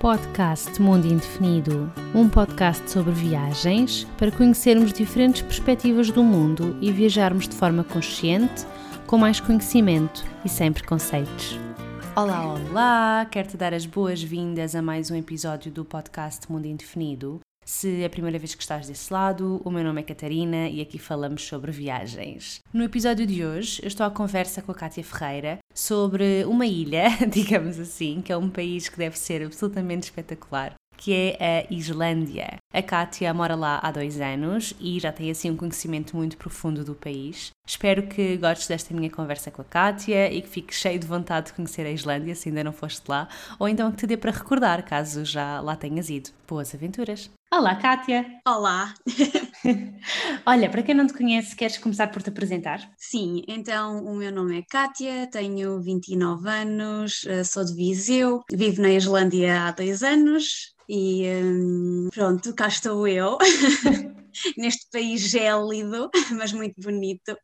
Podcast 0.00 0.80
Mundo 0.80 1.06
Indefinido, 1.06 1.92
um 2.14 2.26
podcast 2.26 2.90
sobre 2.90 3.12
viagens 3.12 4.04
para 4.16 4.32
conhecermos 4.32 4.94
diferentes 4.94 5.42
perspectivas 5.42 6.10
do 6.10 6.24
mundo 6.24 6.74
e 6.80 6.90
viajarmos 6.90 7.46
de 7.46 7.54
forma 7.54 7.84
consciente, 7.84 8.66
com 9.06 9.18
mais 9.18 9.40
conhecimento 9.40 10.24
e 10.42 10.48
sem 10.48 10.72
preconceitos. 10.72 11.58
Olá, 12.16 12.54
olá! 12.54 13.26
Quero-te 13.30 13.58
dar 13.58 13.74
as 13.74 13.84
boas-vindas 13.84 14.74
a 14.74 14.80
mais 14.80 15.10
um 15.10 15.16
episódio 15.16 15.70
do 15.70 15.84
podcast 15.84 16.50
Mundo 16.50 16.64
Indefinido. 16.64 17.38
Se 17.72 18.02
é 18.02 18.06
a 18.06 18.10
primeira 18.10 18.36
vez 18.36 18.52
que 18.52 18.62
estás 18.62 18.88
desse 18.88 19.12
lado, 19.12 19.62
o 19.64 19.70
meu 19.70 19.84
nome 19.84 20.00
é 20.00 20.04
Catarina 20.04 20.68
e 20.68 20.80
aqui 20.80 20.98
falamos 20.98 21.46
sobre 21.46 21.70
viagens. 21.70 22.58
No 22.74 22.82
episódio 22.82 23.24
de 23.24 23.44
hoje, 23.44 23.80
eu 23.80 23.86
estou 23.86 24.04
à 24.04 24.10
conversa 24.10 24.60
com 24.60 24.72
a 24.72 24.74
Kátia 24.74 25.04
Ferreira 25.04 25.58
sobre 25.72 26.44
uma 26.46 26.66
ilha, 26.66 27.04
digamos 27.30 27.78
assim, 27.78 28.22
que 28.22 28.32
é 28.32 28.36
um 28.36 28.50
país 28.50 28.88
que 28.88 28.98
deve 28.98 29.16
ser 29.16 29.44
absolutamente 29.44 30.02
espetacular 30.02 30.74
que 30.96 31.14
é 31.14 31.38
a 31.40 31.72
Islândia. 31.72 32.56
A 32.74 32.82
Kátia 32.82 33.32
mora 33.32 33.54
lá 33.54 33.80
há 33.82 33.90
dois 33.90 34.20
anos 34.20 34.74
e 34.78 35.00
já 35.00 35.10
tem 35.10 35.30
assim 35.30 35.50
um 35.50 35.56
conhecimento 35.56 36.14
muito 36.14 36.36
profundo 36.36 36.84
do 36.84 36.94
país. 36.94 37.52
Espero 37.66 38.06
que 38.06 38.36
gostes 38.36 38.68
desta 38.68 38.92
minha 38.92 39.08
conversa 39.08 39.50
com 39.50 39.62
a 39.62 39.64
Kátia 39.64 40.30
e 40.30 40.42
que 40.42 40.48
fiques 40.48 40.78
cheio 40.78 40.98
de 40.98 41.06
vontade 41.06 41.46
de 41.46 41.52
conhecer 41.54 41.86
a 41.86 41.90
Islândia 41.90 42.34
se 42.34 42.50
ainda 42.50 42.62
não 42.62 42.72
foste 42.72 43.08
lá, 43.08 43.28
ou 43.58 43.66
então 43.66 43.90
que 43.90 43.96
te 43.96 44.06
dê 44.06 44.18
para 44.18 44.30
recordar 44.30 44.84
caso 44.84 45.24
já 45.24 45.58
lá 45.62 45.74
tenhas 45.74 46.10
ido. 46.10 46.28
Boas 46.46 46.74
aventuras! 46.74 47.30
Olá, 47.52 47.74
Kátia! 47.74 48.24
Olá! 48.46 48.94
Olha, 50.46 50.70
para 50.70 50.84
quem 50.84 50.94
não 50.94 51.08
te 51.08 51.12
conhece, 51.12 51.56
queres 51.56 51.78
começar 51.78 52.06
por 52.06 52.22
te 52.22 52.30
apresentar? 52.30 52.78
Sim, 52.96 53.42
então 53.48 54.04
o 54.04 54.14
meu 54.14 54.30
nome 54.30 54.60
é 54.60 54.62
Kátia, 54.62 55.26
tenho 55.26 55.82
29 55.82 56.48
anos, 56.48 57.26
eh, 57.26 57.42
sou 57.42 57.64
de 57.64 57.74
Viseu, 57.74 58.44
vivo 58.52 58.80
na 58.80 58.90
Islândia 58.90 59.64
há 59.64 59.72
dois 59.72 60.00
anos, 60.04 60.76
e 60.88 61.26
hum, 61.28 62.08
pronto, 62.14 62.54
cá 62.54 62.68
estou 62.68 63.08
eu, 63.08 63.36
neste 64.56 64.88
país 64.90 65.20
gélido, 65.20 66.10
mas 66.36 66.52
muito 66.52 66.80
bonito. 66.80 67.36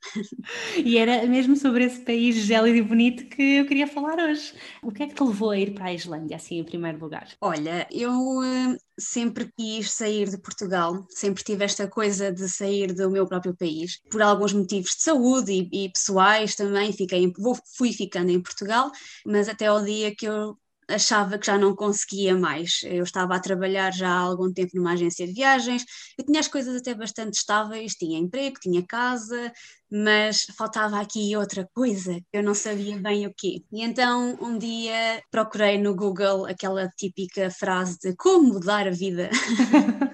E 0.76 0.98
era 0.98 1.26
mesmo 1.26 1.56
sobre 1.56 1.84
esse 1.84 2.00
país 2.00 2.36
gélido 2.36 2.76
e 2.76 2.82
bonito 2.82 3.26
que 3.26 3.56
eu 3.58 3.66
queria 3.66 3.86
falar 3.86 4.18
hoje. 4.18 4.52
O 4.82 4.90
que 4.90 5.02
é 5.02 5.06
que 5.06 5.14
te 5.14 5.22
levou 5.22 5.50
a 5.50 5.58
ir 5.58 5.74
para 5.74 5.86
a 5.86 5.94
Islândia, 5.94 6.36
assim, 6.36 6.58
em 6.58 6.64
primeiro 6.64 6.98
lugar? 6.98 7.28
Olha, 7.40 7.86
eu 7.90 8.10
hum, 8.12 8.76
sempre 8.98 9.50
quis 9.56 9.92
sair 9.92 10.28
de 10.28 10.38
Portugal, 10.38 11.06
sempre 11.10 11.42
tive 11.42 11.64
esta 11.64 11.88
coisa 11.88 12.32
de 12.32 12.48
sair 12.48 12.92
do 12.92 13.10
meu 13.10 13.26
próprio 13.26 13.56
país, 13.56 14.00
por 14.10 14.22
alguns 14.22 14.52
motivos 14.52 14.90
de 14.90 15.02
saúde 15.02 15.52
e, 15.52 15.86
e 15.86 15.88
pessoais 15.90 16.54
também, 16.54 16.92
fiquei, 16.92 17.32
vou, 17.38 17.56
fui 17.76 17.92
ficando 17.92 18.30
em 18.30 18.40
Portugal, 18.40 18.90
mas 19.24 19.48
até 19.48 19.66
ao 19.66 19.82
dia 19.82 20.14
que 20.14 20.26
eu 20.26 20.56
achava 20.88 21.38
que 21.38 21.46
já 21.46 21.58
não 21.58 21.74
conseguia 21.74 22.36
mais. 22.36 22.80
Eu 22.84 23.04
estava 23.04 23.34
a 23.36 23.40
trabalhar 23.40 23.92
já 23.92 24.08
há 24.08 24.18
algum 24.18 24.52
tempo 24.52 24.72
numa 24.74 24.92
agência 24.92 25.26
de 25.26 25.32
viagens, 25.32 25.84
eu 26.18 26.24
tinha 26.24 26.40
as 26.40 26.48
coisas 26.48 26.76
até 26.76 26.94
bastante 26.94 27.34
estáveis, 27.34 27.94
tinha 27.94 28.18
emprego, 28.18 28.56
tinha 28.60 28.84
casa, 28.86 29.52
mas 29.90 30.46
faltava 30.56 31.00
aqui 31.00 31.36
outra 31.36 31.68
coisa, 31.74 32.20
eu 32.32 32.42
não 32.42 32.54
sabia 32.54 32.98
bem 32.98 33.26
o 33.26 33.34
quê. 33.36 33.62
E 33.72 33.82
então 33.82 34.36
um 34.40 34.58
dia 34.58 35.22
procurei 35.30 35.78
no 35.78 35.94
Google 35.94 36.46
aquela 36.46 36.88
típica 36.88 37.50
frase 37.50 37.98
de 38.02 38.14
como 38.16 38.54
mudar 38.54 38.86
a 38.86 38.90
vida. 38.90 39.30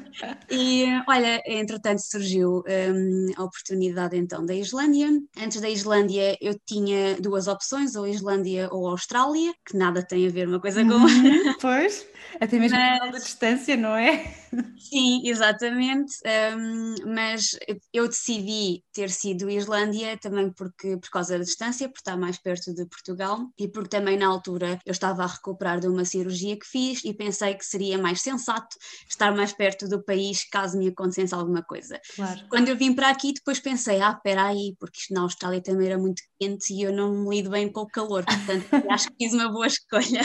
e 0.50 0.86
olha, 1.08 1.42
entretanto 1.46 2.00
surgiu 2.00 2.62
um, 2.66 3.26
a 3.36 3.44
oportunidade 3.44 4.16
então 4.16 4.44
da 4.44 4.54
Islândia. 4.54 5.08
Antes 5.38 5.60
da 5.60 5.68
Islândia 5.68 6.36
eu 6.40 6.58
tinha 6.66 7.16
duas 7.20 7.46
opções, 7.46 7.94
ou 7.94 8.06
Islândia 8.06 8.68
ou 8.70 8.88
Austrália, 8.88 9.52
que 9.66 9.76
nada 9.76 10.02
tem 10.02 10.26
a 10.26 10.30
ver 10.30 10.48
uma 10.48 10.60
coisa 10.60 10.84
com 10.84 10.92
outra. 10.92 11.08
Uhum, 11.08 11.54
pois, 11.60 12.06
até 12.40 12.58
mesmo 12.58 12.78
mas... 12.78 13.14
a 13.14 13.18
distância, 13.18 13.76
não 13.76 13.96
é? 13.96 14.41
Sim, 14.76 15.22
exatamente. 15.24 16.12
Um, 16.56 17.14
mas 17.14 17.56
eu 17.92 18.06
decidi 18.06 18.82
ter 18.92 19.10
sido 19.10 19.48
Islândia 19.48 20.18
também 20.18 20.52
porque 20.52 20.96
por 20.96 21.10
causa 21.10 21.38
da 21.38 21.44
distância, 21.44 21.88
por 21.88 21.98
estar 21.98 22.16
mais 22.16 22.38
perto 22.38 22.74
de 22.74 22.84
Portugal 22.86 23.48
e 23.58 23.68
porque 23.68 23.88
também 23.88 24.18
na 24.18 24.26
altura 24.26 24.78
eu 24.84 24.92
estava 24.92 25.24
a 25.24 25.26
recuperar 25.26 25.80
de 25.80 25.88
uma 25.88 26.04
cirurgia 26.04 26.58
que 26.58 26.66
fiz 26.66 27.04
e 27.04 27.14
pensei 27.14 27.54
que 27.54 27.64
seria 27.64 27.96
mais 27.96 28.20
sensato 28.20 28.76
estar 29.08 29.34
mais 29.34 29.52
perto 29.52 29.88
do 29.88 30.02
país 30.02 30.44
caso 30.50 30.78
me 30.78 30.88
acontecesse 30.88 31.34
alguma 31.34 31.62
coisa. 31.62 31.98
Claro. 32.14 32.40
Quando 32.50 32.68
eu 32.68 32.76
vim 32.76 32.94
para 32.94 33.08
aqui 33.08 33.32
depois 33.32 33.60
pensei, 33.60 34.00
ah, 34.00 34.12
espera 34.16 34.48
aí, 34.48 34.74
porque 34.78 34.98
isto 34.98 35.14
na 35.14 35.22
Austrália 35.22 35.62
também 35.62 35.86
era 35.86 35.98
muito 35.98 36.22
quente 36.38 36.74
e 36.74 36.82
eu 36.82 36.92
não 36.92 37.24
me 37.24 37.36
lido 37.36 37.50
bem 37.50 37.70
com 37.70 37.80
o 37.80 37.86
calor, 37.86 38.24
portanto 38.24 38.66
acho 38.90 39.08
que 39.08 39.24
fiz 39.24 39.32
uma 39.32 39.50
boa 39.50 39.66
escolha. 39.66 40.20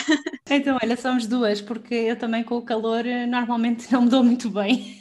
Então, 0.49 0.77
olha, 0.81 0.95
somos 0.95 1.27
duas, 1.27 1.61
porque 1.61 1.93
eu 1.93 2.17
também 2.17 2.43
com 2.43 2.55
o 2.55 2.61
calor 2.61 3.05
eh, 3.05 3.25
normalmente 3.25 3.87
não 3.91 4.03
me 4.03 4.09
dou 4.09 4.23
muito 4.23 4.49
bem. 4.49 4.99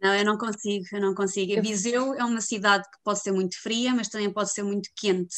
Não, 0.00 0.14
eu 0.14 0.24
não 0.24 0.36
consigo, 0.36 0.84
eu 0.92 1.00
não 1.00 1.14
consigo. 1.14 1.60
Viseu 1.62 2.14
é 2.14 2.22
uma 2.22 2.40
cidade 2.40 2.84
que 2.84 2.98
pode 3.02 3.20
ser 3.20 3.32
muito 3.32 3.60
fria, 3.60 3.94
mas 3.94 4.08
também 4.08 4.30
pode 4.30 4.52
ser 4.52 4.62
muito 4.62 4.90
quente. 4.94 5.34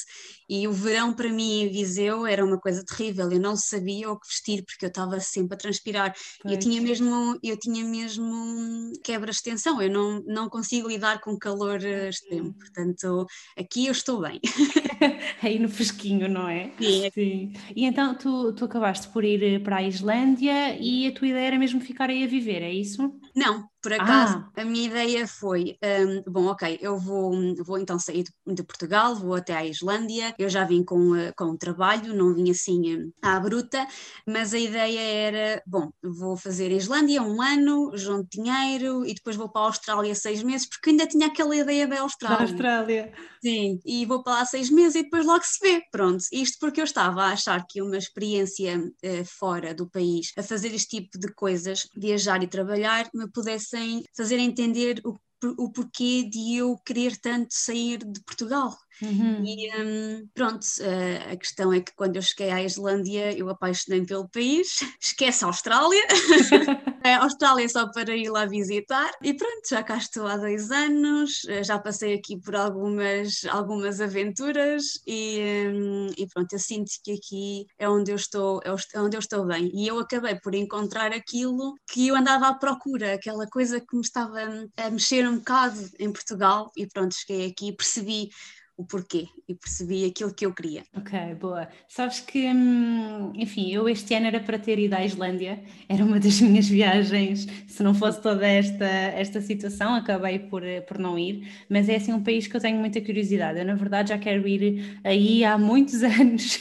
E 0.48 0.66
o 0.66 0.72
verão 0.72 1.14
para 1.14 1.28
mim 1.28 1.62
em 1.62 1.68
Viseu 1.68 2.26
era 2.26 2.44
uma 2.44 2.58
coisa 2.58 2.84
terrível. 2.84 3.30
Eu 3.30 3.40
não 3.40 3.56
sabia 3.56 4.10
o 4.10 4.18
que 4.18 4.26
vestir 4.26 4.64
porque 4.64 4.84
eu 4.84 4.88
estava 4.88 5.20
sempre 5.20 5.54
a 5.54 5.58
transpirar. 5.58 6.12
Pois. 6.42 6.54
Eu 6.54 6.58
tinha 6.58 6.82
mesmo, 6.82 7.38
eu 7.42 7.56
tinha 7.56 7.84
mesmo 7.84 8.92
quebras 9.04 9.36
de 9.36 9.44
tensão. 9.44 9.80
Eu 9.80 9.90
não, 9.90 10.22
não 10.26 10.48
consigo 10.48 10.88
lidar 10.88 11.20
com 11.20 11.38
calor 11.38 11.82
eh, 11.84 12.08
extremo. 12.08 12.52
Portanto, 12.54 13.26
aqui 13.56 13.86
eu 13.86 13.92
estou 13.92 14.20
bem. 14.20 14.40
Aí 15.42 15.58
no 15.58 15.68
fresquinho, 15.68 16.28
não 16.28 16.48
é? 16.48 16.70
Sim. 16.80 17.10
Sim. 17.12 17.52
E 17.74 17.84
então 17.84 18.14
tu, 18.14 18.52
tu 18.52 18.64
acabaste 18.64 19.08
por 19.08 19.24
ir 19.24 19.42
eh, 19.42 19.58
para 19.58 19.76
a 19.76 19.82
Islândia 19.82 20.76
e 20.78 21.06
a 21.06 21.12
tua 21.12 21.28
ideia 21.28 21.48
era 21.48 21.58
mesmo 21.58 21.80
ficar 21.80 22.10
aí 22.10 22.24
a 22.24 22.26
viver, 22.26 22.62
é 22.62 22.72
isso? 22.72 23.12
Não, 23.34 23.68
por 23.80 23.92
acaso, 23.92 24.44
ah. 24.56 24.60
a 24.60 24.64
minha 24.64 24.86
ideia 24.86 25.26
foi: 25.26 25.76
um, 25.82 26.30
bom, 26.30 26.46
ok, 26.46 26.78
eu 26.80 26.98
vou, 26.98 27.32
vou 27.64 27.78
então 27.78 27.96
sair 27.96 28.24
de, 28.24 28.54
de, 28.54 28.62
Portugal, 28.64 29.14
vou 29.14 29.34
até 29.34 29.54
à 29.54 29.64
Islândia. 29.64 30.34
Eu 30.36 30.48
já 30.48 30.64
vim 30.64 30.82
com, 30.82 31.12
uh, 31.12 31.32
com 31.36 31.56
trabalho, 31.56 32.14
não 32.14 32.34
vim 32.34 32.50
assim 32.50 32.96
um, 32.96 33.12
à 33.22 33.38
bruta, 33.38 33.86
mas 34.26 34.52
a 34.52 34.58
ideia 34.58 35.00
era: 35.00 35.62
bom, 35.64 35.90
vou 36.02 36.36
fazer 36.36 36.72
a 36.72 36.76
Islândia 36.76 37.22
um 37.22 37.40
ano, 37.40 37.92
junto 37.94 38.28
dinheiro 38.30 39.06
e 39.06 39.14
depois 39.14 39.36
vou 39.36 39.48
para 39.48 39.62
a 39.62 39.66
Austrália 39.66 40.14
seis 40.14 40.42
meses, 40.42 40.68
porque 40.68 40.90
ainda 40.90 41.06
tinha 41.06 41.28
aquela 41.28 41.54
ideia 41.54 41.86
da 41.86 42.00
Austrália. 42.00 42.38
Da 42.38 42.44
Austrália. 42.44 43.12
Sim, 43.40 43.78
e 43.86 44.04
vou 44.04 44.24
para 44.24 44.34
lá 44.34 44.44
seis 44.44 44.70
meses 44.70 44.87
e 44.94 45.02
depois 45.02 45.26
logo 45.26 45.44
se 45.44 45.58
vê. 45.60 45.82
Pronto, 45.90 46.24
isto 46.32 46.58
porque 46.60 46.80
eu 46.80 46.84
estava 46.84 47.22
a 47.22 47.32
achar 47.32 47.64
que 47.66 47.82
uma 47.82 47.96
experiência 47.96 48.78
uh, 48.78 49.24
fora 49.24 49.74
do 49.74 49.88
país, 49.88 50.32
a 50.36 50.42
fazer 50.42 50.74
este 50.74 51.00
tipo 51.00 51.18
de 51.18 51.32
coisas, 51.34 51.88
viajar 51.96 52.42
e 52.42 52.48
trabalhar, 52.48 53.08
me 53.14 53.30
pudessem 53.30 54.02
fazer 54.16 54.38
entender 54.38 55.00
o, 55.04 55.16
o 55.58 55.70
porquê 55.70 56.28
de 56.28 56.56
eu 56.56 56.76
querer 56.84 57.16
tanto 57.16 57.48
sair 57.50 57.98
de 57.98 58.20
Portugal. 58.24 58.76
Uhum. 59.02 59.44
E 59.44 59.70
um, 59.80 60.28
pronto, 60.34 60.64
uh, 60.80 61.32
a 61.32 61.36
questão 61.36 61.72
é 61.72 61.80
que 61.80 61.92
quando 61.94 62.16
eu 62.16 62.22
cheguei 62.22 62.50
à 62.50 62.62
Islândia 62.62 63.36
eu 63.36 63.48
apaixonei 63.48 64.04
pelo 64.04 64.28
país, 64.28 64.78
esquece 65.00 65.44
a 65.44 65.48
Austrália, 65.48 66.02
a 67.04 67.22
Austrália 67.22 67.64
é 67.64 67.68
só 67.68 67.90
para 67.90 68.14
ir 68.14 68.28
lá 68.28 68.46
visitar. 68.46 69.10
E 69.22 69.34
pronto, 69.34 69.68
já 69.68 69.82
cá 69.82 69.96
estou 69.96 70.26
há 70.26 70.36
dois 70.36 70.70
anos, 70.70 71.44
uh, 71.44 71.62
já 71.62 71.78
passei 71.78 72.14
aqui 72.14 72.38
por 72.40 72.56
algumas, 72.56 73.44
algumas 73.50 74.00
aventuras 74.00 75.00
e, 75.06 75.40
um, 75.72 76.10
e 76.16 76.26
pronto, 76.26 76.52
eu 76.52 76.58
sinto 76.58 76.90
que 77.04 77.12
aqui 77.12 77.66
é 77.78 77.88
onde 77.88 78.10
eu 78.10 78.16
estou, 78.16 78.60
é 78.64 79.00
onde 79.00 79.16
eu 79.16 79.20
estou 79.20 79.46
bem. 79.46 79.70
E 79.74 79.86
eu 79.86 79.98
acabei 79.98 80.34
por 80.36 80.54
encontrar 80.54 81.12
aquilo 81.12 81.74
que 81.90 82.08
eu 82.08 82.16
andava 82.16 82.48
à 82.48 82.54
procura, 82.54 83.14
aquela 83.14 83.46
coisa 83.46 83.80
que 83.80 83.96
me 83.96 84.02
estava 84.02 84.38
a 84.76 84.90
mexer 84.90 85.28
um 85.28 85.38
bocado 85.38 85.78
em 85.98 86.12
Portugal. 86.12 86.70
E 86.76 86.86
pronto, 86.86 87.14
cheguei 87.14 87.48
aqui 87.48 87.68
e 87.68 87.76
percebi 87.76 88.30
o 88.78 88.84
porquê 88.84 89.26
e 89.48 89.56
percebi 89.56 90.04
aquilo 90.04 90.32
que 90.32 90.46
eu 90.46 90.54
queria. 90.54 90.84
Ok, 90.96 91.18
boa. 91.40 91.66
Sabes 91.88 92.20
que, 92.20 92.46
hum, 92.46 93.32
enfim, 93.34 93.72
eu 93.72 93.88
este 93.88 94.14
ano 94.14 94.28
era 94.28 94.38
para 94.38 94.56
ter 94.56 94.78
ido 94.78 94.94
à 94.94 95.04
Islândia, 95.04 95.60
era 95.88 96.04
uma 96.04 96.20
das 96.20 96.38
minhas 96.40 96.68
viagens, 96.68 97.48
se 97.66 97.82
não 97.82 97.92
fosse 97.92 98.22
toda 98.22 98.46
esta, 98.46 98.84
esta 98.84 99.40
situação, 99.40 99.96
acabei 99.96 100.38
por, 100.38 100.62
por 100.86 100.96
não 100.96 101.18
ir, 101.18 101.48
mas 101.68 101.88
é 101.88 101.96
assim 101.96 102.12
um 102.12 102.22
país 102.22 102.46
que 102.46 102.56
eu 102.56 102.60
tenho 102.60 102.78
muita 102.78 103.00
curiosidade. 103.00 103.58
Eu, 103.58 103.64
na 103.64 103.74
verdade, 103.74 104.10
já 104.10 104.18
quero 104.18 104.46
ir 104.46 105.00
aí 105.02 105.44
há 105.44 105.58
muitos 105.58 106.04
anos, 106.04 106.60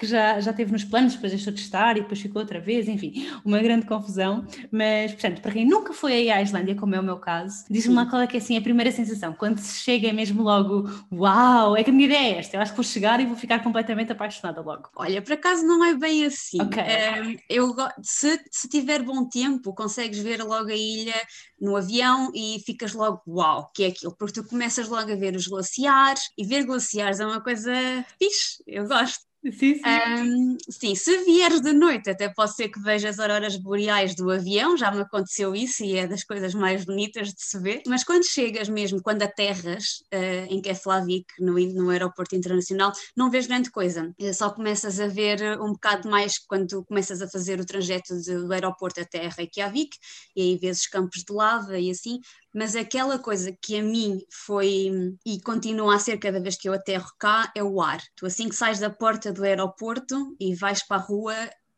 que 0.00 0.06
já, 0.06 0.40
já 0.40 0.52
teve 0.52 0.72
nos 0.72 0.82
planos, 0.82 1.14
depois 1.14 1.30
deixou 1.30 1.52
de 1.52 1.60
estar 1.60 1.96
e 1.96 2.00
depois 2.00 2.20
ficou 2.20 2.42
outra 2.42 2.58
vez, 2.58 2.88
enfim, 2.88 3.28
uma 3.44 3.60
grande 3.62 3.86
confusão. 3.86 4.44
Mas, 4.72 5.12
portanto, 5.12 5.40
para 5.40 5.52
quem 5.52 5.64
nunca 5.64 5.92
foi 5.92 6.14
aí 6.14 6.30
à 6.32 6.42
Islândia, 6.42 6.74
como 6.74 6.96
é 6.96 7.00
o 7.00 7.02
meu 7.02 7.18
caso, 7.18 7.64
diz-me 7.70 7.94
lá 7.94 8.06
qual 8.06 8.22
é 8.22 8.26
que 8.26 8.36
é 8.36 8.40
assim 8.40 8.56
a 8.56 8.60
primeira 8.60 8.90
sensação, 8.90 9.32
quando 9.32 9.58
se 9.58 9.80
chega 9.84 10.08
é 10.08 10.12
mesmo 10.12 10.42
logo, 10.42 10.90
uau! 11.12 11.43
Uau, 11.44 11.76
é 11.76 11.84
que 11.84 11.90
a 11.90 11.92
minha 11.92 12.06
ideia 12.06 12.36
é 12.36 12.38
esta, 12.38 12.56
eu 12.56 12.60
acho 12.60 12.72
que 12.72 12.76
vou 12.76 12.84
chegar 12.84 13.20
e 13.20 13.26
vou 13.26 13.36
ficar 13.36 13.62
completamente 13.62 14.12
apaixonada 14.12 14.60
logo. 14.60 14.88
Olha, 14.96 15.20
por 15.22 15.32
acaso 15.32 15.66
não 15.66 15.84
é 15.84 15.94
bem 15.94 16.24
assim. 16.24 16.60
Okay. 16.62 16.82
Um, 16.82 17.36
eu, 17.48 17.74
se, 18.02 18.40
se 18.50 18.68
tiver 18.68 19.02
bom 19.02 19.28
tempo, 19.28 19.74
consegues 19.74 20.18
ver 20.18 20.42
logo 20.42 20.70
a 20.70 20.74
ilha 20.74 21.14
no 21.60 21.76
avião 21.76 22.30
e 22.34 22.62
ficas 22.64 22.92
logo, 22.92 23.22
uau, 23.26 23.70
que 23.74 23.84
é 23.84 23.88
aquilo, 23.88 24.16
porque 24.16 24.40
tu 24.40 24.48
começas 24.48 24.88
logo 24.88 25.10
a 25.12 25.16
ver 25.16 25.34
os 25.36 25.46
glaciares 25.46 26.22
e 26.36 26.44
ver 26.44 26.64
glaciares 26.64 27.20
é 27.20 27.26
uma 27.26 27.42
coisa 27.42 27.72
fixe, 28.18 28.62
eu 28.66 28.86
gosto. 28.86 29.33
Sim, 29.52 29.74
sim. 29.74 29.84
Um, 29.86 30.56
sim, 30.70 30.94
se 30.94 31.22
vieres 31.24 31.60
de 31.60 31.74
noite, 31.74 32.08
até 32.08 32.30
pode 32.30 32.54
ser 32.54 32.70
que 32.70 32.80
vejas 32.80 33.18
auroras 33.18 33.56
boreais 33.56 34.14
do 34.14 34.30
avião, 34.30 34.74
já 34.74 34.90
me 34.90 35.02
aconteceu 35.02 35.54
isso 35.54 35.84
e 35.84 35.98
é 35.98 36.06
das 36.06 36.24
coisas 36.24 36.54
mais 36.54 36.86
bonitas 36.86 37.28
de 37.28 37.42
se 37.44 37.58
ver. 37.58 37.82
Mas 37.86 38.02
quando 38.02 38.24
chegas 38.26 38.70
mesmo, 38.70 39.02
quando 39.02 39.22
aterras 39.22 40.02
uh, 40.14 40.46
em 40.48 40.62
Keflavik, 40.62 41.26
no, 41.38 41.52
no 41.74 41.90
aeroporto 41.90 42.34
internacional, 42.34 42.90
não 43.14 43.30
vês 43.30 43.46
grande 43.46 43.70
coisa. 43.70 44.10
Eh, 44.18 44.32
só 44.32 44.48
começas 44.50 44.98
a 44.98 45.06
ver 45.08 45.60
um 45.60 45.72
bocado 45.72 46.08
mais 46.08 46.38
quando 46.38 46.82
começas 46.86 47.20
a 47.20 47.28
fazer 47.28 47.60
o 47.60 47.66
trajeto 47.66 48.14
do 48.22 48.50
aeroporto 48.50 49.00
até 49.02 49.28
Reykjavik, 49.28 49.94
e 50.34 50.40
aí 50.40 50.56
vês 50.56 50.80
os 50.80 50.86
campos 50.86 51.22
de 51.22 51.32
lava 51.34 51.78
e 51.78 51.90
assim, 51.90 52.18
mas 52.54 52.76
aquela 52.76 53.18
coisa 53.18 53.52
que 53.60 53.76
a 53.76 53.82
mim 53.82 54.22
foi 54.30 55.16
e 55.26 55.40
continua 55.42 55.96
a 55.96 55.98
ser 55.98 56.18
cada 56.18 56.40
vez 56.40 56.56
que 56.56 56.68
eu 56.68 56.72
aterro 56.72 57.10
cá 57.18 57.50
é 57.54 57.62
o 57.62 57.82
ar. 57.82 58.00
Tu 58.14 58.24
assim 58.24 58.48
que 58.48 58.54
sais 58.54 58.78
da 58.78 58.88
porta 58.88 59.32
do 59.32 59.42
aeroporto 59.42 60.36
e 60.38 60.54
vais 60.54 60.86
para 60.86 60.98
a 60.98 61.04
rua, 61.04 61.34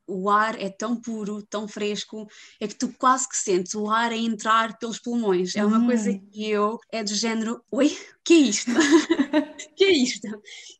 o 0.06 0.30
ar 0.30 0.60
é 0.60 0.68
tão 0.68 1.00
puro, 1.00 1.42
tão 1.42 1.66
fresco, 1.66 2.28
é 2.60 2.68
que 2.68 2.74
tu 2.74 2.92
quase 2.98 3.28
que 3.28 3.36
sentes 3.36 3.74
o 3.74 3.90
ar 3.90 4.12
a 4.12 4.16
entrar 4.16 4.78
pelos 4.78 4.98
pulmões. 4.98 5.56
É 5.56 5.64
uma 5.64 5.78
hum. 5.78 5.86
coisa 5.86 6.12
que 6.12 6.48
eu 6.48 6.78
é 6.92 7.02
do 7.02 7.14
género, 7.14 7.62
oi, 7.70 7.96
que 8.26 8.34
é 8.34 8.36
isto? 8.38 8.72
que 9.76 9.84
é 9.84 9.92
isto? 9.92 10.28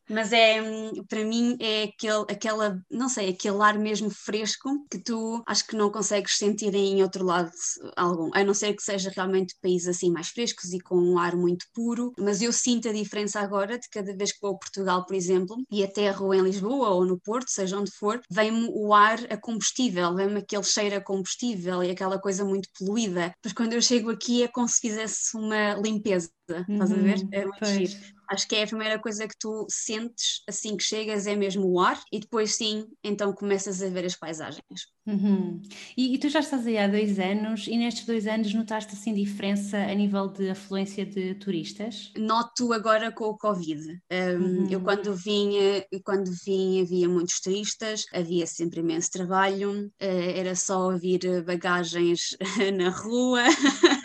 Mas 0.09 0.33
é, 0.33 0.61
para 1.07 1.23
mim, 1.23 1.57
é 1.61 1.83
aquele, 1.83 2.25
aquela, 2.29 2.81
não 2.91 3.07
sei, 3.07 3.29
aquele 3.29 3.61
ar 3.61 3.79
mesmo 3.79 4.09
fresco 4.09 4.69
que 4.91 5.01
tu 5.01 5.41
acho 5.47 5.65
que 5.65 5.75
não 5.75 5.89
consegues 5.89 6.37
sentir 6.37 6.75
em 6.75 7.01
outro 7.01 7.25
lado 7.25 7.51
algum, 7.95 8.29
a 8.33 8.43
não 8.43 8.53
ser 8.53 8.73
que 8.73 8.83
seja 8.83 9.11
realmente 9.15 9.55
países 9.61 9.87
assim 9.87 10.11
mais 10.11 10.27
frescos 10.27 10.73
e 10.73 10.79
com 10.79 10.97
um 10.97 11.17
ar 11.17 11.37
muito 11.37 11.65
puro, 11.73 12.11
mas 12.19 12.41
eu 12.41 12.51
sinto 12.51 12.89
a 12.89 12.93
diferença 12.93 13.39
agora 13.39 13.79
de 13.79 13.87
cada 13.89 14.13
vez 14.15 14.33
que 14.33 14.41
vou 14.41 14.51
a 14.51 14.57
Portugal, 14.57 15.05
por 15.05 15.15
exemplo, 15.15 15.55
e 15.71 15.83
aterro 15.83 16.33
em 16.33 16.41
Lisboa 16.41 16.89
ou 16.89 17.05
no 17.05 17.19
Porto, 17.19 17.49
seja 17.49 17.77
onde 17.77 17.91
for, 17.91 18.21
vem-me 18.29 18.69
o 18.73 18.93
ar 18.93 19.19
a 19.31 19.37
combustível, 19.37 20.13
vem-me 20.15 20.39
aquele 20.39 20.63
cheiro 20.63 20.97
a 20.97 21.01
combustível 21.01 21.81
e 21.81 21.91
aquela 21.91 22.19
coisa 22.19 22.43
muito 22.43 22.67
poluída. 22.77 23.33
Mas 23.43 23.53
quando 23.53 23.73
eu 23.73 23.81
chego 23.81 24.09
aqui 24.09 24.43
é 24.43 24.47
como 24.49 24.67
se 24.67 24.81
fizesse 24.81 25.35
uma 25.37 25.75
limpeza 25.75 26.29
estás 26.49 26.91
a 26.91 26.95
ver? 26.95 27.17
É 27.37 27.45
muito 27.45 27.65
giro. 27.65 28.17
Acho 28.29 28.47
que 28.47 28.55
é 28.55 28.63
a 28.63 28.67
primeira 28.67 28.99
coisa 28.99 29.25
que 29.27 29.37
tu 29.39 29.65
sentes 29.69 30.41
assim 30.47 30.75
que 30.75 30.83
chegas 30.83 31.27
é 31.27 31.35
mesmo 31.35 31.65
o 31.65 31.79
ar 31.79 32.01
e 32.11 32.19
depois 32.19 32.55
sim, 32.55 32.85
então 33.01 33.31
começas 33.31 33.81
a 33.81 33.87
ver 33.87 34.03
as 34.03 34.15
paisagens. 34.15 34.61
Uhum. 35.05 35.61
E, 35.95 36.13
e, 36.13 36.17
tu 36.17 36.27
já 36.27 36.41
estás 36.41 36.67
aí 36.67 36.77
há 36.77 36.85
dois 36.85 37.17
anos 37.17 37.65
e 37.65 37.77
nestes 37.77 38.05
dois 38.05 38.27
anos 38.27 38.53
notaste 38.53 38.93
assim 38.93 39.13
diferença 39.13 39.77
a 39.77 39.93
nível 39.93 40.27
de 40.27 40.49
afluência 40.49 41.05
de 41.05 41.35
turistas? 41.35 42.11
Noto 42.17 42.73
agora 42.73 43.09
com 43.09 43.25
o 43.25 43.37
Covid. 43.37 44.01
Um, 44.11 44.43
uhum. 44.43 44.67
Eu 44.69 44.81
quando 44.81 45.15
vinha, 45.15 45.85
quando 46.03 46.29
vim 46.45 46.81
havia 46.81 47.07
muitos 47.07 47.39
turistas, 47.39 48.03
havia 48.13 48.45
sempre 48.45 48.81
imenso 48.81 49.09
trabalho, 49.09 49.85
uh, 49.85 50.29
era 50.35 50.53
só 50.55 50.91
ouvir 50.91 51.41
bagagens 51.45 52.35
na 52.75 52.89
rua. 52.89 53.43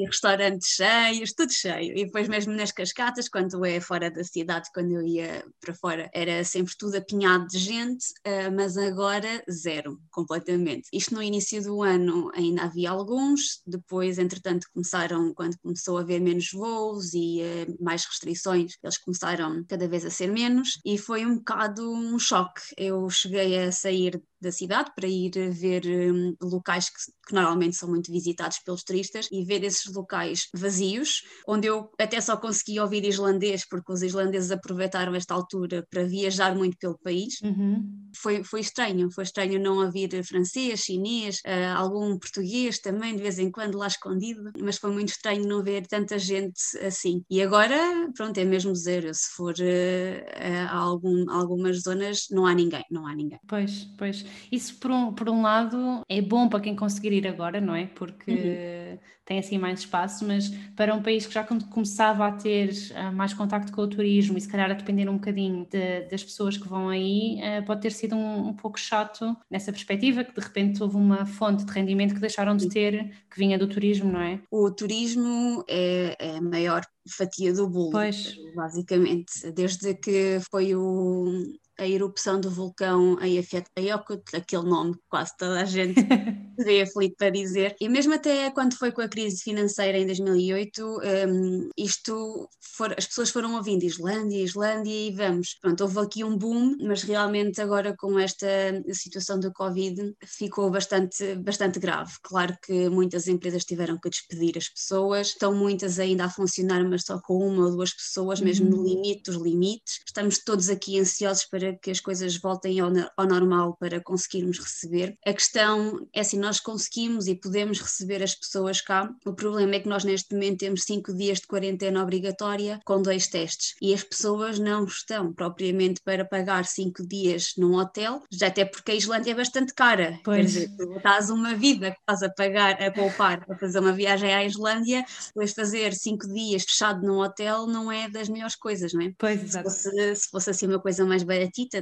e 0.00 0.06
restaurantes 0.06 0.68
cheios, 0.68 1.32
tudo 1.32 1.52
cheio. 1.52 1.96
E 1.96 2.04
depois 2.04 2.28
mesmo 2.28 2.52
nas 2.54 2.72
cascatas, 2.72 3.28
quando 3.28 3.64
é 3.64 3.80
fora 3.80 4.10
da 4.10 4.24
cidade, 4.24 4.68
quando 4.72 4.92
eu 4.92 5.02
ia 5.02 5.44
para 5.60 5.74
fora, 5.74 6.10
era 6.12 6.42
sempre 6.44 6.74
tudo 6.76 6.96
apinhado 6.96 7.46
de 7.46 7.58
gente, 7.58 8.06
uh, 8.26 8.54
mas 8.54 8.76
agora 8.76 9.42
zero, 9.50 10.00
completamente. 10.10 10.88
Isto 10.92 11.14
no 11.14 11.22
início 11.22 11.62
do 11.62 11.82
ano 11.82 12.30
ainda 12.34 12.62
havia 12.62 12.90
alguns, 12.90 13.62
depois 13.66 14.18
entretanto 14.18 14.66
começaram, 14.72 15.34
quando 15.34 15.58
começou 15.58 15.98
a 15.98 16.00
haver 16.02 16.20
menos 16.20 16.50
voos 16.52 17.12
e 17.14 17.40
uh, 17.42 17.84
mais 17.84 18.04
restrições, 18.04 18.74
eles 18.82 18.98
começaram 18.98 19.64
cada 19.68 19.88
vez 19.88 20.04
a 20.04 20.10
ser 20.10 20.28
menos 20.28 20.78
e 20.84 20.98
foi 20.98 21.26
um 21.26 21.36
bocado 21.36 21.90
um 21.90 22.18
choque. 22.18 22.62
Eu 22.76 23.08
cheguei 23.10 23.58
a 23.58 23.72
sair 23.72 24.22
da 24.40 24.50
cidade 24.50 24.90
para 24.94 25.08
ir 25.08 25.30
ver 25.50 25.82
um, 25.86 26.34
locais 26.42 26.88
que, 26.88 26.96
que, 27.28 27.34
normalmente 27.34 27.76
são 27.76 27.88
muito 27.88 28.10
visitados 28.10 28.58
pelos 28.64 28.82
turistas 28.82 29.28
e 29.30 29.44
ver 29.44 29.62
esses 29.64 29.92
locais 29.92 30.48
vazios, 30.54 31.22
onde 31.46 31.66
eu 31.66 31.90
até 31.98 32.20
só 32.20 32.36
conseguia 32.36 32.82
ouvir 32.82 33.04
islandês, 33.04 33.66
porque 33.68 33.92
os 33.92 34.02
islandeses 34.02 34.50
aproveitaram 34.50 35.14
esta 35.14 35.34
altura 35.34 35.86
para 35.90 36.04
viajar 36.04 36.54
muito 36.54 36.76
pelo 36.78 36.98
país. 36.98 37.34
Uhum. 37.42 38.10
Foi, 38.16 38.42
foi 38.42 38.60
estranho, 38.60 39.10
foi 39.10 39.24
estranho 39.24 39.60
não 39.60 39.84
ouvir 39.84 40.24
francês, 40.24 40.80
chinês, 40.80 41.36
uh, 41.46 41.76
algum 41.76 42.18
português 42.18 42.78
também, 42.78 43.16
de 43.16 43.22
vez 43.22 43.38
em 43.38 43.50
quando 43.50 43.78
lá 43.78 43.86
escondido, 43.86 44.50
mas 44.60 44.78
foi 44.78 44.90
muito 44.90 45.10
estranho 45.10 45.46
não 45.46 45.62
ver 45.62 45.86
tanta 45.86 46.18
gente 46.18 46.60
assim. 46.82 47.22
E 47.30 47.42
agora, 47.42 47.78
pronto, 48.14 48.36
é 48.38 48.44
mesmo 48.44 48.74
zero. 48.74 49.12
Se 49.14 49.30
for 49.36 49.54
uh, 49.54 50.68
a 50.68 50.76
algum, 50.76 51.30
algumas 51.30 51.82
zonas, 51.82 52.26
não 52.30 52.46
há 52.46 52.54
ninguém, 52.54 52.84
não 52.90 53.06
há 53.06 53.14
ninguém. 53.14 53.38
Pois, 53.46 53.88
pois. 53.96 54.24
Isso, 54.50 54.78
por 54.78 54.90
um, 54.90 55.12
por 55.12 55.28
um 55.28 55.42
lado, 55.42 56.02
é 56.08 56.20
bom 56.20 56.48
para 56.48 56.60
quem 56.60 56.74
conseguir 56.74 57.12
ir 57.12 57.26
agora, 57.26 57.60
não 57.60 57.74
é? 57.74 57.86
Porque 57.86 58.30
uhum. 58.30 58.98
tem 59.24 59.38
assim 59.38 59.58
mais 59.58 59.80
espaço, 59.80 60.26
mas 60.26 60.48
para 60.76 60.94
um 60.94 61.02
país 61.02 61.26
que 61.26 61.34
já 61.34 61.44
começava 61.44 62.26
a 62.26 62.32
ter 62.32 62.70
uh, 62.70 63.14
mais 63.14 63.32
contacto 63.34 63.72
com 63.72 63.82
o 63.82 63.88
turismo 63.88 64.36
e 64.36 64.40
se 64.40 64.48
calhar 64.48 64.70
a 64.70 64.74
depender 64.74 65.08
um 65.08 65.14
bocadinho 65.14 65.66
de, 65.70 66.02
das 66.10 66.22
pessoas 66.22 66.56
que 66.56 66.68
vão 66.68 66.88
aí, 66.88 67.38
uh, 67.38 67.64
pode 67.64 67.80
ter 67.80 67.92
sido 67.92 68.16
um, 68.16 68.48
um, 68.48 68.54
pouco 68.54 68.78
chato 68.78 69.36
nessa 69.50 69.72
perspectiva, 69.72 70.24
que 70.24 70.34
de 70.34 70.40
repente 70.40 70.82
houve 70.82 70.96
uma 70.96 71.24
fonte 71.26 71.64
de 71.64 71.72
rendimento 71.72 72.14
que 72.14 72.20
deixaram 72.20 72.56
de 72.56 72.68
ter, 72.68 73.10
que 73.30 73.38
vinha 73.38 73.58
do 73.58 73.68
turismo, 73.68 74.10
não 74.10 74.20
é? 74.20 74.40
O 74.50 74.70
turismo 74.70 75.64
é, 75.68 76.16
é 76.18 76.36
a 76.38 76.42
maior 76.42 76.82
fatia 77.08 77.52
do 77.52 77.68
bolo, 77.68 77.90
pois. 77.90 78.36
basicamente, 78.54 79.50
desde 79.52 79.94
que 79.94 80.38
foi 80.50 80.74
o 80.74 81.42
a 81.80 81.88
erupção 81.88 82.38
do 82.40 82.50
vulcão 82.50 83.18
Eyjafjallajökull, 83.20 84.22
aquele 84.34 84.64
nome 84.64 84.94
que 84.94 85.02
quase 85.08 85.34
toda 85.36 85.62
a 85.62 85.64
gente 85.64 85.94
veio 86.58 86.84
aflito 86.84 87.16
para 87.16 87.30
dizer, 87.30 87.74
e 87.80 87.88
mesmo 87.88 88.12
até 88.12 88.50
quando 88.50 88.76
foi 88.76 88.92
com 88.92 89.00
a 89.00 89.08
crise 89.08 89.42
financeira 89.42 89.96
em 89.96 90.06
2008, 90.06 91.00
um, 91.28 91.68
isto 91.76 92.48
for, 92.60 92.94
as 92.96 93.06
pessoas 93.06 93.30
foram 93.30 93.54
ouvindo 93.54 93.84
Islândia, 93.84 94.42
Islândia 94.42 94.92
e 94.92 95.10
vamos, 95.10 95.54
pronto, 95.60 95.80
houve 95.82 96.00
aqui 96.00 96.22
um 96.22 96.36
boom, 96.36 96.76
mas 96.82 97.02
realmente 97.02 97.60
agora 97.62 97.96
com 97.96 98.18
esta 98.18 98.46
situação 98.92 99.40
do 99.40 99.50
Covid 99.52 100.14
ficou 100.24 100.70
bastante, 100.70 101.34
bastante 101.36 101.78
grave. 101.78 102.12
Claro 102.22 102.56
que 102.62 102.90
muitas 102.90 103.26
empresas 103.26 103.64
tiveram 103.64 103.98
que 103.98 104.10
despedir 104.10 104.58
as 104.58 104.68
pessoas, 104.68 105.28
estão 105.28 105.54
muitas 105.54 105.98
ainda 105.98 106.26
a 106.26 106.30
funcionar, 106.30 106.84
mas 106.84 107.04
só 107.04 107.18
com 107.20 107.38
uma 107.38 107.64
ou 107.66 107.70
duas 107.70 107.94
pessoas, 107.94 108.40
mesmo 108.40 108.66
uhum. 108.66 108.82
no 108.82 108.84
limite 108.86 109.30
dos 109.30 109.40
limites. 109.42 110.00
Estamos 110.06 110.38
todos 110.44 110.68
aqui 110.68 110.98
ansiosos 110.98 111.46
para 111.46 111.69
que 111.78 111.90
as 111.90 112.00
coisas 112.00 112.36
voltem 112.36 112.80
ao, 112.80 112.90
ao, 113.16 113.26
normal 113.26 113.76
para 113.78 114.00
conseguirmos 114.00 114.58
receber. 114.58 115.16
A 115.24 115.32
questão 115.32 116.06
é 116.12 116.22
se 116.22 116.36
nós 116.36 116.60
conseguimos 116.60 117.26
e 117.26 117.34
podemos 117.34 117.80
receber 117.80 118.22
as 118.22 118.34
pessoas 118.34 118.80
cá. 118.80 119.10
O 119.24 119.32
problema 119.32 119.74
é 119.74 119.80
que 119.80 119.88
nós 119.88 120.04
neste 120.04 120.34
momento 120.34 120.58
temos 120.58 120.84
cinco 120.84 121.14
dias 121.14 121.40
de 121.40 121.46
quarentena 121.46 122.02
obrigatória 122.02 122.80
com 122.84 123.02
dois 123.02 123.28
testes 123.28 123.74
e 123.80 123.94
as 123.94 124.02
pessoas 124.02 124.58
não 124.58 124.84
estão 124.84 125.32
propriamente 125.32 126.00
para 126.02 126.24
pagar 126.24 126.64
cinco 126.64 127.06
dias 127.06 127.52
num 127.56 127.74
hotel, 127.74 128.22
já 128.30 128.48
até 128.48 128.64
porque 128.64 128.92
a 128.92 128.94
Islândia 128.94 129.32
é 129.32 129.34
bastante 129.34 129.74
cara. 129.74 130.18
Pois. 130.24 130.38
Quer 130.38 130.44
dizer, 130.44 130.76
tu 130.76 130.96
estás 130.96 131.30
uma 131.30 131.54
vida 131.54 131.90
que 131.90 131.98
estás 131.98 132.22
a 132.22 132.30
pagar, 132.30 132.82
a 132.82 132.90
poupar 132.90 133.44
para 133.44 133.56
fazer 133.58 133.78
uma 133.78 133.92
viagem 133.92 134.34
à 134.34 134.44
Islândia, 134.44 135.04
depois 135.26 135.52
fazer 135.52 135.94
cinco 135.94 136.26
dias 136.28 136.64
fechado 136.64 137.06
num 137.06 137.20
hotel 137.20 137.66
não 137.66 137.90
é 137.90 138.08
das 138.08 138.28
melhores 138.28 138.56
coisas, 138.56 138.92
não 138.92 139.02
é? 139.02 139.12
Pois, 139.18 139.42
exato. 139.42 139.70
Se 139.70 139.82
fosse, 139.82 140.16
se 140.16 140.30
fosse 140.30 140.50
assim 140.50 140.66
uma 140.66 140.80
coisa 140.80 141.04
mais 141.04 141.22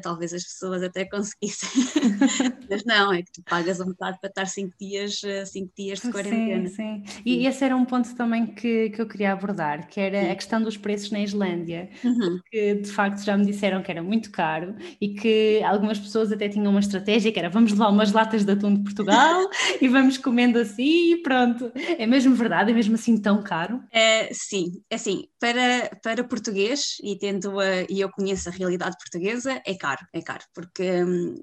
talvez 0.03 0.33
as 0.33 0.45
pessoas 0.45 0.83
até 0.83 1.05
conseguissem. 1.09 1.69
Mas 2.69 2.85
não, 2.85 3.13
é 3.13 3.23
que 3.23 3.33
tu 3.33 3.43
pagas 3.43 3.81
um 3.81 3.87
bocado 3.87 4.19
para 4.21 4.29
estar 4.29 4.47
cinco 4.47 4.75
dias, 4.81 5.23
eh, 5.25 5.45
cinco 5.45 5.73
dias 5.77 6.01
de 6.01 6.11
quarentena. 6.11 6.69
Sim, 6.69 7.03
sim. 7.07 7.23
E 7.25 7.47
esse 7.47 7.65
era 7.65 7.77
um 7.77 7.85
ponto 7.85 8.15
também 8.15 8.47
que, 8.47 8.91
que 8.91 9.01
eu 9.01 9.07
queria 9.07 9.33
abordar, 9.33 9.89
que 9.89 10.01
era 10.01 10.21
sim. 10.21 10.31
a 10.31 10.35
questão 10.35 10.63
dos 10.63 10.77
preços 10.77 11.11
na 11.11 11.21
Islândia, 11.21 11.89
uhum. 12.05 12.39
que 12.51 12.75
de 12.75 12.91
facto 12.91 13.25
já 13.25 13.37
me 13.37 13.47
disseram 13.47 13.83
que 13.83 13.91
era 13.91 14.03
muito 14.03 14.31
caro 14.31 14.75
e 15.01 15.15
que 15.15 15.63
algumas 15.65 15.99
pessoas 15.99 16.31
até 16.33 16.49
tinham 16.49 16.71
uma 16.71 16.81
estratégia 16.81 17.33
que 17.33 17.39
era 17.39 17.49
vamos 17.49 17.73
levar 17.73 17.89
umas 17.89 18.13
latas 18.13 18.45
de 18.45 18.53
atum 18.53 18.75
de 18.75 18.83
Portugal 18.83 19.49
e 19.81 19.89
vamos 19.89 20.19
comendo 20.19 20.59
assim 20.59 21.13
e 21.13 21.23
pronto. 21.23 21.73
É 21.75 22.07
mesmo 22.07 22.35
verdade? 22.35 22.71
É 22.71 22.75
mesmo 22.75 22.95
assim 22.95 23.17
tão 23.21 23.43
caro? 23.43 23.83
É, 23.91 24.33
sim, 24.33 24.83
é 24.91 24.95
assim, 24.95 25.29
para, 25.39 25.97
para 26.03 26.25
português, 26.25 26.97
e 27.03 27.17
tendo 27.17 27.61
a, 27.61 27.83
e 27.89 28.01
eu 28.01 28.11
conheço 28.11 28.49
a 28.49 28.53
realidade 28.53 28.97
portuguesa, 28.99 29.61
é 29.65 29.75
caro, 29.75 30.07
é 30.13 30.21
caro, 30.21 30.45
porque 30.53 31.05
hum, 31.05 31.35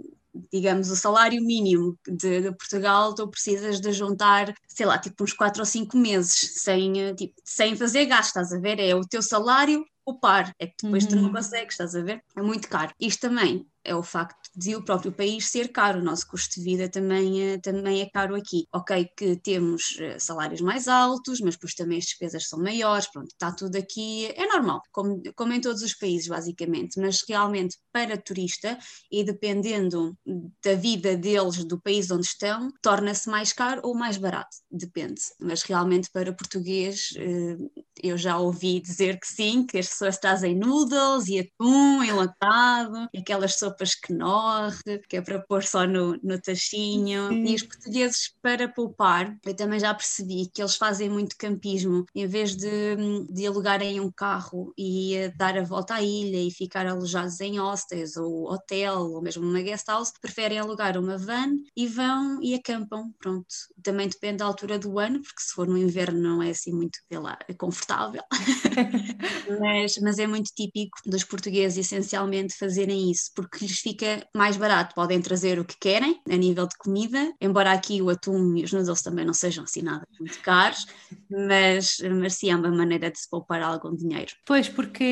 digamos, 0.51 0.89
o 0.89 0.95
salário 0.95 1.41
mínimo 1.41 1.97
de, 2.07 2.41
de, 2.41 2.51
Portugal, 2.51 3.13
tu 3.15 3.27
precisas 3.29 3.79
de 3.79 3.91
juntar, 3.93 4.53
sei 4.67 4.85
lá, 4.85 4.97
tipo 4.97 5.23
uns 5.23 5.33
4 5.33 5.61
ou 5.61 5.65
5 5.65 5.97
meses 5.97 6.61
sem, 6.61 7.01
eh, 7.01 7.13
tipo, 7.13 7.33
sem 7.43 7.75
fazer 7.75 8.05
gasto, 8.05 8.27
estás 8.27 8.51
a 8.51 8.59
ver? 8.59 8.79
É 8.79 8.93
o 8.93 9.01
teu 9.01 9.21
salário 9.21 9.85
o 10.05 10.19
par, 10.19 10.53
é 10.59 10.67
que 10.67 10.75
depois 10.83 11.03
uhum. 11.05 11.09
tu 11.09 11.15
não 11.15 11.23
uhum. 11.25 11.33
consegues, 11.33 11.73
estás 11.73 11.95
a 11.95 12.03
ver? 12.03 12.21
É 12.37 12.41
muito 12.41 12.69
caro. 12.69 12.93
Isto 12.99 13.21
também 13.21 13.65
é 13.85 13.95
o 13.95 14.03
facto 14.03 14.49
de 14.55 14.75
o 14.75 14.83
próprio 14.83 15.11
país 15.11 15.47
ser 15.47 15.69
caro, 15.71 15.99
o 15.99 16.03
nosso 16.03 16.27
custo 16.27 16.55
de 16.59 16.63
vida 16.63 16.89
também, 16.89 17.53
é, 17.53 17.57
também 17.59 18.01
é 18.01 18.09
caro 18.09 18.35
aqui. 18.35 18.65
Ok, 18.73 19.09
que 19.17 19.35
temos 19.37 19.97
eh, 19.99 20.17
salários 20.19 20.61
mais 20.61 20.87
altos, 20.87 21.39
mas 21.41 21.55
depois 21.55 21.73
também 21.75 21.97
as 21.99 22.05
despesas 22.05 22.47
são 22.47 22.59
maiores, 22.59 23.09
pronto, 23.11 23.27
está 23.27 23.51
tudo 23.51 23.75
aqui, 23.77 24.25
é 24.35 24.47
normal, 24.47 24.81
como, 24.91 25.21
como 25.35 25.53
em 25.53 25.61
todos 25.61 25.81
os 25.81 25.93
países, 25.95 26.27
basicamente, 26.27 26.99
mas 26.99 27.21
realmente 27.27 27.77
para 27.91 28.17
turista 28.17 28.77
e 29.11 29.23
dependendo 29.23 30.17
da 30.63 30.73
vida 30.75 31.15
deles, 31.15 31.63
do 31.65 31.79
país 31.79 32.09
onde 32.11 32.25
estão, 32.25 32.69
torna-se 32.81 33.29
mais 33.29 33.53
caro 33.53 33.81
ou 33.83 33.95
mais 33.95 34.17
barato, 34.17 34.55
depende. 34.71 35.21
Mas 35.39 35.63
realmente 35.63 36.09
para 36.11 36.33
português, 36.33 37.09
eh, 37.17 37.57
eu 38.03 38.17
já 38.17 38.37
ouvi 38.37 38.79
dizer 38.79 39.19
que 39.19 39.27
sim, 39.27 39.65
que 39.65 39.77
as 39.77 39.87
pessoas 39.87 40.17
trazem 40.17 40.55
noodles 40.55 41.27
e 41.27 41.39
atum 41.39 42.03
enlatado, 42.03 43.07
e 43.13 43.19
aquelas 43.19 43.57
sopas 43.57 43.74
que 43.95 44.13
norre, 44.13 44.99
que 45.09 45.17
é 45.17 45.21
para 45.21 45.39
pôr 45.39 45.63
só 45.63 45.85
no, 45.85 46.17
no 46.23 46.39
tachinho. 46.39 47.29
Sim. 47.29 47.45
E 47.45 47.55
os 47.55 47.63
portugueses, 47.63 48.33
para 48.41 48.69
poupar, 48.69 49.37
eu 49.45 49.55
também 49.55 49.79
já 49.79 49.93
percebi 49.93 50.49
que 50.53 50.61
eles 50.61 50.75
fazem 50.75 51.09
muito 51.09 51.35
campismo, 51.37 52.05
em 52.13 52.27
vez 52.27 52.55
de, 52.55 52.95
de 53.29 53.45
alugarem 53.45 53.99
um 53.99 54.11
carro 54.11 54.73
e 54.77 55.31
dar 55.37 55.57
a 55.57 55.63
volta 55.63 55.95
à 55.95 56.01
ilha 56.01 56.41
e 56.41 56.51
ficar 56.51 56.85
alojados 56.85 57.39
em 57.41 57.59
hostels 57.59 58.17
ou 58.17 58.51
hotel 58.51 59.11
ou 59.11 59.21
mesmo 59.21 59.43
numa 59.43 59.61
guest 59.61 59.87
house, 59.87 60.13
preferem 60.21 60.59
alugar 60.59 60.97
uma 60.97 61.17
van 61.17 61.55
e 61.75 61.87
vão 61.87 62.41
e 62.41 62.53
acampam, 62.55 63.11
pronto. 63.19 63.47
Também 63.83 64.07
depende 64.07 64.37
da 64.37 64.45
altura 64.45 64.79
do 64.79 64.97
ano, 64.99 65.21
porque 65.21 65.41
se 65.41 65.53
for 65.53 65.67
no 65.67 65.77
inverno 65.77 66.19
não 66.19 66.41
é 66.41 66.51
assim 66.51 66.71
muito, 66.71 66.99
lá, 67.11 67.37
confortável. 67.57 68.21
mas, 69.59 69.97
mas 69.97 70.19
é 70.19 70.27
muito 70.27 70.51
típico 70.53 70.97
dos 71.05 71.23
portugueses 71.23 71.77
essencialmente 71.77 72.57
fazerem 72.57 73.11
isso, 73.11 73.31
porque 73.35 73.64
lhes 73.65 73.79
fica 73.79 74.25
mais 74.35 74.57
barato. 74.57 74.95
Podem 74.95 75.21
trazer 75.21 75.59
o 75.59 75.65
que 75.65 75.75
querem 75.79 76.21
a 76.29 76.35
nível 76.35 76.67
de 76.67 76.77
comida, 76.77 77.33
embora 77.41 77.71
aqui 77.71 78.01
o 78.01 78.09
atum 78.09 78.55
e 78.55 78.63
os 78.63 78.71
noodles 78.71 79.01
também 79.01 79.25
não 79.25 79.33
sejam 79.33 79.63
assim 79.63 79.81
nada 79.81 80.05
muito 80.19 80.39
caros, 80.41 80.85
mas, 81.29 81.97
mas 82.19 82.33
sim 82.35 82.51
é 82.51 82.55
uma 82.55 82.69
maneira 82.69 83.11
de 83.11 83.19
se 83.19 83.29
poupar 83.29 83.61
algum 83.61 83.95
dinheiro. 83.95 84.31
Pois, 84.45 84.69
porque 84.69 85.03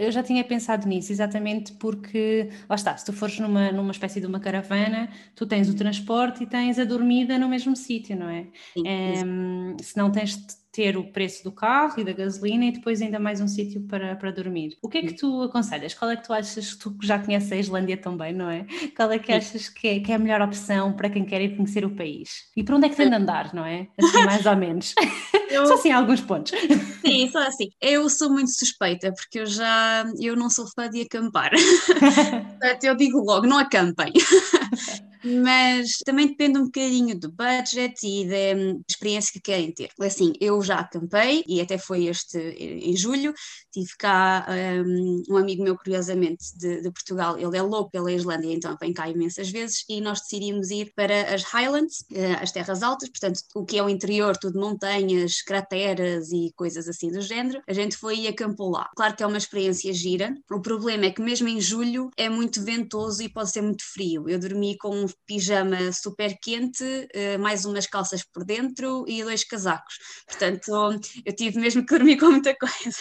eu 0.00 0.10
já 0.10 0.22
tinha 0.22 0.44
pensado 0.44 0.86
nisso, 0.86 1.12
exatamente 1.12 1.72
porque, 1.74 2.48
lá 2.68 2.76
está, 2.76 2.96
se 2.96 3.04
tu 3.04 3.12
fores 3.12 3.38
numa, 3.38 3.72
numa 3.72 3.92
espécie 3.92 4.20
de 4.20 4.26
uma 4.26 4.40
caravana, 4.40 5.10
tu 5.34 5.46
tens 5.46 5.68
o 5.68 5.74
transporte 5.74 6.42
e 6.42 6.46
tens 6.46 6.78
a 6.78 6.84
dormida 6.84 7.38
no 7.38 7.48
mesmo 7.48 7.76
sítio, 7.76 8.16
não 8.16 8.28
é? 8.28 8.46
Sim, 8.74 8.86
é 8.86 9.82
se 9.82 9.96
não 9.96 10.10
tens 10.10 10.36
ter 10.78 10.96
o 10.96 11.02
preço 11.02 11.42
do 11.42 11.50
carro 11.50 11.98
e 11.98 12.04
da 12.04 12.12
gasolina 12.12 12.66
e 12.66 12.70
depois 12.70 13.02
ainda 13.02 13.18
mais 13.18 13.40
um 13.40 13.48
sítio 13.48 13.80
para, 13.88 14.14
para 14.14 14.30
dormir. 14.30 14.78
O 14.80 14.88
que 14.88 14.98
é 14.98 15.02
que 15.02 15.12
tu 15.12 15.42
aconselhas? 15.42 15.92
Qual 15.92 16.08
é 16.08 16.14
que 16.14 16.22
tu 16.22 16.32
achas, 16.32 16.76
tu 16.76 16.96
que 16.96 17.04
já 17.04 17.18
conheces 17.18 17.50
a 17.50 17.56
Islândia 17.56 17.96
também, 17.96 18.32
não 18.32 18.48
é? 18.48 18.64
Qual 18.94 19.10
é 19.10 19.18
que 19.18 19.32
achas 19.32 19.68
que 19.68 19.88
é, 19.88 19.98
que 19.98 20.12
é 20.12 20.14
a 20.14 20.18
melhor 20.20 20.40
opção 20.40 20.92
para 20.92 21.10
quem 21.10 21.24
quer 21.24 21.40
ir 21.40 21.56
conhecer 21.56 21.84
o 21.84 21.90
país? 21.90 22.44
E 22.56 22.62
para 22.62 22.76
onde 22.76 22.86
é 22.86 22.88
que 22.90 22.94
tem 22.94 23.10
de 23.10 23.16
andar, 23.16 23.52
não 23.52 23.64
é? 23.64 23.88
Assim, 24.00 24.22
mais 24.24 24.46
ou 24.46 24.54
menos. 24.54 24.94
Eu... 25.50 25.66
Só 25.66 25.74
assim 25.74 25.90
alguns 25.90 26.20
pontos. 26.20 26.52
Sim, 27.00 27.28
só 27.30 27.38
assim. 27.38 27.70
Eu 27.80 28.08
sou 28.10 28.30
muito 28.30 28.50
suspeita 28.50 29.10
porque 29.12 29.40
eu 29.40 29.46
já, 29.46 30.04
eu 30.20 30.36
não 30.36 30.50
sou 30.50 30.66
fã 30.76 30.90
de 30.90 31.00
acampar. 31.00 31.50
Portanto, 32.60 32.84
eu 32.84 32.94
digo 32.94 33.18
logo, 33.24 33.46
não 33.46 33.56
acampem 33.56 34.12
mas 35.24 35.98
também 36.04 36.28
depende 36.28 36.58
um 36.58 36.64
bocadinho 36.64 37.18
do 37.18 37.30
budget 37.30 37.94
e 38.04 38.26
da 38.26 38.82
experiência 38.88 39.32
que 39.32 39.40
querem 39.40 39.72
ter. 39.72 39.90
Assim, 40.00 40.32
eu 40.40 40.60
já 40.62 40.80
acampei 40.80 41.44
e 41.46 41.60
até 41.60 41.78
foi 41.78 42.06
este 42.06 42.38
em 42.38 42.96
julho, 42.96 43.32
tive 43.72 43.90
cá 43.98 44.46
um, 44.84 45.22
um 45.30 45.36
amigo 45.36 45.62
meu, 45.62 45.76
curiosamente, 45.76 46.44
de, 46.56 46.82
de, 46.82 46.90
Portugal, 46.90 47.38
ele 47.38 47.56
é 47.56 47.62
louco 47.62 47.90
pela 47.90 48.12
Islândia, 48.12 48.52
então 48.52 48.76
vem 48.80 48.92
cá 48.92 49.08
imensas 49.08 49.50
vezes 49.50 49.84
e 49.88 50.00
nós 50.00 50.20
decidimos 50.20 50.70
ir 50.70 50.92
para 50.94 51.34
as 51.34 51.42
Highlands, 51.44 52.04
eh, 52.12 52.32
as 52.34 52.52
terras 52.52 52.82
altas, 52.82 53.08
portanto, 53.08 53.40
o 53.54 53.64
que 53.64 53.78
é 53.78 53.82
o 53.82 53.88
interior, 53.88 54.36
tudo 54.36 54.58
montanhas, 54.58 55.42
crateras 55.42 56.30
e 56.32 56.52
coisas 56.56 56.88
assim 56.88 57.10
do 57.10 57.20
género. 57.20 57.62
A 57.68 57.72
gente 57.72 57.96
foi 57.96 58.20
e 58.20 58.28
acampou 58.28 58.70
lá. 58.70 58.90
Claro 58.96 59.16
que 59.16 59.22
é 59.22 59.26
uma 59.26 59.38
experiência 59.38 59.92
gira, 59.92 60.34
o 60.50 60.60
problema 60.60 61.06
é 61.06 61.10
que 61.10 61.22
mesmo 61.22 61.48
em 61.48 61.60
julho 61.60 62.10
é 62.16 62.28
muito 62.28 62.62
ventoso 62.62 63.22
e 63.22 63.28
pode 63.28 63.50
ser 63.50 63.62
muito 63.62 63.84
frio. 63.84 64.28
Eu 64.28 64.38
dormi 64.38 64.76
com 64.76 64.94
um 64.94 65.07
pijama 65.26 65.92
super 65.92 66.38
quente, 66.40 66.84
uh, 66.84 67.38
mais 67.38 67.64
umas 67.64 67.86
calças 67.86 68.22
por 68.24 68.44
dentro 68.44 69.04
e 69.08 69.22
dois 69.22 69.44
casacos. 69.44 69.98
Portanto, 70.26 71.00
eu 71.24 71.34
tive 71.34 71.58
mesmo 71.58 71.84
que 71.84 71.96
dormir 71.96 72.16
com 72.18 72.30
muita 72.30 72.54
coisa. 72.54 72.96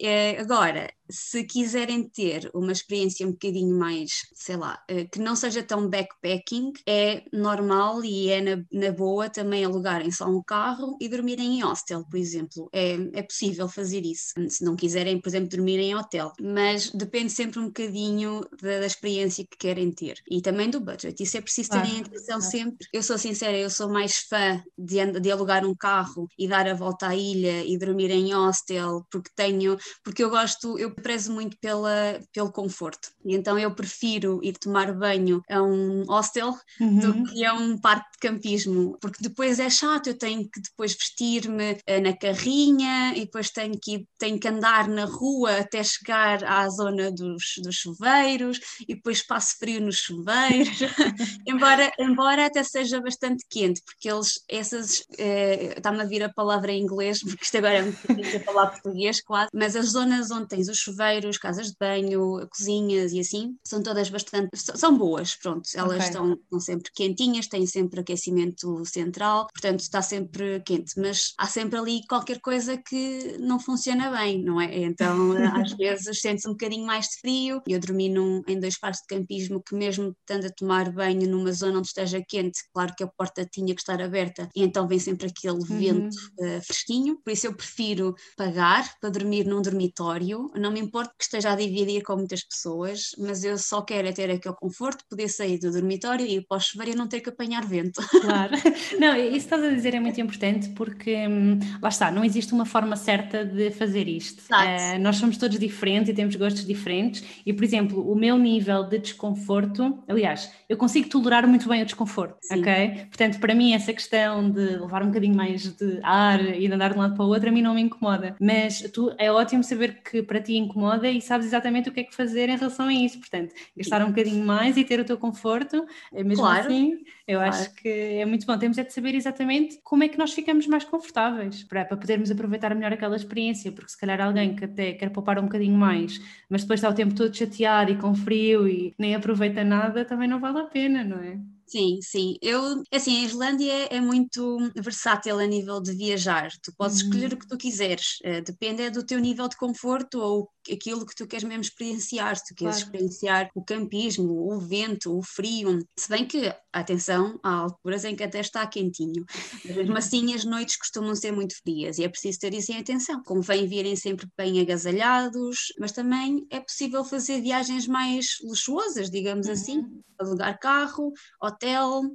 é, 0.00 0.40
agora, 0.40 0.90
se 1.08 1.44
quiserem 1.44 2.08
ter 2.08 2.50
uma 2.54 2.72
experiência 2.72 3.26
um 3.26 3.32
bocadinho 3.32 3.76
mais, 3.76 4.22
sei 4.34 4.56
lá, 4.56 4.82
uh, 4.90 5.08
que 5.10 5.18
não 5.18 5.34
seja 5.34 5.62
tão 5.62 5.88
backpacking, 5.88 6.72
é 6.86 7.24
normal 7.32 8.04
e 8.04 8.28
é 8.28 8.40
na, 8.40 8.64
na 8.72 8.92
boa 8.92 9.28
também 9.28 9.64
alugarem 9.64 10.10
só 10.10 10.26
um 10.26 10.42
carro 10.42 10.96
e 11.00 11.08
dormirem 11.08 11.58
em 11.58 11.62
hostel, 11.62 12.04
por 12.04 12.16
exemplo. 12.16 12.68
É, 12.72 12.96
é 13.14 13.22
possível 13.22 13.68
fazer 13.68 14.04
isso. 14.04 14.32
Se 14.48 14.64
não 14.64 14.76
quiserem, 14.76 15.20
por 15.20 15.28
exemplo, 15.28 15.48
dormir 15.48 15.78
em 15.78 15.94
hotel. 15.94 16.32
Mas 16.40 16.90
depende 16.90 17.30
sempre 17.30 17.58
um 17.58 17.66
bocadinho 17.66 18.40
da, 18.60 18.80
da 18.80 18.86
experiência 18.86 19.44
que 19.44 19.56
querem 19.56 19.90
ter 19.90 20.22
e 20.30 20.40
também 20.40 20.70
do 20.70 20.80
budget. 20.80 21.22
Isso 21.22 21.36
é 21.36 21.40
preciso 21.50 21.70
terem 21.70 21.98
ah, 21.98 22.06
atenção 22.06 22.38
ah. 22.38 22.40
sempre. 22.40 22.86
Eu 22.92 23.02
sou 23.02 23.18
sincera, 23.18 23.56
eu 23.56 23.68
sou 23.68 23.88
mais 23.88 24.18
fã 24.18 24.62
de, 24.78 25.20
de 25.20 25.30
alugar 25.30 25.66
um 25.66 25.74
carro 25.74 26.28
e 26.38 26.46
dar 26.46 26.66
a 26.68 26.74
volta 26.74 27.08
à 27.08 27.16
ilha 27.16 27.64
e 27.64 27.76
dormir 27.76 28.10
em 28.10 28.32
hostel, 28.32 29.04
porque 29.10 29.30
tenho, 29.34 29.76
porque 30.04 30.22
eu 30.22 30.30
gosto, 30.30 30.78
eu 30.78 30.94
prezo 30.94 31.32
muito 31.32 31.56
pela, 31.58 32.20
pelo 32.32 32.52
conforto. 32.52 33.10
E 33.24 33.34
então 33.34 33.58
eu 33.58 33.74
prefiro 33.74 34.40
ir 34.42 34.56
tomar 34.56 34.92
banho 34.92 35.42
a 35.50 35.62
um 35.62 36.04
hostel 36.04 36.54
uhum. 36.80 36.98
do 36.98 37.24
que 37.24 37.44
a 37.44 37.54
um 37.54 37.76
parque 37.76 38.12
de 38.12 38.28
campismo, 38.28 38.96
porque 39.00 39.22
depois 39.22 39.58
é 39.58 39.68
chato, 39.68 40.08
eu 40.08 40.18
tenho 40.18 40.48
que 40.48 40.60
depois 40.60 40.94
vestir-me 40.94 41.72
uh, 41.72 42.00
na 42.02 42.16
carrinha 42.16 43.12
e 43.16 43.20
depois 43.20 43.50
tenho 43.50 43.78
que, 43.80 44.06
tenho 44.18 44.38
que 44.38 44.48
andar 44.48 44.88
na 44.88 45.04
rua 45.04 45.58
até 45.58 45.82
chegar 45.82 46.44
à 46.44 46.68
zona 46.68 47.10
dos, 47.10 47.54
dos 47.62 47.76
chuveiros 47.76 48.60
e 48.88 48.94
depois 48.94 49.22
passo 49.26 49.56
frio 49.58 49.80
nos 49.80 49.96
chuveiros. 49.96 50.78
embora, 51.46 51.92
embora 51.98 52.46
até 52.46 52.62
seja 52.62 53.00
bastante 53.00 53.44
quente, 53.48 53.82
porque 53.84 54.10
eles, 54.10 54.42
essas, 54.48 55.04
eh, 55.18 55.74
está-me 55.76 56.00
a 56.00 56.04
vir 56.04 56.22
a 56.22 56.32
palavra 56.32 56.72
em 56.72 56.82
inglês, 56.82 57.20
porque 57.24 57.44
isto 57.44 57.56
agora 57.58 57.78
é 57.78 57.82
muito 57.82 57.98
difícil 58.08 58.40
falar 58.40 58.68
português 58.68 59.20
quase, 59.22 59.50
mas 59.54 59.76
as 59.76 59.90
zonas 59.90 60.30
onde 60.30 60.48
tens 60.48 60.68
os 60.68 60.78
chuveiros, 60.78 61.38
casas 61.38 61.68
de 61.68 61.76
banho, 61.78 62.46
cozinhas 62.48 63.12
e 63.12 63.20
assim, 63.20 63.56
são 63.64 63.82
todas 63.82 64.10
bastante, 64.10 64.50
são 64.54 64.96
boas, 64.96 65.36
pronto, 65.36 65.68
elas 65.74 65.96
okay. 65.96 66.06
estão, 66.06 66.32
estão 66.34 66.60
sempre 66.60 66.90
quentinhas, 66.94 67.48
têm 67.48 67.66
sempre 67.66 68.00
aquecimento 68.00 68.84
central, 68.84 69.46
portanto 69.52 69.80
está 69.80 70.02
sempre 70.02 70.60
quente, 70.60 70.98
mas 70.98 71.32
há 71.38 71.46
sempre 71.46 71.78
ali 71.78 72.00
qualquer 72.08 72.40
coisa 72.40 72.76
que 72.76 73.36
não 73.38 73.58
funciona 73.58 74.10
bem, 74.10 74.42
não 74.42 74.60
é? 74.60 74.78
Então 74.80 75.32
às 75.64 75.72
vezes 75.72 76.20
sente-se 76.20 76.48
um 76.48 76.52
bocadinho 76.52 76.86
mais 76.86 77.06
de 77.06 77.20
frio, 77.20 77.62
eu 77.66 77.78
dormi 77.78 78.08
num, 78.08 78.42
em 78.46 78.58
dois 78.58 78.78
parques 78.78 79.00
de 79.02 79.16
campismo 79.16 79.62
que 79.62 79.74
mesmo 79.74 80.14
estando 80.20 80.46
a 80.46 80.50
tomar 80.50 80.90
banho 80.92 81.29
numa 81.30 81.52
zona 81.52 81.78
onde 81.78 81.88
esteja 81.88 82.22
quente, 82.26 82.60
claro 82.72 82.94
que 82.96 83.04
a 83.04 83.06
porta 83.06 83.44
tinha 83.44 83.74
que 83.74 83.80
estar 83.80 84.00
aberta 84.00 84.48
e 84.54 84.62
então 84.62 84.86
vem 84.86 84.98
sempre 84.98 85.28
aquele 85.28 85.54
uhum. 85.54 85.78
vento 85.78 86.16
uh, 86.38 86.60
fresquinho, 86.64 87.18
por 87.24 87.32
isso 87.32 87.46
eu 87.46 87.54
prefiro 87.54 88.14
pagar 88.36 88.94
para 89.00 89.10
dormir 89.10 89.44
num 89.44 89.62
dormitório, 89.62 90.50
não 90.56 90.70
me 90.70 90.80
importa 90.80 91.14
que 91.16 91.24
esteja 91.24 91.52
a 91.52 91.56
dividir 91.56 92.02
com 92.02 92.16
muitas 92.16 92.42
pessoas, 92.42 93.10
mas 93.18 93.44
eu 93.44 93.56
só 93.58 93.82
quero 93.82 94.08
é 94.08 94.12
ter 94.12 94.30
aquele 94.30 94.54
conforto, 94.54 95.04
poder 95.08 95.28
sair 95.28 95.58
do 95.58 95.70
dormitório 95.70 96.26
e 96.26 96.44
o 96.48 96.60
chuveiro 96.60 96.92
e 96.92 96.96
não 96.96 97.08
ter 97.08 97.20
que 97.20 97.28
apanhar 97.28 97.64
vento. 97.66 98.00
Claro, 98.20 98.52
não, 98.98 99.16
isso 99.16 99.30
que 99.30 99.36
estás 99.36 99.64
a 99.64 99.70
dizer 99.70 99.94
é 99.94 100.00
muito 100.00 100.20
importante 100.20 100.68
porque 100.70 101.26
hum, 101.26 101.58
lá 101.82 101.88
está, 101.88 102.10
não 102.10 102.24
existe 102.24 102.52
uma 102.52 102.66
forma 102.66 102.94
certa 102.94 103.44
de 103.44 103.70
fazer 103.70 104.08
isto. 104.08 104.40
Uh, 104.50 105.00
nós 105.00 105.16
somos 105.16 105.36
todos 105.36 105.58
diferentes 105.58 106.10
e 106.10 106.14
temos 106.14 106.36
gostos 106.36 106.64
diferentes 106.64 107.24
e, 107.44 107.52
por 107.52 107.64
exemplo, 107.64 108.10
o 108.10 108.14
meu 108.14 108.36
nível 108.38 108.84
de 108.84 108.98
desconforto, 108.98 110.02
aliás, 110.06 110.50
eu 110.68 110.76
consigo 110.76 111.08
tolerar 111.20 111.46
muito 111.46 111.68
bem 111.68 111.82
o 111.82 111.84
desconforto, 111.84 112.36
Sim. 112.40 112.60
ok? 112.60 113.06
Portanto, 113.08 113.38
para 113.38 113.54
mim, 113.54 113.74
essa 113.74 113.92
questão 113.92 114.50
de 114.50 114.78
levar 114.78 115.02
um 115.02 115.06
bocadinho 115.06 115.34
mais 115.34 115.66
de 115.76 116.00
ar 116.02 116.40
e 116.40 116.66
de 116.66 116.72
andar 116.72 116.92
de 116.92 116.98
um 116.98 117.00
lado 117.00 117.14
para 117.14 117.24
o 117.24 117.28
outro, 117.28 117.48
a 117.48 117.52
mim 117.52 117.62
não 117.62 117.74
me 117.74 117.82
incomoda. 117.82 118.34
Mas 118.40 118.80
tu, 118.92 119.14
é 119.18 119.30
ótimo 119.30 119.62
saber 119.62 120.02
que 120.02 120.22
para 120.22 120.40
ti 120.40 120.56
incomoda 120.56 121.08
e 121.10 121.20
sabes 121.20 121.46
exatamente 121.46 121.88
o 121.88 121.92
que 121.92 122.00
é 122.00 122.04
que 122.04 122.14
fazer 122.14 122.48
em 122.48 122.56
relação 122.56 122.86
a 122.86 122.92
isso. 122.94 123.18
Portanto, 123.18 123.54
gastar 123.76 124.02
um 124.02 124.08
bocadinho 124.08 124.44
mais 124.44 124.76
e 124.76 124.84
ter 124.84 125.00
o 125.00 125.04
teu 125.04 125.18
conforto, 125.18 125.84
é 126.12 126.24
mesmo 126.24 126.44
claro. 126.44 126.66
assim, 126.66 126.98
eu 127.26 127.38
claro. 127.38 127.54
acho 127.54 127.74
que 127.74 127.88
é 127.88 128.24
muito 128.24 128.46
bom. 128.46 128.58
Temos 128.58 128.78
é 128.78 128.84
de 128.84 128.92
saber 128.92 129.14
exatamente 129.14 129.78
como 129.84 130.02
é 130.02 130.08
que 130.08 130.18
nós 130.18 130.32
ficamos 130.32 130.66
mais 130.66 130.84
confortáveis 130.84 131.62
para, 131.64 131.84
para 131.84 131.96
podermos 131.96 132.30
aproveitar 132.30 132.74
melhor 132.74 132.92
aquela 132.92 133.16
experiência, 133.16 133.70
porque 133.72 133.90
se 133.90 133.98
calhar 133.98 134.20
alguém 134.20 134.54
que 134.54 134.64
até 134.64 134.92
quer 134.92 135.10
poupar 135.10 135.38
um 135.38 135.42
bocadinho 135.42 135.76
mais, 135.76 136.20
mas 136.48 136.62
depois 136.62 136.80
está 136.80 136.88
o 136.88 136.94
tempo 136.94 137.14
todo 137.14 137.36
chateado 137.36 137.92
e 137.92 137.96
com 137.96 138.14
frio 138.14 138.68
e 138.68 138.94
nem 138.98 139.14
aproveita 139.14 139.62
nada, 139.64 140.04
também 140.04 140.28
não 140.28 140.40
vale 140.40 140.60
a 140.60 140.64
pena, 140.64 141.04
não 141.10 141.22
é? 141.22 141.40
Sim, 141.70 142.00
sim. 142.02 142.36
Eu, 142.42 142.82
assim, 142.92 143.18
a 143.18 143.24
Islândia 143.26 143.72
é, 143.90 144.00
muito 144.00 144.58
versátil 144.74 145.38
a 145.38 145.46
nível 145.46 145.80
de 145.80 145.92
viajar. 145.92 146.50
Tu 146.60 146.74
podes 146.76 147.00
uhum. 147.00 147.06
escolher 147.06 147.32
o 147.32 147.38
que 147.38 147.46
tu 147.46 147.56
quiseres, 147.56 148.18
uh, 148.24 148.42
depende 148.42 148.82
é 148.82 148.90
do 148.90 149.06
teu 149.06 149.20
nível 149.20 149.46
de 149.46 149.56
conforto 149.56 150.18
ou 150.18 150.50
aquilo 150.70 151.06
que 151.06 151.14
tu 151.14 151.28
queres 151.28 151.44
mesmo 151.44 151.62
experienciar. 151.62 152.36
Se 152.36 152.46
tu 152.46 152.54
queres 152.56 152.76
claro. 152.76 152.86
experienciar 152.86 153.50
o 153.54 153.64
campismo, 153.64 154.52
o 154.52 154.58
vento, 154.58 155.16
o 155.16 155.22
frio. 155.22 155.78
Se 155.96 156.08
bem 156.08 156.26
que, 156.26 156.52
atenção, 156.72 157.38
há 157.40 157.52
alturas 157.52 158.04
em 158.04 158.16
que 158.16 158.24
até 158.24 158.40
está 158.40 158.66
quentinho. 158.66 159.24
Mas 159.64 159.76
mesmo 159.76 159.96
assim, 159.98 160.34
as 160.34 160.44
noites 160.44 160.76
costumam 160.76 161.14
ser 161.14 161.30
muito 161.30 161.54
frias 161.62 161.98
e 161.98 162.04
é 162.04 162.08
preciso 162.08 162.40
ter 162.40 162.52
isso 162.52 162.72
em 162.72 162.78
atenção. 162.78 163.22
Convém 163.24 163.68
virem 163.68 163.94
sempre 163.94 164.26
bem 164.36 164.60
agasalhados, 164.60 165.72
mas 165.78 165.92
também 165.92 166.44
é 166.50 166.58
possível 166.58 167.04
fazer 167.04 167.40
viagens 167.40 167.86
mais 167.86 168.38
luxuosas, 168.42 169.08
digamos 169.08 169.48
assim. 169.48 169.78
uhum. 169.78 169.84
assim. 169.84 170.00
Alugar 170.20 170.58
carro, 170.58 171.14
hotel, 171.42 171.59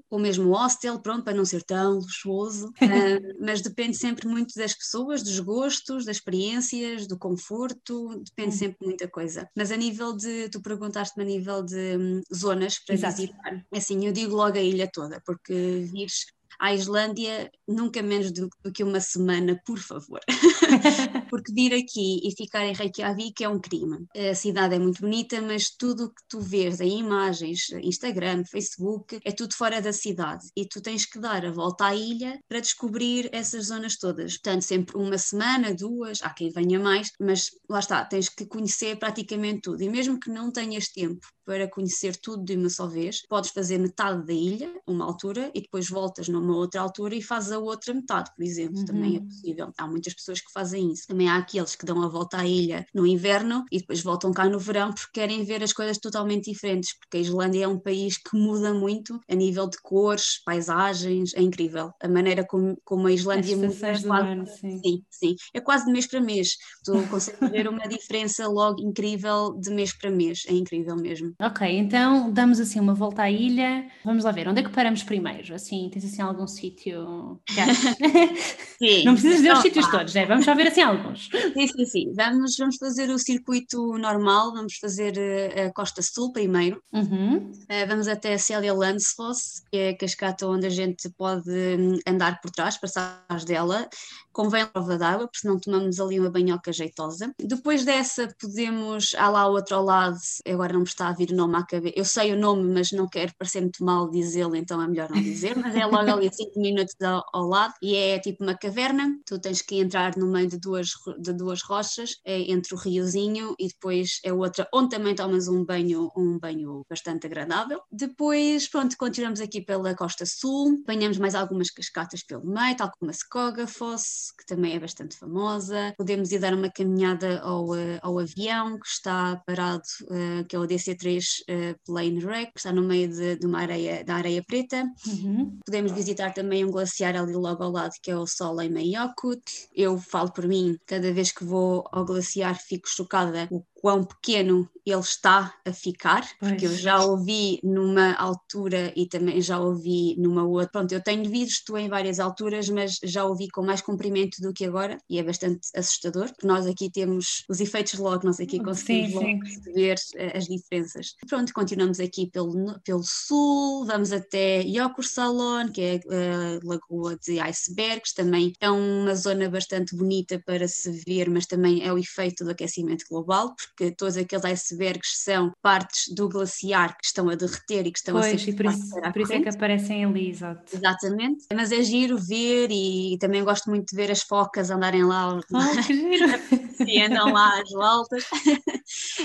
ou 0.10 0.20
mesmo 0.20 0.52
hostel, 0.52 1.00
pronto, 1.00 1.24
para 1.24 1.34
não 1.34 1.46
ser 1.46 1.64
tão 1.64 1.96
luxuoso. 1.96 2.68
uh, 2.68 2.74
mas 3.40 3.62
depende 3.62 3.96
sempre 3.98 4.28
muito 4.28 4.54
das 4.56 4.74
pessoas, 4.74 5.24
dos 5.24 5.40
gostos, 5.40 6.06
das 6.06 6.18
experiências, 6.18 7.08
do 7.08 7.18
conforto, 7.18 8.10
depende 8.24 8.54
uhum. 8.54 8.60
sempre 8.60 8.86
muita 8.86 9.08
coisa. 9.08 9.48
Mas 9.56 9.72
a 9.72 9.78
nível 9.78 10.16
de, 10.16 10.50
tu 10.50 10.62
perguntaste-me 10.62 11.24
a 11.24 11.28
nível 11.28 11.64
de 11.64 11.98
um, 11.98 12.22
zonas 12.34 12.80
para 12.80 12.96
Exato. 12.96 13.16
visitar, 13.16 13.66
assim, 13.72 14.06
eu 14.06 14.12
digo 14.12 14.36
logo 14.36 14.58
a 14.58 14.62
ilha 14.62 14.90
toda, 14.92 15.22
porque 15.26 15.54
vires 15.92 16.26
à 16.60 16.74
Islândia 16.74 17.52
nunca 17.68 18.02
menos 18.02 18.32
do, 18.32 18.50
do, 18.64 18.72
que 18.72 18.84
uma 18.84 19.00
semana, 19.00 19.60
por 19.66 19.80
favor. 19.80 20.20
Porque 21.30 21.54
vir 21.54 21.74
aqui 21.74 22.22
e 22.24 22.36
ficar 22.36 22.66
em 22.66 22.74
Reykjavik 22.74 23.44
é 23.44 23.50
um 23.50 23.60
crime. 23.60 24.06
A 24.16 24.36
cidade 24.36 24.76
é 24.76 24.80
muito 24.80 25.02
bonita, 25.02 25.42
mas 25.42 25.70
tudo 25.70 26.06
o 26.06 26.10
que 26.10 26.22
tu 26.30 26.40
vês 26.40 26.80
em 26.80 27.00
imagens, 27.00 27.70
Instagram, 27.82 28.44
Facebook, 28.46 29.20
é 29.24 29.32
tudo 29.32 29.56
fora 29.56 29.82
da 29.82 29.94
cidade. 29.94 30.46
E 30.56 30.66
tu 30.68 30.82
tens 30.82 31.06
que 31.06 31.20
dar 31.20 31.46
a 31.46 31.52
volta 31.52 31.86
à 31.86 31.96
ilha 31.96 32.40
para 32.48 32.60
descobrir 32.60 33.30
essas 33.32 33.68
zonas 33.68 33.98
todas. 33.98 34.34
Portanto, 34.34 34.62
sempre 34.62 34.98
uma 34.98 35.18
semana, 35.18 35.74
duas, 35.74 36.22
há 36.22 36.30
quem 36.30 36.50
venha 36.52 36.80
mais, 36.80 37.12
mas 37.20 37.50
lá 37.70 37.80
está, 37.80 38.06
tens 38.06 38.30
que 38.30 38.46
conhecer 38.46 38.98
praticamente 38.98 39.62
tudo. 39.62 39.82
E 39.82 39.90
mesmo 39.90 40.20
que 40.20 40.30
não 40.30 40.52
tenhas 40.52 40.88
tempo 40.90 41.26
para 41.46 41.70
conhecer 41.70 42.16
tudo 42.18 42.44
de 42.44 42.56
uma 42.56 42.70
só 42.70 42.88
vez, 42.88 43.22
podes 43.28 43.52
fazer 43.52 43.78
metade 43.78 44.26
da 44.26 44.34
ilha, 44.34 44.74
uma 44.88 45.06
altura, 45.06 45.52
e 45.54 45.62
depois 45.62 45.90
voltas 45.90 46.28
numa 46.28 46.56
outra 46.56 46.82
altura 46.82 47.16
e 47.16 47.22
fazes 47.22 47.52
a 47.52 47.60
outra 47.60 47.94
metade, 47.94 48.32
por 48.36 48.44
exemplo, 48.44 48.80
uhum. 48.80 48.86
também 48.86 49.16
é 49.16 49.20
uhum. 49.20 49.28
possível. 49.28 49.72
Há 49.78 49.88
muitas 49.88 50.14
pessoas 50.14 50.42
que 50.42 50.52
fazem 50.52 50.92
isso. 50.92 51.08
Também 51.08 51.30
há 51.30 51.38
aqueles 51.38 51.76
que 51.76 51.86
dão 51.86 52.02
a 52.02 52.08
volta 52.08 52.38
à 52.38 52.46
ilha 52.46 52.86
no 52.94 53.06
inverno 53.06 53.64
e 53.72 53.80
depois 53.80 54.02
voltam 54.02 54.32
cá 54.32 54.50
no 54.50 54.60
verão 54.60 54.92
porque 54.92 55.12
querem 55.14 55.44
ver 55.44 55.64
as 55.64 55.74
coisas 55.74 55.98
totalmente 55.98 56.52
diferentes, 56.52 56.98
porque 56.98 57.18
a 57.18 57.20
Islândia 57.22 57.66
é 57.66 57.68
um 57.68 57.80
país 57.80 58.18
que 58.18 58.36
muda 58.36 58.74
muito 58.74 59.20
a 59.30 59.36
nível 59.36 59.70
de 59.70 59.78
cores, 59.82 60.42
paisagens, 60.44 61.34
é 61.36 61.42
incrível. 61.42 61.92
A 62.02 62.08
maneira 62.08 62.46
como, 62.46 62.76
como 62.84 63.08
a 63.08 63.12
Islândia 63.12 63.56
muda. 63.56 63.76
Ano, 64.16 64.48
sim. 64.48 64.80
sim, 64.82 65.04
sim. 65.10 65.36
É 65.54 65.60
quase 65.60 65.86
de 65.86 65.92
mês 65.92 66.08
para 66.08 66.22
mês. 66.22 66.56
Tu 66.84 67.08
consegues 67.10 67.50
ver 67.52 67.68
uma 67.68 67.86
diferença 67.88 68.48
logo 68.48 68.82
incrível 68.82 69.54
de 69.60 69.70
mês 69.70 69.96
para 69.98 70.10
mês. 70.10 70.44
É 70.48 70.54
incrível 70.54 70.96
mesmo. 70.96 71.35
Ok, 71.42 71.68
então 71.68 72.32
damos 72.32 72.60
assim 72.60 72.80
uma 72.80 72.94
volta 72.94 73.24
à 73.24 73.32
ilha. 73.32 73.86
Vamos 74.04 74.24
lá 74.24 74.32
ver, 74.32 74.48
onde 74.48 74.62
é 74.62 74.64
que 74.64 74.70
paramos 74.70 75.04
primeiro? 75.04 75.54
Assim, 75.54 75.90
tens 75.92 76.06
assim 76.06 76.22
algum 76.22 76.48
sítio 76.48 77.42
Sim. 78.78 79.04
Não 79.04 79.14
precisas 79.14 79.42
ver 79.42 79.54
os 79.54 79.60
sítios 79.60 79.88
todos, 79.90 80.14
né? 80.14 80.26
Vamos 80.26 80.46
só 80.46 80.56
ver 80.56 80.68
assim 80.68 80.82
alguns. 80.82 81.30
Sim, 81.30 81.68
sim, 81.68 81.86
sim. 81.86 82.14
Vamos, 82.14 82.56
vamos 82.58 82.78
fazer 82.78 83.10
o 83.10 83.20
circuito 83.20 83.98
normal, 83.98 84.54
vamos 84.54 84.78
fazer 84.78 85.18
eh, 85.18 85.66
a 85.66 85.74
Costa 85.74 86.02
Sul 86.02 86.32
primeiro. 86.32 86.82
Uhum. 86.94 87.52
Uh, 87.52 87.88
vamos 87.88 88.08
até 88.08 88.34
a 88.34 88.40
Célia 88.40 88.74
Landsfoss, 88.74 89.64
que 89.72 89.78
é 89.78 89.90
a 89.90 89.98
cascata 89.98 90.48
onde 90.48 90.68
a 90.68 90.70
gente 90.70 91.10
pode 91.18 91.50
hum, 91.50 92.00
andar 92.08 92.40
por 92.42 92.52
trás, 92.52 92.78
passar 92.78 93.26
dela. 93.46 93.88
Convém 94.32 94.66
prova 94.66 94.98
d'água, 94.98 95.28
porque 95.28 95.40
senão 95.40 95.58
tomamos 95.58 96.00
ali 96.00 96.20
uma 96.20 96.30
banhoca 96.30 96.72
jeitosa. 96.74 97.34
Depois 97.40 97.86
dessa, 97.86 98.28
podemos. 98.40 99.16
Há 99.18 99.30
lá 99.30 99.48
outro 99.48 99.78
ao 99.78 99.84
lado, 99.84 100.18
agora 100.46 100.74
não 100.74 100.82
me 100.82 100.86
está 100.86 101.08
a 101.08 101.14
vir 101.14 101.25
o 101.32 101.36
nome 101.36 101.56
à 101.58 101.64
cabeça. 101.64 101.94
Eu 101.98 102.06
sei 102.06 102.34
o 102.34 102.40
nome, 102.40 102.72
mas 102.74 102.92
não 102.92 103.08
quero 103.08 103.34
parecer 103.38 103.62
muito 103.62 103.84
mal 103.84 104.10
dizê-lo, 104.10 104.56
então 104.56 104.82
é 104.82 104.88
melhor 104.88 105.10
não 105.10 105.22
dizer. 105.22 105.56
Mas 105.58 105.76
é 105.76 105.86
logo 105.86 106.10
ali 106.10 106.28
a 106.28 106.32
5 106.34 106.60
minutos 106.60 106.96
ao, 107.02 107.48
lado 107.48 107.74
e 107.82 107.96
é 107.96 108.20
tipo 108.20 108.44
uma 108.44 108.56
caverna. 108.56 109.18
Tu 109.26 109.40
tens 109.40 109.62
que 109.62 109.80
entrar 109.80 110.16
no 110.18 110.28
meio 110.28 110.48
de 110.48 110.60
duas, 110.60 110.90
de 111.20 111.34
duas 111.34 111.62
rochas, 111.62 112.18
é 112.26 112.52
entre 112.52 112.74
o 112.74 112.78
riozinho 112.78 113.56
e 113.60 113.68
depois 113.68 114.20
é 114.24 114.34
outra, 114.34 114.68
onde 114.74 114.90
também 114.90 115.16
tomas 115.16 115.48
um 115.48 115.64
banho, 115.64 116.12
um 116.16 116.40
banho 116.40 116.86
bastante 116.90 117.28
agradável. 117.28 117.82
Depois, 117.92 118.68
pronto, 118.68 118.96
continuamos 118.98 119.40
aqui 119.40 119.62
pela 119.62 119.96
costa 119.96 120.26
sul, 120.26 120.80
apanhamos 120.84 121.18
mais 121.18 121.36
algumas 121.36 121.70
cascatas 121.70 122.24
pelo 122.24 122.46
meio, 122.46 122.76
tal 122.76 122.92
como 122.98 123.12
a 123.12 123.14
Skogafoss, 123.14 124.32
que 124.38 124.46
também 124.46 124.76
é 124.76 124.80
bastante 124.80 125.18
famosa. 125.18 125.94
Podemos 125.98 126.32
ir 126.32 126.40
dar 126.40 126.54
uma 126.54 126.70
caminhada 126.70 127.40
ao, 127.40 127.76
eh, 127.76 128.00
ao 128.02 128.20
avião 128.20 128.80
que 128.80 128.88
está 128.88 129.42
parado, 129.46 129.84
uh, 130.04 130.46
que 130.48 130.56
é 130.56 130.60
o 130.60 130.68
DC-3 130.68 131.15
uh, 131.18 131.76
eh, 131.98 132.26
Wreck, 132.26 132.54
que 132.54 132.60
está 132.60 132.72
no 132.72 132.82
meio 132.82 133.10
de, 133.10 133.38
de 133.38 133.46
uma 133.46 133.60
areia, 133.60 134.04
da 134.04 134.16
areia 134.16 134.44
preta. 134.44 134.84
Uhum. 135.08 135.60
Podemos 135.66 135.92
visitar 135.92 136.34
também 136.34 136.66
um 136.66 136.72
glaciar 136.72 137.16
ali 137.16 137.34
logo 137.34 137.64
ao 137.64 137.72
lado, 137.72 137.94
que 138.02 138.12
é 138.12 138.18
o 138.18 138.28
Soleimayokut. 138.28 139.42
Eu 139.74 139.98
falo 139.98 140.32
por 140.32 140.48
mim, 140.48 140.78
cada 140.86 141.12
vez 141.14 141.32
que 141.32 141.44
vou 141.44 141.84
ao 141.92 142.06
glaciar 142.06 142.56
fico 142.56 142.88
chocada 142.90 143.48
o 143.52 143.64
quão 143.86 144.04
pequeno 144.04 144.68
ele 144.84 145.00
está 145.00 145.54
a 145.64 145.72
ficar, 145.72 146.28
porque 146.40 146.66
eu 146.66 146.76
já 146.76 147.04
ouvi 147.04 147.60
numa 147.64 148.14
altura 148.14 148.92
e 148.96 149.08
também 149.08 149.42
já 149.42 149.60
ouvi 149.60 150.16
numa 150.18 150.44
outra. 150.44 150.70
Pronto, 150.70 150.92
eu 150.92 151.02
tenho 151.02 151.30
visto 151.30 151.78
em 151.78 151.88
várias 151.88 152.20
alturas, 152.20 152.68
mas 152.70 153.00
já 153.04 153.26
ouvi 153.26 153.48
com 153.48 153.64
mais 153.64 153.82
comprimento 153.82 154.42
do 154.42 154.54
que 154.54 154.66
agora 154.66 154.98
e 155.10 155.20
é 155.20 155.24
bastante 155.24 155.70
assustador, 155.76 156.28
porque 156.30 156.48
nós 156.48 156.66
aqui 156.66 156.90
temos 156.90 157.44
os 157.50 157.60
efeitos 157.60 158.00
logo, 158.00 158.26
nós 158.26 158.40
aqui 158.40 158.60
conseguimos 158.60 159.12
sim, 159.12 159.16
logo 159.16 159.40
perceber 159.40 159.96
eh, 160.16 160.38
as 160.38 160.46
diferenças. 160.46 161.16
Pronto, 161.28 161.54
continuamos 161.54 162.00
aqui 162.00 162.30
pelo, 162.30 162.80
pelo 162.84 163.04
sul, 163.04 163.86
vamos 163.86 164.12
até 164.12 164.62
Yokursalon, 164.62 165.72
que 165.72 165.82
é 165.82 165.94
a 165.96 166.14
eh, 166.14 166.60
lagoa 166.64 167.18
de 167.18 167.40
icebergs, 167.40 168.14
também 168.14 168.54
é 168.60 168.70
uma 168.70 169.16
zona 169.16 169.50
bastante 169.50 169.96
bonita 169.96 170.42
para 170.46 170.68
se 170.68 170.92
ver, 170.92 171.30
mas 171.30 171.46
também 171.46 171.84
é 171.84 171.92
o 171.92 171.98
efeito 171.98 172.44
do 172.44 172.52
aquecimento 172.52 173.06
global, 173.10 173.56
porque 173.76 173.92
todos 173.92 174.16
aqueles 174.16 174.46
icebergs 174.46 175.22
são 175.24 175.52
partes 175.62 176.14
do 176.16 176.30
glaciar 176.30 176.96
que 176.96 177.06
estão 177.06 177.30
a 177.30 177.36
derreter 177.36 177.86
e 177.86 177.92
que 177.92 178.00
estão 178.00 178.16
pois, 178.16 178.34
a 178.34 178.38
ser 178.38 178.56
por 178.56 178.66
isso, 178.66 179.02
por 179.12 179.22
isso 179.22 179.34
é 179.34 179.42
que 179.42 179.50
aparecem 179.50 180.06
ali, 180.06 180.30
exato. 180.30 180.76
Exatamente, 180.76 181.46
mas 181.54 181.72
é 181.72 181.84
giro 181.84 182.18
ver 182.18 182.70
e 182.72 183.18
também 183.20 183.44
gosto 183.44 183.70
muito 183.70 183.90
de 183.90 183.96
ver 183.96 184.10
as 184.10 184.22
focas 184.22 184.72
andarem 184.72 185.04
lá. 185.04 185.36
Oh, 185.36 185.42
que 185.86 185.94
giro! 185.94 186.26
e 186.80 187.02
andam 187.02 187.32
lá 187.32 187.60
às 187.62 187.72
voltas. 187.72 188.24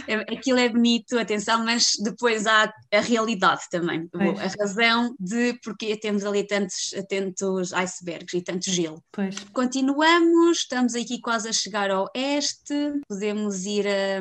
É, 0.06 0.14
aquilo 0.34 0.58
é 0.58 0.68
bonito, 0.68 1.18
atenção, 1.18 1.62
mas 1.64 1.92
depois 2.02 2.46
há 2.46 2.72
a 2.92 3.00
realidade 3.00 3.62
também, 3.70 4.08
pois. 4.08 4.38
a 4.38 4.62
razão 4.62 5.14
de 5.20 5.58
porque 5.62 5.96
temos 5.96 6.24
ali 6.24 6.44
tantos, 6.46 6.94
tantos 7.08 7.72
icebergs 7.72 8.32
e 8.34 8.42
tanto 8.42 8.70
gelo. 8.70 9.02
Pois. 9.12 9.34
Continuamos, 9.52 10.58
estamos 10.58 10.94
aqui 10.94 11.20
quase 11.20 11.48
a 11.50 11.52
chegar 11.52 11.90
ao 11.90 12.10
oeste, 12.16 12.74
podemos 13.06 13.66
ir 13.66 13.86
a 13.86 14.20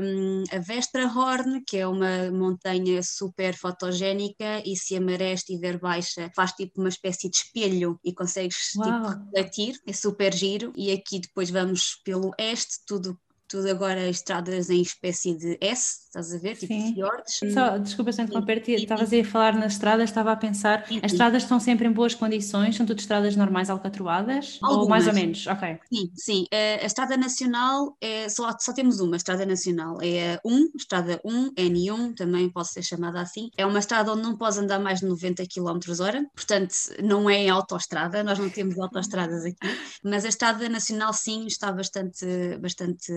a 0.51 0.59
Vestrahorn, 0.59 1.63
que 1.65 1.77
é 1.77 1.87
uma 1.87 2.31
montanha 2.31 3.01
super 3.03 3.55
fotogénica, 3.55 4.61
e 4.65 4.75
se 4.75 4.95
a 4.95 5.01
maré 5.01 5.33
estiver 5.33 5.79
baixa, 5.79 6.31
faz 6.35 6.51
tipo 6.53 6.79
uma 6.79 6.89
espécie 6.89 7.29
de 7.29 7.37
espelho 7.37 7.99
e 8.03 8.13
consegues 8.13 8.71
tipo, 8.71 8.85
Uau. 8.85 9.09
tipo 9.09 9.25
refletir, 9.25 9.79
é 9.85 9.93
super 9.93 10.33
giro. 10.33 10.73
E 10.75 10.91
aqui 10.91 11.19
depois 11.19 11.49
vamos 11.49 11.99
pelo 12.03 12.31
oeste, 12.39 12.79
tudo 12.87 13.18
tudo 13.49 13.67
agora 13.67 14.07
estradas 14.07 14.69
em 14.69 14.81
espécie 14.81 15.35
de 15.35 15.57
S, 15.59 16.05
estás 16.05 16.33
a 16.33 16.37
ver? 16.37 16.55
Tipo 16.55 16.71
Sim. 16.71 16.93
fiordes. 16.93 17.39
Só, 17.53 17.77
desculpa 17.79 18.11
se 18.13 18.21
interromper, 18.21 18.63
estavas 18.69 19.11
a 19.11 19.23
falar 19.23 19.55
nas 19.55 19.73
estradas, 19.73 20.09
estava 20.09 20.31
a 20.31 20.35
pensar, 20.35 20.85
as 21.03 21.11
estradas 21.11 21.43
estão 21.43 21.59
sempre 21.59 21.87
em 21.87 21.91
boas 21.91 22.13
condições, 22.13 22.75
são 22.75 22.85
tudo 22.85 22.99
estradas 22.99 23.35
normais 23.35 23.69
alcatroadas? 23.69 24.59
Algumas. 24.61 24.83
Ou 24.83 24.89
mais 24.89 25.07
ou 25.07 25.13
menos? 25.13 25.47
Ok. 25.47 25.79
Sim, 25.91 26.11
sim. 26.15 26.45
A, 26.53 26.83
a 26.83 26.85
estrada 26.85 27.17
nacional, 27.17 27.97
é, 27.99 28.29
só, 28.29 28.55
só 28.59 28.71
temos 28.71 28.99
uma 28.99 29.17
estrada 29.17 29.45
nacional, 29.45 29.97
é 30.01 30.35
a 30.35 30.39
1, 30.45 30.69
estrada 30.75 31.19
1, 31.25 31.53
N1, 31.55 32.15
também 32.15 32.49
pode 32.49 32.69
ser 32.69 32.83
chamada 32.83 33.19
assim. 33.19 33.49
É 33.57 33.65
uma 33.65 33.79
estrada 33.79 34.13
onde 34.13 34.21
não 34.21 34.37
podes 34.37 34.59
andar 34.59 34.79
mais 34.79 34.99
de 34.99 35.07
90 35.07 35.43
km 35.47 35.79
hora, 36.01 36.23
portanto 36.35 36.75
não 37.03 37.27
é 37.27 37.37
em 37.37 37.49
autoestrada, 37.49 38.23
nós 38.23 38.37
não 38.37 38.49
temos 38.49 38.77
autoestradas 38.77 39.43
aqui, 39.43 39.57
mas 40.03 40.23
a 40.23 40.29
estrada 40.29 40.69
nacional 40.69 41.13
sim 41.13 41.47
está 41.47 41.71
bastante, 41.71 42.25
bastante 42.61 43.11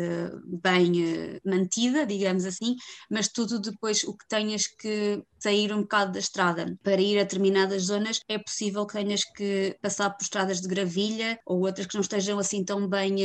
bem 0.44 1.40
mantida, 1.44 2.06
digamos 2.06 2.44
assim, 2.44 2.76
mas 3.10 3.28
tudo 3.28 3.60
depois 3.60 4.04
o 4.04 4.16
que 4.16 4.26
tenhas 4.28 4.66
que 4.66 5.22
sair 5.42 5.72
um 5.72 5.82
bocado 5.82 6.12
da 6.12 6.18
estrada 6.20 6.78
para 6.82 7.00
ir 7.00 7.18
a 7.18 7.24
determinadas 7.24 7.84
zonas, 7.84 8.20
é 8.28 8.38
possível 8.38 8.86
que 8.86 8.92
tenhas 8.92 9.24
que 9.24 9.76
passar 9.82 10.10
por 10.10 10.22
estradas 10.22 10.60
de 10.60 10.68
gravilha 10.68 11.38
ou 11.44 11.66
outras 11.66 11.86
que 11.86 11.94
não 11.94 12.00
estejam 12.00 12.38
assim 12.38 12.64
tão 12.64 12.86
bem 12.86 13.16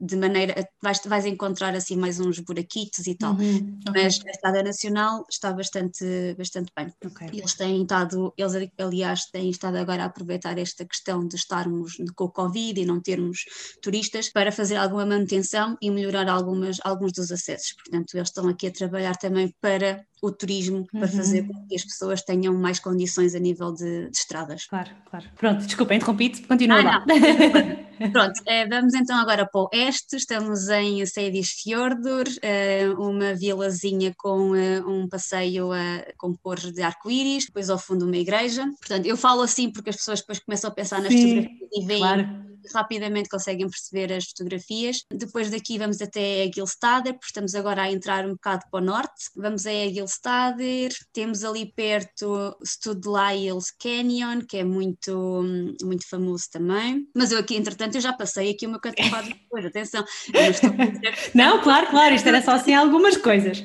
de 0.00 0.16
maneira. 0.16 0.68
Vais, 0.80 1.00
vais 1.04 1.26
encontrar 1.26 1.74
assim 1.74 1.96
mais 1.96 2.20
uns 2.20 2.38
buraquitos 2.38 3.06
e 3.06 3.14
tal. 3.16 3.34
Uhum, 3.34 3.78
okay. 3.88 4.02
Mas 4.04 4.20
a 4.24 4.30
estrada 4.30 4.62
nacional 4.62 5.24
está 5.28 5.52
bastante, 5.52 6.34
bastante 6.38 6.70
bem. 6.76 6.92
Okay. 7.04 7.28
Eles 7.32 7.54
têm 7.54 7.82
estado, 7.82 8.32
eles 8.36 8.70
aliás 8.78 9.26
têm 9.32 9.50
estado 9.50 9.76
agora 9.76 10.04
a 10.04 10.06
aproveitar 10.06 10.56
esta 10.58 10.84
questão 10.84 11.26
de 11.26 11.36
estarmos 11.36 11.96
com 12.14 12.24
o 12.24 12.30
Covid 12.30 12.80
e 12.80 12.86
não 12.86 13.00
termos 13.00 13.44
turistas 13.82 14.28
para 14.30 14.52
fazer 14.52 14.76
alguma 14.76 15.04
manutenção 15.04 15.76
e 15.82 15.90
melhorar 15.90 16.28
algumas, 16.44 16.78
alguns 16.84 17.12
dos 17.12 17.32
acessos. 17.32 17.72
Portanto, 17.72 18.14
eles 18.14 18.28
estão 18.28 18.48
aqui 18.48 18.66
a 18.66 18.70
trabalhar 18.70 19.16
também 19.16 19.52
para 19.60 20.04
o 20.22 20.30
turismo 20.30 20.78
uhum. 20.78 21.00
para 21.00 21.08
fazer 21.08 21.46
com 21.46 21.66
que 21.66 21.74
as 21.74 21.84
pessoas 21.84 22.22
tenham 22.22 22.54
mais 22.54 22.78
condições 22.78 23.34
a 23.34 23.38
nível 23.38 23.72
de, 23.72 24.08
de 24.08 24.16
estradas. 24.16 24.66
Claro, 24.66 24.90
claro. 25.10 25.26
Pronto, 25.36 25.66
desculpa, 25.66 25.94
interrompi-te, 25.94 26.42
continua 26.46 26.80
ah, 26.80 26.82
lá. 26.82 27.04
Pronto, 28.10 28.40
é, 28.46 28.66
vamos 28.66 28.94
então 28.94 29.16
agora 29.18 29.46
para 29.46 29.60
o 29.60 29.68
oeste, 29.72 30.16
estamos 30.16 30.68
em 30.68 31.04
Seidisfjordur, 31.04 32.24
é, 32.42 32.88
uma 32.96 33.34
vilazinha 33.34 34.12
com 34.16 34.54
é, 34.54 34.80
um 34.80 35.08
passeio 35.08 35.68
com 36.16 36.34
cores 36.36 36.72
de 36.72 36.82
arco-íris, 36.82 37.46
depois 37.46 37.70
ao 37.70 37.78
fundo 37.78 38.06
uma 38.06 38.16
igreja. 38.16 38.64
Portanto, 38.80 39.06
eu 39.06 39.16
falo 39.16 39.42
assim 39.42 39.70
porque 39.70 39.90
as 39.90 39.96
pessoas 39.96 40.20
depois 40.20 40.38
começam 40.38 40.70
a 40.70 40.74
pensar 40.74 41.00
nas 41.02 41.12
Sim, 41.12 41.42
fotografias 41.42 41.70
e 41.72 41.86
veem 41.86 42.00
claro 42.00 42.53
rapidamente 42.72 43.28
conseguem 43.28 43.68
perceber 43.68 44.12
as 44.12 44.24
fotografias. 44.26 45.04
Depois 45.10 45.50
daqui 45.50 45.78
vamos 45.78 46.00
até 46.00 46.44
a 46.44 46.50
Gilstader, 46.52 47.14
porque 47.14 47.26
estamos 47.26 47.54
agora 47.54 47.82
a 47.82 47.92
entrar 47.92 48.26
um 48.26 48.32
bocado 48.32 48.62
para 48.70 48.80
o 48.80 48.84
norte. 48.84 49.30
Vamos 49.36 49.66
a 49.66 49.70
Gilstader, 49.70 50.92
temos 51.12 51.44
ali 51.44 51.72
perto 51.74 52.56
Studlyles 52.64 53.70
Canyon, 53.78 54.40
que 54.48 54.58
é 54.58 54.64
muito, 54.64 55.42
muito 55.82 56.08
famoso 56.08 56.44
também. 56.50 57.06
Mas 57.14 57.32
eu 57.32 57.38
aqui, 57.38 57.56
entretanto, 57.56 57.96
eu 57.96 58.00
já 58.00 58.12
passei 58.12 58.50
aqui 58.50 58.66
uma 58.66 58.80
catrafada 58.80 59.28
de 59.28 59.34
coisa, 59.48 59.68
atenção. 59.68 60.04
Não, 61.34 61.60
claro, 61.62 61.88
claro, 61.88 62.14
isto 62.14 62.28
era 62.28 62.42
só 62.42 62.52
assim 62.52 62.74
algumas 62.74 63.16
coisas. 63.16 63.62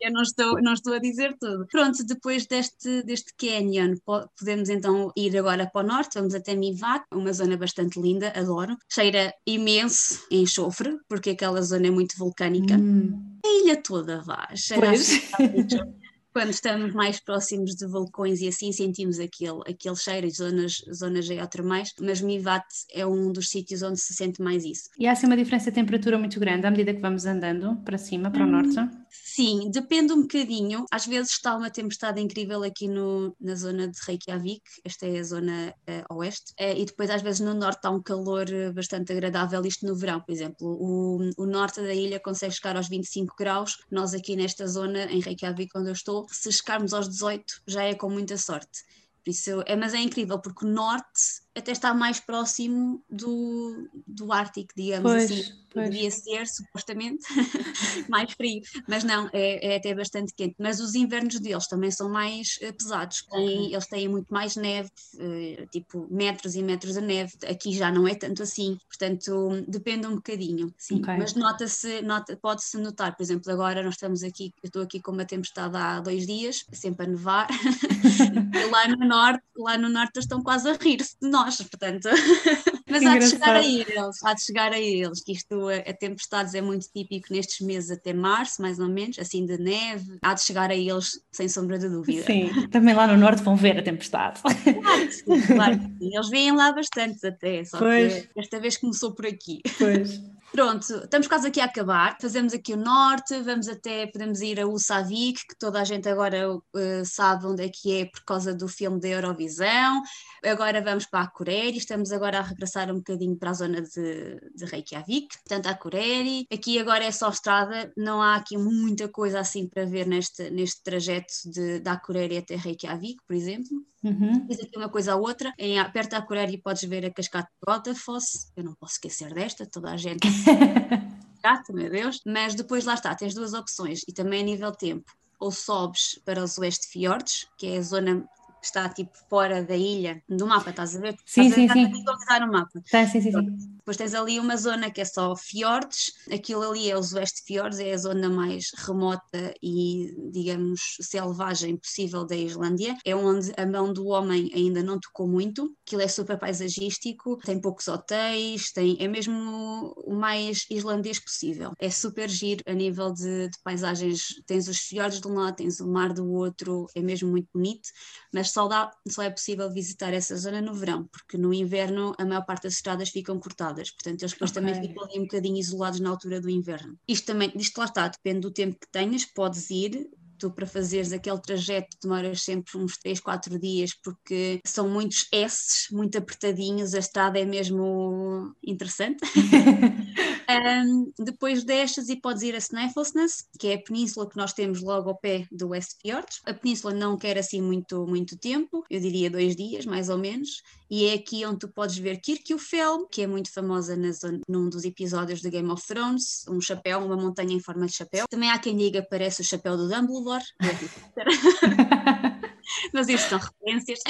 eu 0.00 0.12
não 0.12 0.22
estou, 0.22 0.60
não 0.62 0.72
estou 0.72 0.94
a 0.94 0.98
dizer 0.98 1.36
tudo. 1.38 1.66
Pronto, 1.66 2.04
depois 2.04 2.46
deste, 2.46 3.02
deste 3.02 3.32
canyon, 3.36 3.96
podemos 4.38 4.68
então 4.68 5.10
ir 5.16 5.36
agora 5.36 5.68
para 5.72 5.84
o 5.84 5.86
norte, 5.86 6.18
vamos 6.18 6.34
até 6.34 6.54
Mivat, 6.54 7.04
uma 7.12 7.32
zona 7.32 7.56
bastante 7.56 7.95
muito 7.96 8.00
linda, 8.00 8.32
adoro. 8.34 8.76
Cheira 8.88 9.32
imenso 9.46 10.24
enxofre, 10.30 10.96
porque 11.08 11.30
aquela 11.30 11.60
zona 11.62 11.86
é 11.86 11.90
muito 11.90 12.16
vulcânica. 12.18 12.74
Hum. 12.74 13.38
A 13.44 13.48
ilha 13.48 13.82
toda 13.82 14.22
vá, 14.22 14.48
cheira 14.54 14.92
quando 16.32 16.50
estamos 16.50 16.92
mais 16.92 17.18
próximos 17.18 17.74
de 17.74 17.86
vulcões 17.86 18.42
e 18.42 18.48
assim 18.48 18.70
sentimos 18.70 19.18
aquele, 19.18 19.60
aquele 19.66 19.96
cheiro, 19.96 20.28
zonas, 20.30 20.82
zonas 20.92 21.24
geotermais, 21.24 21.94
mas 21.98 22.20
Mivat 22.20 22.62
é 22.92 23.06
um 23.06 23.32
dos 23.32 23.48
sítios 23.48 23.80
onde 23.80 23.98
se 23.98 24.12
sente 24.12 24.42
mais 24.42 24.62
isso. 24.62 24.90
E 24.98 25.06
há 25.06 25.12
assim 25.12 25.24
uma 25.24 25.36
diferença 25.36 25.70
de 25.70 25.76
temperatura 25.76 26.18
muito 26.18 26.38
grande 26.38 26.66
à 26.66 26.70
medida 26.70 26.92
que 26.92 27.00
vamos 27.00 27.24
andando 27.24 27.76
para 27.76 27.96
cima, 27.96 28.30
para 28.30 28.44
hum, 28.44 28.48
o 28.48 28.52
norte? 28.52 28.74
Sim, 29.22 29.70
depende 29.70 30.12
um 30.12 30.22
bocadinho. 30.22 30.86
Às 30.90 31.06
vezes 31.06 31.32
está 31.32 31.54
uma 31.56 31.70
tempestade 31.70 32.20
incrível 32.20 32.62
aqui 32.62 32.88
no, 32.88 33.36
na 33.40 33.54
zona 33.54 33.88
de 33.88 33.98
Reykjavik, 34.02 34.62
esta 34.84 35.06
é 35.06 35.18
a 35.18 35.22
zona 35.22 35.74
uh, 35.88 36.14
oeste, 36.16 36.52
uh, 36.52 36.76
e 36.76 36.84
depois 36.84 37.10
às 37.10 37.22
vezes 37.22 37.40
no 37.40 37.52
norte 37.52 37.76
está 37.76 37.90
um 37.90 38.02
calor 38.02 38.48
eh, 38.50 38.72
bastante 38.72 39.12
agradável, 39.12 39.64
isto 39.66 39.86
no 39.86 39.94
verão, 39.94 40.20
por 40.20 40.32
exemplo. 40.32 40.66
O, 40.66 41.18
o 41.36 41.46
norte 41.46 41.80
da 41.82 41.92
ilha 41.92 42.18
consegue 42.18 42.54
chegar 42.54 42.76
aos 42.76 42.88
25 42.88 43.34
graus, 43.38 43.78
nós 43.90 44.14
aqui 44.14 44.36
nesta 44.36 44.66
zona, 44.66 45.04
em 45.04 45.20
Reykjavik, 45.20 45.76
onde 45.76 45.90
eu 45.90 45.94
estou, 45.94 46.26
se 46.30 46.50
chegarmos 46.50 46.94
aos 46.94 47.08
18 47.08 47.62
já 47.66 47.82
é 47.84 47.94
com 47.94 48.08
muita 48.08 48.36
sorte. 48.38 48.84
Por 49.24 49.30
isso, 49.30 49.62
é, 49.66 49.76
mas 49.76 49.92
é 49.92 49.98
incrível 49.98 50.38
porque 50.38 50.64
o 50.64 50.68
norte 50.68 51.45
até 51.56 51.72
está 51.72 51.94
mais 51.94 52.20
próximo 52.20 53.02
do, 53.10 53.88
do 54.06 54.32
Ártico, 54.32 54.72
digamos 54.76 55.10
pois, 55.10 55.30
assim. 55.30 55.52
Pois. 55.72 55.90
Devia 55.90 56.10
ser, 56.10 56.46
supostamente, 56.46 57.26
mais 58.08 58.32
frio, 58.32 58.62
mas 58.88 59.04
não, 59.04 59.28
é, 59.32 59.74
é, 59.74 59.76
até 59.76 59.94
bastante 59.94 60.32
quente. 60.34 60.54
Mas 60.58 60.80
os 60.80 60.94
invernos 60.94 61.38
deles 61.38 61.66
também 61.66 61.90
são 61.90 62.08
mais 62.08 62.58
uh, 62.62 62.72
pesados, 62.72 63.22
têm, 63.30 63.72
eles 63.72 63.86
têm 63.86 64.08
muito 64.08 64.32
mais 64.32 64.56
neve, 64.56 64.90
uh, 65.16 65.66
tipo 65.70 66.06
metros 66.10 66.54
e 66.54 66.62
metros 66.62 66.94
de 66.94 67.02
neve. 67.02 67.32
Aqui 67.46 67.74
já 67.74 67.90
não 67.90 68.08
é 68.08 68.14
tanto 68.14 68.42
assim, 68.42 68.78
portanto, 68.88 69.64
depende 69.68 70.06
um 70.06 70.14
bocadinho. 70.14 70.72
Sim. 70.78 71.00
Okay. 71.00 71.16
Mas 71.18 71.34
nota-se, 71.34 72.00
nota, 72.00 72.36
pode-se 72.36 72.78
notar, 72.78 73.14
por 73.14 73.22
exemplo, 73.22 73.52
agora 73.52 73.82
nós 73.82 73.94
estamos 73.94 74.22
aqui, 74.22 74.52
eu 74.62 74.68
estou 74.68 74.82
aqui 74.82 75.00
com 75.00 75.12
uma 75.12 75.26
tempestade 75.26 75.76
há 75.76 76.00
dois 76.00 76.26
dias, 76.26 76.64
sempre 76.72 77.04
a 77.04 77.08
nevar, 77.08 77.48
e 78.54 78.70
lá 78.70 78.88
no 78.88 79.06
norte, 79.06 79.42
lá 79.56 79.76
no 79.76 79.90
norte 79.90 80.18
estão 80.18 80.42
quase 80.42 80.70
a 80.70 80.72
rir-se 80.72 81.16
de 81.20 81.28
nós 81.28 81.45
nós, 81.46 81.56
portanto. 81.62 82.08
Mas 82.88 83.04
há 83.04 83.18
de 83.18 83.28
chegar 83.28 83.56
a 83.56 83.66
eles, 83.66 84.22
há 84.24 84.32
de 84.32 84.44
chegar 84.44 84.72
a 84.72 84.78
eles, 84.78 85.22
que 85.22 85.32
isto, 85.32 85.68
a, 85.68 85.76
a 85.76 85.92
tempestades 85.92 86.54
é 86.54 86.60
muito 86.60 86.86
típico 86.92 87.32
nestes 87.32 87.66
meses 87.66 87.90
até 87.90 88.12
março, 88.12 88.62
mais 88.62 88.78
ou 88.78 88.88
menos, 88.88 89.18
assim 89.18 89.44
de 89.44 89.58
neve, 89.58 90.18
há 90.22 90.34
de 90.34 90.42
chegar 90.42 90.70
a 90.70 90.74
eles 90.74 91.20
sem 91.32 91.48
sombra 91.48 91.78
de 91.78 91.88
dúvida. 91.88 92.24
Sim, 92.24 92.68
também 92.70 92.94
lá 92.94 93.08
no 93.08 93.16
norte 93.16 93.42
vão 93.42 93.56
ver 93.56 93.78
a 93.78 93.82
tempestade. 93.82 94.40
Claro 94.40 95.06
que 95.06 95.12
sim, 95.12 95.46
claro 95.46 95.78
que 95.78 95.84
sim. 95.98 96.14
Eles 96.14 96.28
vêm 96.30 96.52
lá 96.52 96.72
bastante 96.72 97.26
até, 97.26 97.64
só 97.64 97.78
pois. 97.78 98.26
que 98.26 98.40
esta 98.40 98.60
vez 98.60 98.76
começou 98.76 99.12
por 99.12 99.26
aqui. 99.26 99.60
Pois. 99.78 100.20
Pronto, 100.52 100.80
estamos 100.80 101.26
quase 101.26 101.48
aqui 101.48 101.60
a 101.60 101.64
acabar. 101.64 102.16
Fazemos 102.20 102.54
aqui 102.54 102.72
o 102.72 102.76
norte, 102.76 103.38
vamos 103.42 103.68
até, 103.68 104.06
podemos 104.06 104.40
ir 104.40 104.60
a 104.60 104.66
Usavik, 104.66 105.46
que 105.46 105.58
toda 105.58 105.80
a 105.80 105.84
gente 105.84 106.08
agora 106.08 106.50
uh, 106.50 106.60
sabe 107.04 107.46
onde 107.46 107.64
é 107.64 107.68
que 107.68 108.00
é 108.00 108.04
por 108.06 108.24
causa 108.24 108.54
do 108.54 108.66
filme 108.66 109.00
da 109.00 109.08
Eurovisão. 109.08 110.02
Agora 110.44 110.80
vamos 110.80 111.04
para 111.06 111.24
a 111.24 111.26
Cureri, 111.26 111.76
estamos 111.76 112.12
agora 112.12 112.38
a 112.38 112.42
regressar 112.42 112.90
um 112.90 112.96
bocadinho 112.98 113.36
para 113.36 113.50
a 113.50 113.54
zona 113.54 113.82
de, 113.82 114.40
de 114.54 114.64
Reykjavik, 114.64 115.36
portanto 115.38 115.66
a 115.66 115.74
Cureri. 115.74 116.46
Aqui 116.52 116.78
agora 116.78 117.04
é 117.04 117.10
só 117.10 117.28
estrada, 117.28 117.92
não 117.96 118.22
há 118.22 118.36
aqui 118.36 118.56
muita 118.56 119.08
coisa 119.08 119.40
assim 119.40 119.68
para 119.68 119.84
ver 119.84 120.06
neste, 120.06 120.48
neste 120.50 120.82
trajeto 120.82 121.34
de, 121.44 121.80
da 121.80 121.98
Cureri 121.98 122.38
até 122.38 122.56
Reykjavik, 122.56 123.18
por 123.26 123.34
exemplo. 123.34 123.84
Uhum. 124.06 124.46
Diz 124.46 124.60
aqui 124.60 124.76
uma 124.76 124.88
coisa 124.88 125.14
à 125.14 125.16
outra, 125.16 125.52
em, 125.58 125.82
perto 125.90 126.10
da 126.12 126.22
Cureri 126.22 126.58
podes 126.58 126.84
ver 126.84 127.04
a 127.04 127.10
cascata 127.10 127.48
de 127.48 127.66
Gotafoss, 127.66 128.52
eu 128.56 128.62
não 128.62 128.72
posso 128.74 128.94
esquecer 128.94 129.34
desta, 129.34 129.66
toda 129.66 129.90
a 129.90 129.96
gente 129.96 130.20
gato, 131.42 131.72
meu 131.72 131.90
Deus, 131.90 132.20
mas 132.24 132.54
depois 132.54 132.84
lá 132.84 132.94
está, 132.94 133.12
tens 133.16 133.34
duas 133.34 133.52
opções 133.52 134.02
e 134.06 134.12
também 134.12 134.42
a 134.42 134.44
nível 134.44 134.70
tempo, 134.70 135.10
ou 135.40 135.50
sobes 135.50 136.20
para 136.24 136.42
os 136.42 136.56
Oeste 136.56 136.86
Fiordes, 136.86 137.48
que 137.58 137.66
é 137.66 137.78
a 137.78 137.82
zona 137.82 138.20
que 138.60 138.66
está 138.66 138.88
tipo 138.88 139.10
fora 139.28 139.64
da 139.64 139.76
ilha 139.76 140.22
do 140.28 140.46
mapa, 140.46 140.70
estás 140.70 140.94
a 140.94 141.00
ver? 141.00 141.16
Sim, 141.24 141.48
estás 141.48 141.68
sim, 141.68 141.84
sim. 141.86 142.04
no 142.40 142.52
mapa. 142.52 142.80
Tá, 142.88 143.06
sim, 143.06 143.20
sim, 143.20 143.32
sim. 143.32 143.75
Depois 143.86 143.98
tens 143.98 144.14
ali 144.14 144.40
uma 144.40 144.56
zona 144.56 144.90
que 144.90 145.00
é 145.00 145.04
só 145.04 145.36
fiordes, 145.36 146.10
aquilo 146.28 146.68
ali 146.68 146.90
é 146.90 146.98
os 146.98 147.12
Oeste 147.12 147.44
Fiordes, 147.46 147.78
é 147.78 147.92
a 147.92 147.96
zona 147.96 148.28
mais 148.28 148.72
remota 148.74 149.54
e, 149.62 150.12
digamos, 150.32 150.80
selvagem 151.00 151.76
possível 151.76 152.26
da 152.26 152.34
Islândia. 152.34 152.96
É 153.04 153.14
onde 153.14 153.52
a 153.56 153.64
mão 153.64 153.92
do 153.92 154.08
homem 154.08 154.50
ainda 154.52 154.82
não 154.82 154.98
tocou 154.98 155.28
muito, 155.28 155.72
aquilo 155.86 156.02
é 156.02 156.08
super 156.08 156.36
paisagístico, 156.36 157.36
tem 157.36 157.60
poucos 157.60 157.86
hotéis, 157.86 158.72
tem, 158.72 158.96
é 158.98 159.06
mesmo 159.06 159.94
o 160.04 160.16
mais 160.16 160.66
islandês 160.68 161.20
possível. 161.20 161.70
É 161.78 161.88
super 161.88 162.28
giro 162.28 162.64
a 162.66 162.72
nível 162.72 163.12
de, 163.12 163.48
de 163.48 163.58
paisagens, 163.62 164.42
tens 164.48 164.66
os 164.66 164.78
fiordes 164.78 165.20
de 165.20 165.28
um 165.28 165.34
lado, 165.34 165.58
tens 165.58 165.78
o 165.78 165.86
mar 165.86 166.12
do 166.12 166.28
outro, 166.28 166.88
é 166.92 167.00
mesmo 167.00 167.30
muito 167.30 167.50
bonito, 167.54 167.88
mas 168.34 168.50
só, 168.50 168.66
dá, 168.66 168.90
só 169.08 169.22
é 169.22 169.30
possível 169.30 169.72
visitar 169.72 170.12
essa 170.12 170.36
zona 170.36 170.60
no 170.60 170.74
verão, 170.74 171.06
porque 171.06 171.38
no 171.38 171.54
inverno 171.54 172.12
a 172.18 172.24
maior 172.24 172.44
parte 172.44 172.64
das 172.64 172.72
estradas 172.72 173.10
ficam 173.10 173.38
cortadas 173.38 173.75
portanto 173.90 174.22
eles 174.22 174.32
depois 174.32 174.50
okay. 174.50 174.62
também 174.62 174.80
ficam 174.80 175.04
ali 175.04 175.18
um 175.18 175.22
bocadinho 175.22 175.58
isolados 175.58 176.00
na 176.00 176.10
altura 176.10 176.40
do 176.40 176.50
inverno. 176.50 176.98
Isto 177.06 177.26
também, 177.26 177.52
isto 177.56 177.78
lá 177.78 177.84
está, 177.84 178.08
depende 178.08 178.40
do 178.40 178.50
tempo 178.50 178.78
que 178.80 178.88
tenhas, 178.90 179.24
podes 179.24 179.70
ir, 179.70 180.08
tu 180.38 180.50
para 180.50 180.66
fazeres 180.66 181.12
aquele 181.12 181.40
trajeto 181.40 181.96
demoras 182.02 182.42
sempre 182.42 182.76
uns 182.78 182.96
3, 182.98 183.20
4 183.20 183.58
dias 183.58 183.92
porque 183.94 184.60
são 184.64 184.88
muitos 184.88 185.26
S's, 185.32 185.88
muito 185.90 186.18
apertadinhos, 186.18 186.94
a 186.94 186.98
estrada 186.98 187.38
é 187.38 187.44
mesmo 187.44 188.54
interessante. 188.62 189.20
um, 190.48 191.12
depois 191.18 191.64
destas 191.64 192.08
e 192.08 192.20
podes 192.20 192.42
ir 192.42 192.54
a 192.54 192.58
Snæfellsnes, 192.58 193.46
que 193.58 193.68
é 193.68 193.74
a 193.74 193.82
península 193.82 194.28
que 194.28 194.36
nós 194.36 194.52
temos 194.52 194.82
logo 194.82 195.10
ao 195.10 195.18
pé 195.18 195.46
do 195.50 195.68
West 195.68 195.98
Fjords. 196.00 196.40
A 196.44 196.54
península 196.54 196.94
não 196.94 197.16
quer 197.16 197.38
assim 197.38 197.60
muito, 197.60 198.06
muito 198.06 198.38
tempo, 198.38 198.84
eu 198.90 199.00
diria 199.00 199.30
dois 199.30 199.56
dias 199.56 199.86
mais 199.86 200.08
ou 200.08 200.18
menos, 200.18 200.62
e 200.90 201.06
é 201.06 201.14
aqui 201.14 201.44
onde 201.44 201.60
tu 201.60 201.68
podes 201.68 201.98
ver 201.98 202.20
Kirkjufell, 202.20 203.06
que 203.08 203.22
é 203.22 203.26
muito 203.26 203.52
famosa 203.52 203.96
na 203.96 204.12
zona, 204.12 204.40
num 204.48 204.68
dos 204.68 204.84
episódios 204.84 205.40
de 205.40 205.50
Game 205.50 205.70
of 205.70 205.84
Thrones, 205.86 206.44
um 206.48 206.60
chapéu, 206.60 207.00
uma 207.00 207.16
montanha 207.16 207.54
em 207.54 207.60
forma 207.60 207.86
de 207.86 207.94
chapéu. 207.94 208.26
Também 208.28 208.50
há 208.50 208.58
quem 208.58 208.76
diga 208.76 209.02
que 209.02 209.08
parece 209.08 209.40
o 209.40 209.44
chapéu 209.44 209.76
do 209.76 209.88
Dumbledore, 209.88 210.44
mas 212.92 213.08
isto 213.08 213.28
são 213.28 213.38
referências. 213.38 214.00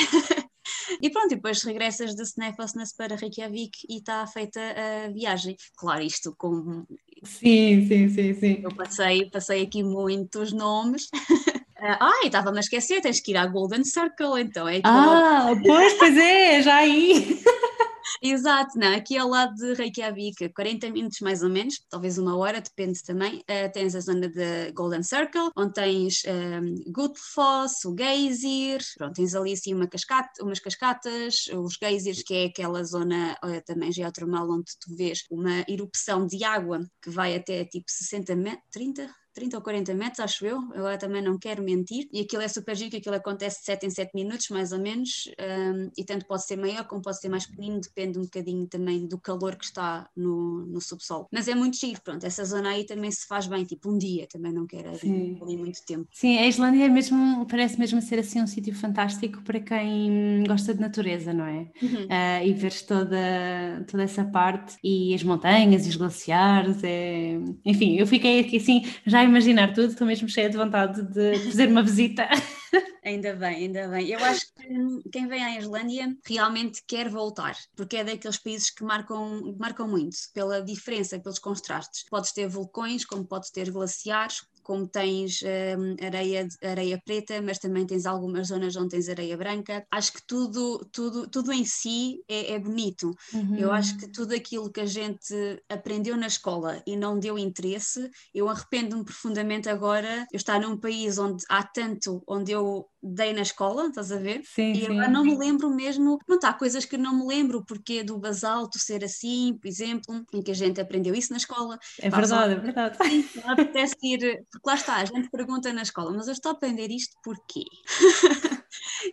E 1.01 1.11
pronto, 1.11 1.33
e 1.33 1.37
depois 1.37 1.63
regressas 1.63 2.15
de 2.15 2.23
Snæfellsnes 2.23 2.95
para 2.95 3.17
Reykjavik 3.17 3.87
e 3.89 3.99
está 3.99 4.27
feita 4.27 4.61
a 4.61 5.11
viagem. 5.11 5.57
Claro, 5.77 6.03
isto 6.03 6.35
com 6.37 6.85
Sim, 7.23 7.87
sim, 7.87 8.09
sim, 8.09 8.35
sim. 8.35 8.61
Eu 8.63 8.75
passei, 8.75 9.29
passei 9.31 9.63
aqui 9.63 9.83
muitos 9.83 10.53
nomes. 10.53 11.09
Ah, 11.79 12.23
estava-me 12.25 12.57
a 12.57 12.61
esquecer, 12.61 13.03
tens 13.03 13.21
que 13.21 13.33
ir 13.33 13.37
à 13.37 13.47
Golden 13.47 13.85
Circle, 13.85 14.41
então 14.41 14.67
é 14.67 14.81
Ah, 14.83 15.53
pois, 15.65 15.93
pois 15.93 16.17
é, 16.17 16.63
já 16.63 16.77
aí. 16.77 17.39
Exato, 18.23 18.79
não, 18.79 18.95
aqui 18.95 19.17
ao 19.17 19.29
lado 19.29 19.55
de 19.55 19.75
Reykjavik, 19.75 20.49
40 20.51 20.91
minutos 20.91 21.21
mais 21.21 21.43
ou 21.43 21.51
menos, 21.51 21.81
talvez 21.91 22.19
uma 22.19 22.37
hora, 22.37 22.61
depende 22.61 23.03
também. 23.03 23.39
Uh, 23.41 23.71
tens 23.73 23.95
a 23.95 24.01
zona 24.01 24.29
de 24.29 24.73
Golden 24.73 25.03
Circle, 25.03 25.51
onde 25.57 25.75
tens 25.75 26.23
um, 26.25 26.31
ehm, 26.31 26.75
Gullfoss, 26.89 27.85
o 27.85 27.95
Geysir, 27.97 28.81
pronto, 28.97 29.15
tens 29.15 29.35
ali 29.35 29.53
assim 29.53 29.75
uma 29.75 29.87
cascata, 29.87 30.43
umas 30.43 30.61
cascatas, 30.61 31.47
os 31.55 31.77
Geysirs, 31.81 32.23
que 32.23 32.35
é 32.35 32.45
aquela 32.47 32.83
zona 32.85 33.37
uh, 33.45 33.63
também 33.67 33.93
geotermal 33.93 34.51
onde 34.51 34.73
tu 34.81 34.95
vês 34.97 35.25
uma 35.31 35.65
erupção 35.69 36.27
de 36.27 36.43
água 36.45 36.81
que 37.03 37.11
vai 37.11 37.37
até 37.37 37.65
tipo 37.65 37.85
60 37.89 38.35
metros, 38.35 38.65
30? 38.73 39.26
30 39.37 39.55
ou 39.59 39.63
40 39.63 39.95
metros, 39.95 40.21
acho 40.21 40.47
eu, 40.47 40.59
agora 40.75 40.97
também 40.97 41.23
não 41.23 41.39
quero 41.39 41.63
mentir, 41.63 42.09
e 42.11 42.21
aquilo 42.21 42.43
é 42.43 42.49
super 42.49 42.75
giro, 42.75 42.97
aquilo 42.97 43.15
acontece 43.15 43.61
de 43.61 43.67
7 43.67 43.87
em 43.87 43.91
7 43.91 44.11
minutos, 44.15 44.49
mais 44.49 44.73
ou 44.73 44.79
menos, 44.79 45.31
um, 45.39 45.91
e 45.97 46.05
tanto 46.05 46.25
pode 46.25 46.47
ser 46.47 46.57
maior 46.57 46.85
como 46.87 47.03
pode 47.03 47.21
ser 47.21 47.29
mais 47.29 47.47
pequenino, 47.47 47.79
depende 47.79 48.19
um 48.19 48.23
bocadinho 48.23 48.67
também 48.67 49.07
do 49.07 49.19
calor 49.19 49.55
que 49.55 49.67
está 49.67 50.09
no, 50.17 50.65
no 50.67 50.81
subsolo. 50.81 51.29
Mas 51.31 51.49
é 51.49 51.55
muito 51.55 51.77
giro, 51.77 52.01
pronto, 52.03 52.25
essa 52.25 52.43
zona 52.47 52.71
aí 52.71 52.85
também 52.87 53.11
se 53.11 53.27
faz 53.27 53.47
bem, 53.47 53.65
tipo 53.65 53.91
um 53.91 53.99
dia, 53.99 54.27
também 54.27 54.53
não 54.53 54.67
quero 54.67 54.89
ali, 54.89 55.39
ali 55.43 55.57
muito 55.59 55.85
tempo. 55.85 56.09
Sim, 56.13 56.39
a 56.39 56.47
Islândia 56.47 56.87
é 56.87 56.89
mesmo, 56.89 57.47
parece 57.47 57.79
mesmo 57.79 58.01
ser 58.01 58.19
assim 58.19 58.41
um 58.41 58.47
sítio 58.47 58.75
fantástico 58.75 59.43
para 59.43 59.61
quem 59.61 60.45
gosta 60.49 60.73
de 60.73 60.81
natureza, 60.81 61.35
não 61.35 61.45
é? 61.45 61.69
Uhum. 61.83 62.05
Uh, 62.07 62.47
e 62.47 62.55
veres 62.55 62.81
toda, 62.81 63.85
toda 63.87 64.03
essa 64.03 64.25
parte, 64.25 64.77
e 64.83 65.15
as 65.15 65.23
montanhas, 65.23 65.85
e 65.85 65.91
os 65.91 65.97
glaciares, 65.97 66.83
é... 66.83 67.39
enfim, 67.67 67.97
eu 67.97 68.07
fiquei 68.07 68.41
aqui 68.41 68.57
assim, 68.57 68.83
já 69.05 69.26
imaginar 69.27 69.73
tudo, 69.73 69.89
estou 69.89 70.07
mesmo 70.07 70.29
cheia 70.29 70.49
de 70.49 70.57
vontade 70.57 71.03
de 71.03 71.39
fazer 71.51 71.69
uma 71.69 71.83
visita. 71.83 72.29
Ainda 73.07 73.37
bem, 73.37 73.55
ainda 73.67 73.87
bem. 73.87 74.09
Eu 74.09 74.19
acho 74.25 74.47
que 74.53 75.11
quem 75.13 75.29
vem 75.29 75.41
à 75.45 75.57
Islândia 75.57 76.13
realmente 76.25 76.83
quer 76.85 77.09
voltar, 77.09 77.57
porque 77.77 77.99
é 77.99 78.05
daqueles 78.05 78.37
países 78.37 78.69
que 78.69 78.83
marcam, 78.83 79.55
marcam 79.57 79.87
muito 79.87 80.17
pela 80.35 80.61
diferença, 80.61 81.17
pelos 81.17 81.39
contrastes. 81.39 82.03
Podes 82.11 82.33
ter 82.33 82.49
vulcões, 82.49 83.05
como 83.05 83.25
podes 83.25 83.51
ter 83.51 83.71
glaciares, 83.71 84.43
como 84.67 84.89
tens 84.89 85.45
um, 85.45 86.05
areia, 86.05 86.49
areia 86.61 87.01
preta, 87.05 87.41
mas 87.41 87.61
também 87.61 87.87
tens 87.87 88.05
algumas 88.05 88.49
zonas 88.49 88.75
onde 88.75 88.89
tens 88.89 89.09
areia 89.09 89.37
branca. 89.37 89.87
Acho 89.93 90.15
que 90.15 90.27
tudo, 90.27 90.85
tudo, 90.93 91.31
tudo 91.31 91.53
em 91.53 91.65
si 91.65 92.25
é, 92.29 92.55
é 92.55 92.59
bonito. 92.59 93.15
Uhum. 93.33 93.57
Eu 93.57 93.71
acho 93.71 93.97
que 93.97 94.11
tudo 94.11 94.35
aquilo 94.35 94.73
que 94.73 94.81
a 94.81 94.87
gente 94.87 95.63
aprendeu 95.69 96.17
na 96.17 96.27
escola 96.27 96.83
e 96.85 96.97
não 96.97 97.17
deu 97.17 97.39
interesse, 97.39 98.11
eu 98.35 98.49
arrependo-me 98.49 99.05
profundamente 99.05 99.69
agora 99.69 100.27
eu 100.33 100.37
estar 100.37 100.61
num 100.61 100.77
país 100.77 101.17
onde 101.17 101.45
há 101.49 101.63
tanto, 101.63 102.21
onde 102.27 102.51
eu 102.51 102.89
dei 103.07 103.33
na 103.33 103.43
escola, 103.43 103.87
estás 103.87 104.11
a 104.11 104.17
ver? 104.17 104.43
Sim, 104.45 104.73
e 104.73 104.87
agora 104.87 105.09
não 105.09 105.25
me 105.25 105.37
lembro 105.37 105.71
mesmo, 105.71 106.19
não 106.27 106.39
há 106.43 106.53
coisas 106.53 106.85
que 106.85 106.97
não 106.97 107.17
me 107.17 107.27
lembro, 107.27 107.65
porque 107.65 108.03
do 108.03 108.19
basalto 108.19 108.79
ser 108.79 109.05
assim, 109.05 109.57
por 109.61 109.69
exemplo, 109.69 110.25
em 110.33 110.43
que 110.43 110.51
a 110.51 110.55
gente 110.55 110.81
aprendeu 110.81 111.15
isso 111.15 111.33
na 111.33 111.39
escola. 111.39 111.79
É 112.01 112.11
verdade, 112.11 112.55
é 112.55 112.57
verdade. 112.57 112.97
Sim, 113.07 113.25
apetece 113.45 113.97
ir 114.03 114.45
porque 114.51 114.69
lá 114.69 114.75
está, 114.75 114.97
a 114.97 115.05
gente 115.05 115.31
pergunta 115.31 115.73
na 115.73 115.83
escola, 115.83 116.13
mas 116.13 116.27
eu 116.27 116.33
estou 116.33 116.51
a 116.51 116.55
aprender 116.55 116.91
isto 116.91 117.17
porquê? 117.23 117.65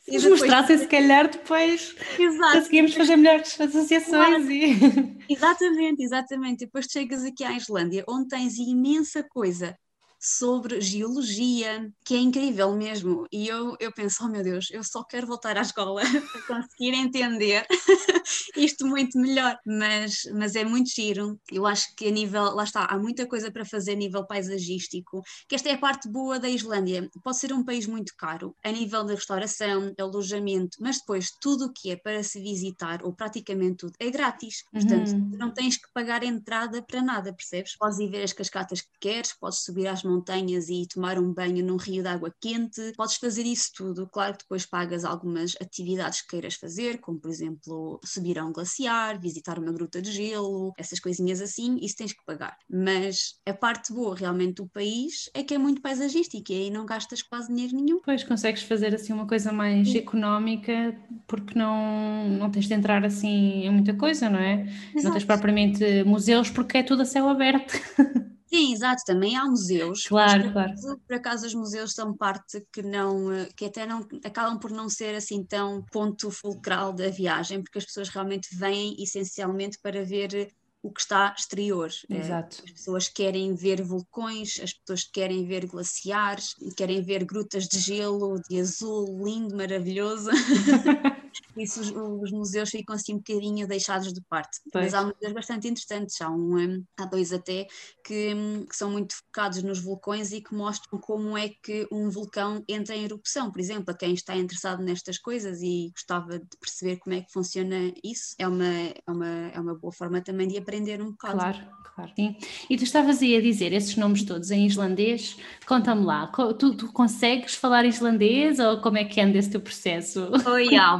Se 0.03 0.11
nos 0.11 0.23
depois... 0.23 0.41
mostrassem, 0.41 0.77
se 0.77 0.87
calhar 0.87 1.29
depois 1.29 1.95
Exato. 2.19 2.53
conseguimos 2.53 2.93
fazer 2.93 3.15
melhores 3.15 3.59
associações. 3.59 4.49
E... 4.49 5.23
Exatamente, 5.29 6.03
exatamente. 6.03 6.63
E 6.63 6.65
depois 6.65 6.85
chegas 6.85 7.23
aqui 7.23 7.43
à 7.43 7.53
Islândia, 7.53 8.03
onde 8.07 8.27
tens 8.27 8.57
imensa 8.57 9.23
coisa 9.23 9.77
sobre 10.23 10.79
geologia, 10.79 11.91
que 12.05 12.15
é 12.15 12.17
incrível 12.17 12.73
mesmo. 12.73 13.27
E 13.29 13.45
eu, 13.47 13.75
eu 13.77 13.91
penso, 13.91 14.23
oh 14.23 14.29
meu 14.29 14.41
Deus, 14.41 14.69
eu 14.71 14.81
só 14.81 15.03
quero 15.03 15.27
voltar 15.27 15.57
à 15.57 15.61
escola 15.61 16.01
para 16.47 16.61
conseguir 16.61 16.95
entender 16.95 17.67
isto 18.55 18.87
muito 18.87 19.19
melhor. 19.19 19.57
Mas, 19.65 20.21
mas 20.33 20.55
é 20.55 20.63
muito 20.63 20.89
giro. 20.89 21.37
Eu 21.51 21.65
acho 21.65 21.93
que 21.97 22.07
a 22.07 22.11
nível, 22.11 22.55
lá 22.55 22.63
está, 22.63 22.85
há 22.85 22.97
muita 22.97 23.27
coisa 23.27 23.51
para 23.51 23.65
fazer 23.65 23.91
a 23.91 23.95
nível 23.95 24.25
paisagístico, 24.25 25.21
que 25.47 25.55
esta 25.55 25.67
é 25.67 25.73
a 25.73 25.77
parte 25.77 26.09
boa 26.09 26.39
da 26.39 26.47
Islândia. 26.47 27.09
Pode 27.21 27.37
ser 27.37 27.51
um 27.51 27.63
país 27.63 27.85
muito 27.85 28.13
caro, 28.17 28.55
a 28.63 28.71
nível 28.71 29.03
de 29.03 29.15
restauração, 29.15 29.93
alojamento, 29.99 30.77
mas 30.79 30.99
depois 30.99 31.31
tudo 31.41 31.65
o 31.65 31.73
que 31.73 31.91
é 31.91 31.97
para 31.97 32.23
se 32.23 32.39
visitar, 32.39 33.03
ou 33.03 33.13
praticamente 33.13 33.77
tudo, 33.77 33.93
é 33.99 34.09
grátis. 34.09 34.63
Portanto, 34.71 35.11
uhum. 35.11 35.31
não 35.37 35.53
tens 35.53 35.75
que 35.75 35.91
pagar 35.93 36.23
entrada 36.23 36.81
para 36.81 37.01
nada, 37.01 37.33
percebes? 37.33 37.75
Podes 37.77 37.99
ir 37.99 38.09
ver 38.09 38.23
as 38.23 38.31
cascatas 38.31 38.81
que 38.81 38.99
queres, 39.01 39.33
podes 39.33 39.63
subir 39.63 39.87
às 39.87 40.03
montanhas 40.13 40.69
e 40.69 40.87
tomar 40.87 41.17
um 41.17 41.33
banho 41.33 41.65
num 41.65 41.77
rio 41.77 42.03
de 42.03 42.09
água 42.09 42.33
quente, 42.39 42.93
podes 42.95 43.15
fazer 43.15 43.43
isso 43.43 43.71
tudo. 43.75 44.07
Claro 44.07 44.33
que 44.33 44.43
depois 44.43 44.65
pagas 44.65 45.03
algumas 45.05 45.55
atividades 45.61 46.21
que 46.21 46.29
queiras 46.29 46.55
fazer, 46.55 46.99
como 46.99 47.19
por 47.19 47.29
exemplo 47.29 47.99
subir 48.03 48.37
a 48.37 48.45
um 48.45 48.51
glaciar, 48.51 49.19
visitar 49.19 49.59
uma 49.59 49.71
gruta 49.71 50.01
de 50.01 50.11
gelo, 50.11 50.73
essas 50.77 50.99
coisinhas 50.99 51.41
assim, 51.41 51.77
isso 51.81 51.95
tens 51.97 52.13
que 52.13 52.23
pagar. 52.25 52.57
Mas 52.69 53.35
a 53.45 53.53
parte 53.53 53.93
boa 53.93 54.15
realmente 54.15 54.55
do 54.55 54.67
país 54.67 55.29
é 55.33 55.43
que 55.43 55.53
é 55.53 55.57
muito 55.57 55.81
paisagística 55.81 56.53
e 56.53 56.63
aí 56.63 56.69
não 56.69 56.85
gastas 56.85 57.21
quase 57.21 57.47
dinheiro 57.47 57.75
nenhum. 57.75 58.01
Pois 58.03 58.23
consegues 58.23 58.63
fazer 58.63 58.93
assim 58.93 59.13
uma 59.13 59.27
coisa 59.27 59.51
mais 59.51 59.89
Sim. 59.89 59.97
económica 59.99 60.95
porque 61.27 61.57
não, 61.57 62.29
não 62.29 62.49
tens 62.49 62.67
de 62.67 62.73
entrar 62.73 63.03
assim 63.05 63.63
em 63.65 63.71
muita 63.71 63.93
coisa, 63.93 64.29
não 64.29 64.39
é? 64.39 64.63
Exato. 64.63 65.03
Não 65.03 65.11
tens 65.11 65.25
propriamente 65.25 66.03
museus 66.03 66.49
porque 66.49 66.77
é 66.77 66.83
tudo 66.83 67.01
a 67.01 67.05
céu 67.05 67.27
aberto. 67.27 67.73
Sim, 68.53 68.71
exato, 68.71 69.01
também 69.05 69.35
há 69.35 69.45
museus. 69.45 70.05
Claro, 70.05 70.51
claro. 70.51 70.73
Por 71.07 71.15
acaso 71.15 71.47
os 71.47 71.55
museus 71.55 71.93
são 71.93 72.15
parte 72.15 72.63
que 72.71 72.83
não, 72.83 73.33
eh, 73.33 73.49
que 73.57 73.65
até 73.65 73.85
não, 73.85 74.07
acabam 74.23 74.59
por 74.59 74.69
não 74.69 74.87
ser 74.87 75.15
assim 75.15 75.43
tão 75.43 75.83
ponto 75.91 76.29
fulcral 76.29 76.93
da 76.93 77.09
viagem, 77.09 77.63
porque 77.63 77.79
as 77.79 77.85
pessoas 77.85 78.09
realmente 78.09 78.55
vêm 78.55 78.95
essencialmente 79.01 79.79
para 79.81 80.05
ver 80.05 80.51
o 80.83 80.91
que 80.91 81.01
está 81.01 81.33
exterior. 81.35 81.89
Eh, 82.11 82.19
exato. 82.19 82.57
As 82.63 82.71
pessoas 82.71 83.07
querem 83.09 83.55
ver 83.55 83.81
vulcões, 83.81 84.59
as 84.61 84.71
pessoas 84.73 85.03
querem 85.03 85.47
ver 85.47 85.65
glaciares, 85.65 86.53
querem 86.77 87.01
ver 87.01 87.25
grutas 87.25 87.67
de 87.67 87.79
gelo, 87.79 88.39
de 88.47 88.59
azul, 88.59 89.19
lindo, 89.25 89.55
maravilhoso. 89.55 90.29
isso 91.57 91.81
os, 91.81 91.91
os, 91.91 92.31
museus 92.31 92.69
ficam 92.69 92.95
assim 92.95 93.13
um 93.13 93.17
bocadinho 93.17 93.67
deixados 93.67 94.11
de 94.11 94.21
parte. 94.21 94.59
Pois. 94.71 94.85
Mas 94.85 94.93
há 94.93 95.03
museus 95.03 95.33
bastante 95.33 95.67
interessantes, 95.67 96.19
há, 96.21 96.29
um, 96.29 96.57
hum, 96.57 96.83
há 96.97 97.05
dois 97.05 97.31
até, 97.31 97.67
que, 98.03 98.33
hum, 98.33 98.65
que, 98.67 98.75
são 98.75 98.89
muito 98.89 99.15
focados 99.15 99.61
nos 99.63 99.79
vulcões 99.79 100.31
e 100.31 100.41
que 100.41 100.53
mostram 100.53 100.99
como 100.99 101.37
é 101.37 101.49
que 101.49 101.87
um 101.91 102.09
vulcão 102.09 102.63
entra 102.67 102.95
em 102.95 103.03
erupção. 103.03 103.51
Por 103.51 103.59
exemplo, 103.59 103.93
a 103.93 103.97
quem 103.97 104.13
está 104.13 104.35
interessado 104.35 104.83
nestas 104.83 105.17
coisas 105.17 105.61
e 105.61 105.91
gostava 105.93 106.39
de 106.39 106.57
perceber 106.59 106.97
como 106.97 107.15
é 107.15 107.21
que 107.21 107.31
funciona 107.31 107.93
isso, 108.03 108.35
é 108.37 108.47
uma, 108.47 108.65
é 108.65 109.11
uma, 109.11 109.27
é 109.53 109.59
uma 109.59 109.75
boa 109.75 109.93
forma 109.93 110.21
também 110.21 110.47
de 110.47 110.57
aprender 110.57 111.01
um 111.01 111.11
bocado. 111.11 111.37
Claro, 111.37 111.59
claro. 111.95 112.11
Sim. 112.15 112.35
E 112.69 112.77
tu 112.77 112.83
estavas 112.83 113.21
aí 113.21 113.35
a 113.35 113.41
dizer 113.41 113.73
esses 113.73 113.95
nomes 113.95 114.23
todos 114.23 114.51
em 114.51 114.65
islandês, 114.65 115.37
conta-me 115.65 116.03
lá, 116.03 116.27
tu, 116.27 116.75
tu, 116.75 116.91
consegues 116.91 117.55
falar 117.55 117.85
islandês 117.85 118.59
ou 118.59 118.81
como 118.81 118.97
é 118.97 119.03
que 119.03 119.19
anda 119.19 119.37
esse 119.37 119.49
teu 119.49 119.61
processo? 119.61 120.31
Oi, 120.45 120.65
ja, 120.65 120.97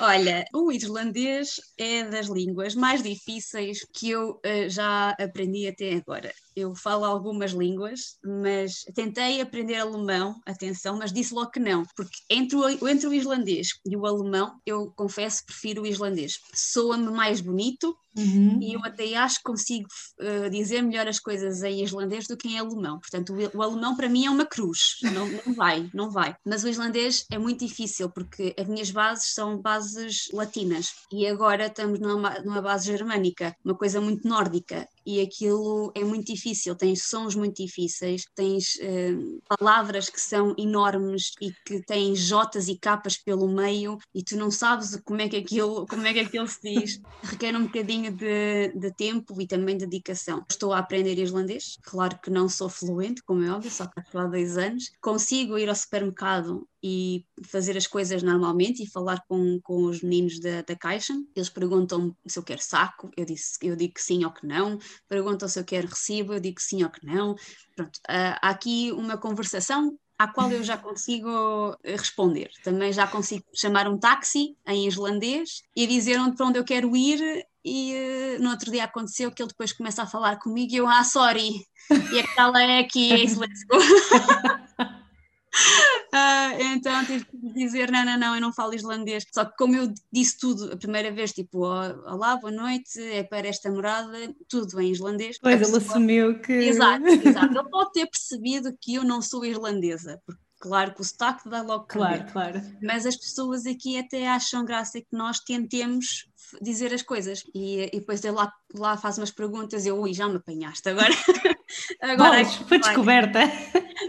Olha, 0.00 0.44
o 0.54 0.72
irlandês 0.72 1.60
é 1.76 2.04
das 2.04 2.26
línguas 2.28 2.74
mais 2.74 3.02
difíceis 3.02 3.86
que 3.92 4.10
eu 4.10 4.40
uh, 4.44 4.68
já 4.68 5.10
aprendi 5.18 5.66
até 5.68 5.94
agora. 5.94 6.32
Eu 6.58 6.74
falo 6.74 7.04
algumas 7.04 7.52
línguas, 7.52 8.18
mas 8.24 8.82
tentei 8.94 9.40
aprender 9.40 9.76
alemão, 9.76 10.40
atenção, 10.44 10.98
mas 10.98 11.12
disse 11.12 11.32
logo 11.32 11.50
que 11.50 11.60
não, 11.60 11.84
porque 11.94 12.18
entre 12.28 12.56
o, 12.56 12.88
entre 12.88 13.06
o 13.06 13.14
islandês 13.14 13.68
e 13.86 13.96
o 13.96 14.04
alemão, 14.04 14.60
eu 14.66 14.92
confesso, 14.96 15.46
prefiro 15.46 15.82
o 15.82 15.86
islandês. 15.86 16.40
Soa-me 16.52 17.10
mais 17.10 17.40
bonito, 17.40 17.96
Uhum. 18.18 18.58
E 18.60 18.72
eu 18.72 18.80
até 18.84 19.14
acho 19.14 19.36
que 19.36 19.44
consigo 19.44 19.86
uh, 20.20 20.50
dizer 20.50 20.82
melhor 20.82 21.06
as 21.06 21.20
coisas 21.20 21.62
em 21.62 21.84
islandês 21.84 22.26
do 22.26 22.36
que 22.36 22.48
em 22.48 22.58
alemão. 22.58 22.98
Portanto, 22.98 23.32
o, 23.32 23.58
o 23.58 23.62
alemão 23.62 23.96
para 23.96 24.08
mim 24.08 24.26
é 24.26 24.30
uma 24.30 24.44
cruz, 24.44 24.96
não, 25.02 25.28
não, 25.28 25.54
vai, 25.54 25.88
não 25.94 26.10
vai. 26.10 26.34
Mas 26.44 26.64
o 26.64 26.68
islandês 26.68 27.24
é 27.30 27.38
muito 27.38 27.64
difícil 27.64 28.10
porque 28.10 28.54
as 28.58 28.66
minhas 28.66 28.90
bases 28.90 29.32
são 29.32 29.60
bases 29.60 30.28
latinas 30.32 30.92
e 31.12 31.26
agora 31.26 31.66
estamos 31.66 32.00
numa, 32.00 32.40
numa 32.40 32.60
base 32.60 32.86
germânica, 32.86 33.54
uma 33.64 33.74
coisa 33.74 34.00
muito 34.00 34.26
nórdica 34.26 34.88
e 35.08 35.22
aquilo 35.22 35.90
é 35.94 36.04
muito 36.04 36.26
difícil, 36.26 36.74
tens 36.74 37.04
sons 37.04 37.34
muito 37.34 37.56
difíceis, 37.64 38.26
tens 38.34 38.74
uh, 38.74 39.42
palavras 39.56 40.10
que 40.10 40.20
são 40.20 40.54
enormes 40.58 41.32
e 41.40 41.50
que 41.64 41.82
têm 41.86 42.14
jotas 42.14 42.68
e 42.68 42.76
capas 42.76 43.16
pelo 43.16 43.48
meio 43.48 43.96
e 44.14 44.22
tu 44.22 44.36
não 44.36 44.50
sabes 44.50 45.00
como 45.06 45.22
é 45.22 45.28
que 45.30 45.36
aquilo, 45.38 45.86
como 45.86 46.06
é 46.06 46.12
que 46.12 46.20
aquilo 46.20 46.46
se 46.46 46.60
diz. 46.60 47.00
Requer 47.24 47.56
um 47.56 47.64
bocadinho 47.64 48.12
de, 48.12 48.68
de 48.76 48.92
tempo 48.92 49.40
e 49.40 49.46
também 49.46 49.78
dedicação. 49.78 50.44
Estou 50.46 50.74
a 50.74 50.78
aprender 50.80 51.18
islandês, 51.18 51.78
claro 51.84 52.18
que 52.22 52.28
não 52.28 52.46
sou 52.46 52.68
fluente, 52.68 53.22
como 53.22 53.42
é 53.42 53.50
óbvio, 53.50 53.70
só 53.70 53.86
que 53.86 53.98
há 54.14 54.26
dois 54.26 54.58
anos. 54.58 54.92
Consigo 55.00 55.56
ir 55.56 55.70
ao 55.70 55.74
supermercado 55.74 56.68
e 56.82 57.24
fazer 57.44 57.76
as 57.76 57.86
coisas 57.86 58.22
normalmente 58.22 58.82
e 58.82 58.90
falar 58.90 59.22
com, 59.28 59.60
com 59.62 59.84
os 59.84 60.02
meninos 60.02 60.38
da, 60.40 60.62
da 60.62 60.76
caixa. 60.76 61.14
Eles 61.34 61.48
perguntam 61.48 62.16
se 62.26 62.38
eu 62.38 62.42
quero 62.42 62.62
saco, 62.62 63.10
eu, 63.16 63.24
disse, 63.24 63.58
eu 63.62 63.74
digo 63.74 63.94
que 63.94 64.02
sim 64.02 64.24
ou 64.24 64.30
que 64.30 64.46
não. 64.46 64.78
Perguntam 65.08 65.48
se 65.48 65.58
eu 65.58 65.64
quero 65.64 65.88
recibo, 65.88 66.34
eu 66.34 66.40
digo 66.40 66.56
que 66.56 66.62
sim 66.62 66.84
ou 66.84 66.90
que 66.90 67.04
não. 67.04 67.34
Pronto, 67.74 67.96
uh, 67.96 68.38
há 68.40 68.50
aqui 68.50 68.92
uma 68.92 69.16
conversação 69.16 69.98
à 70.18 70.28
qual 70.28 70.50
eu 70.50 70.62
já 70.62 70.76
consigo 70.78 71.76
eh, 71.82 71.96
responder. 71.96 72.50
Também 72.62 72.92
já 72.92 73.06
consigo 73.06 73.44
chamar 73.54 73.88
um 73.88 73.98
táxi 73.98 74.56
em 74.66 74.86
islandês 74.86 75.62
e 75.74 75.86
dizer 75.86 76.18
onde, 76.20 76.36
para 76.36 76.46
onde 76.46 76.58
eu 76.58 76.64
quero 76.64 76.96
ir 76.96 77.46
e 77.64 78.36
uh, 78.38 78.42
no 78.42 78.50
outro 78.50 78.70
dia 78.70 78.84
aconteceu 78.84 79.30
que 79.30 79.42
ele 79.42 79.50
depois 79.50 79.72
começa 79.72 80.02
a 80.02 80.06
falar 80.06 80.38
comigo 80.38 80.72
e 80.72 80.76
eu, 80.76 80.86
ah, 80.88 81.04
sorry, 81.04 81.66
e 82.12 82.20
aquela 82.20 82.62
é 82.62 82.78
aqui, 82.80 83.12
é 83.12 83.16
let's 83.16 83.64
go. 83.64 83.78
Uh, 86.12 86.62
então 86.74 87.04
tive 87.04 87.24
que 87.24 87.36
dizer: 87.52 87.90
não, 87.90 88.04
não, 88.04 88.18
não, 88.18 88.34
eu 88.34 88.40
não 88.40 88.52
falo 88.52 88.74
islandês. 88.74 89.24
Só 89.32 89.44
que, 89.44 89.56
como 89.56 89.76
eu 89.76 89.92
disse 90.12 90.38
tudo 90.38 90.72
a 90.72 90.76
primeira 90.76 91.10
vez, 91.12 91.32
tipo, 91.32 91.58
olá, 91.58 92.36
boa 92.36 92.52
noite, 92.52 93.00
é 93.00 93.22
para 93.22 93.48
esta 93.48 93.70
morada, 93.70 94.34
tudo 94.48 94.80
em 94.80 94.90
islandês. 94.90 95.38
Pois 95.40 95.58
pessoa... 95.58 95.78
ele 95.78 95.86
assumiu 95.86 96.40
que. 96.40 96.52
Exato, 96.68 97.06
exato. 97.06 97.58
Ele 97.58 97.70
pode 97.70 97.92
ter 97.92 98.06
percebido 98.06 98.76
que 98.80 98.94
eu 98.94 99.04
não 99.04 99.20
sou 99.20 99.44
irlandesa, 99.44 100.20
porque 100.24 100.48
Claro 100.60 100.92
que 100.92 101.00
o 101.00 101.04
sotaque 101.04 101.48
dá 101.48 101.62
logo 101.62 101.86
Claro, 101.86 102.26
claro. 102.32 102.60
Mas 102.82 103.06
as 103.06 103.16
pessoas 103.16 103.64
aqui 103.64 103.96
até 103.96 104.28
acham 104.28 104.64
graça 104.64 105.00
que 105.00 105.06
nós 105.12 105.38
tentemos 105.38 106.28
dizer 106.60 106.92
as 106.92 107.02
coisas. 107.02 107.44
E, 107.54 107.88
e 107.92 108.00
depois 108.00 108.24
ele 108.24 108.34
lá, 108.34 108.52
lá 108.74 108.96
faz 108.96 109.18
umas 109.18 109.30
perguntas 109.30 109.86
e 109.86 109.88
eu, 109.88 110.00
ui, 110.00 110.12
já 110.12 110.28
me 110.28 110.36
apanhaste 110.36 110.88
agora. 110.88 111.14
agora 112.00 112.42
Bolas, 112.42 112.54
foi 112.56 112.78
descoberta. 112.78 113.40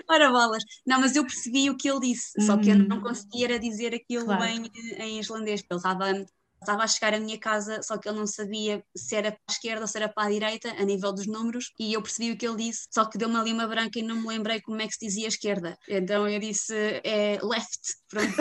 Ora 0.09 0.29
bolas. 0.29 0.63
Não, 0.85 0.99
mas 0.99 1.15
eu 1.15 1.23
percebi 1.23 1.69
o 1.69 1.77
que 1.77 1.89
ele 1.89 1.99
disse, 1.99 2.31
só 2.45 2.57
que 2.57 2.69
eu 2.69 2.77
não 2.77 2.97
hum. 2.97 3.01
conseguia 3.01 3.59
dizer 3.59 3.93
aquilo 3.93 4.25
claro. 4.25 4.45
em, 4.45 4.71
em 4.99 5.19
islandês, 5.19 5.61
porque 5.61 5.73
ele 5.73 5.79
estava 5.79 6.25
estava 6.61 6.83
a 6.83 6.87
chegar 6.87 7.13
à 7.13 7.19
minha 7.19 7.37
casa, 7.39 7.81
só 7.81 7.97
que 7.97 8.07
ele 8.07 8.19
não 8.19 8.27
sabia 8.27 8.83
se 8.95 9.15
era 9.15 9.31
para 9.31 9.39
a 9.49 9.51
esquerda 9.51 9.81
ou 9.81 9.87
se 9.87 9.97
era 9.97 10.09
para 10.09 10.27
a 10.27 10.31
direita, 10.31 10.69
a 10.69 10.83
nível 10.83 11.13
dos 11.13 11.25
números, 11.25 11.73
e 11.79 11.93
eu 11.93 12.01
percebi 12.01 12.31
o 12.31 12.37
que 12.37 12.45
ele 12.47 12.57
disse, 12.57 12.87
só 12.91 13.05
que 13.05 13.17
deu-me 13.17 13.37
ali 13.37 13.53
uma 13.53 13.67
branca 13.67 13.97
e 13.97 14.03
não 14.03 14.17
me 14.17 14.27
lembrei 14.27 14.61
como 14.61 14.81
é 14.81 14.87
que 14.87 14.93
se 14.93 15.05
dizia 15.05 15.27
esquerda. 15.27 15.77
Então 15.87 16.27
eu 16.27 16.39
disse 16.39 16.73
é 17.03 17.39
left, 17.41 17.79
pronto. 18.09 18.35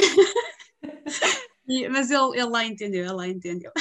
mas 1.91 2.11
ele, 2.11 2.31
ele 2.35 2.51
lá 2.51 2.65
entendeu, 2.65 3.05
ele 3.05 3.13
lá 3.13 3.29
entendeu. 3.29 3.73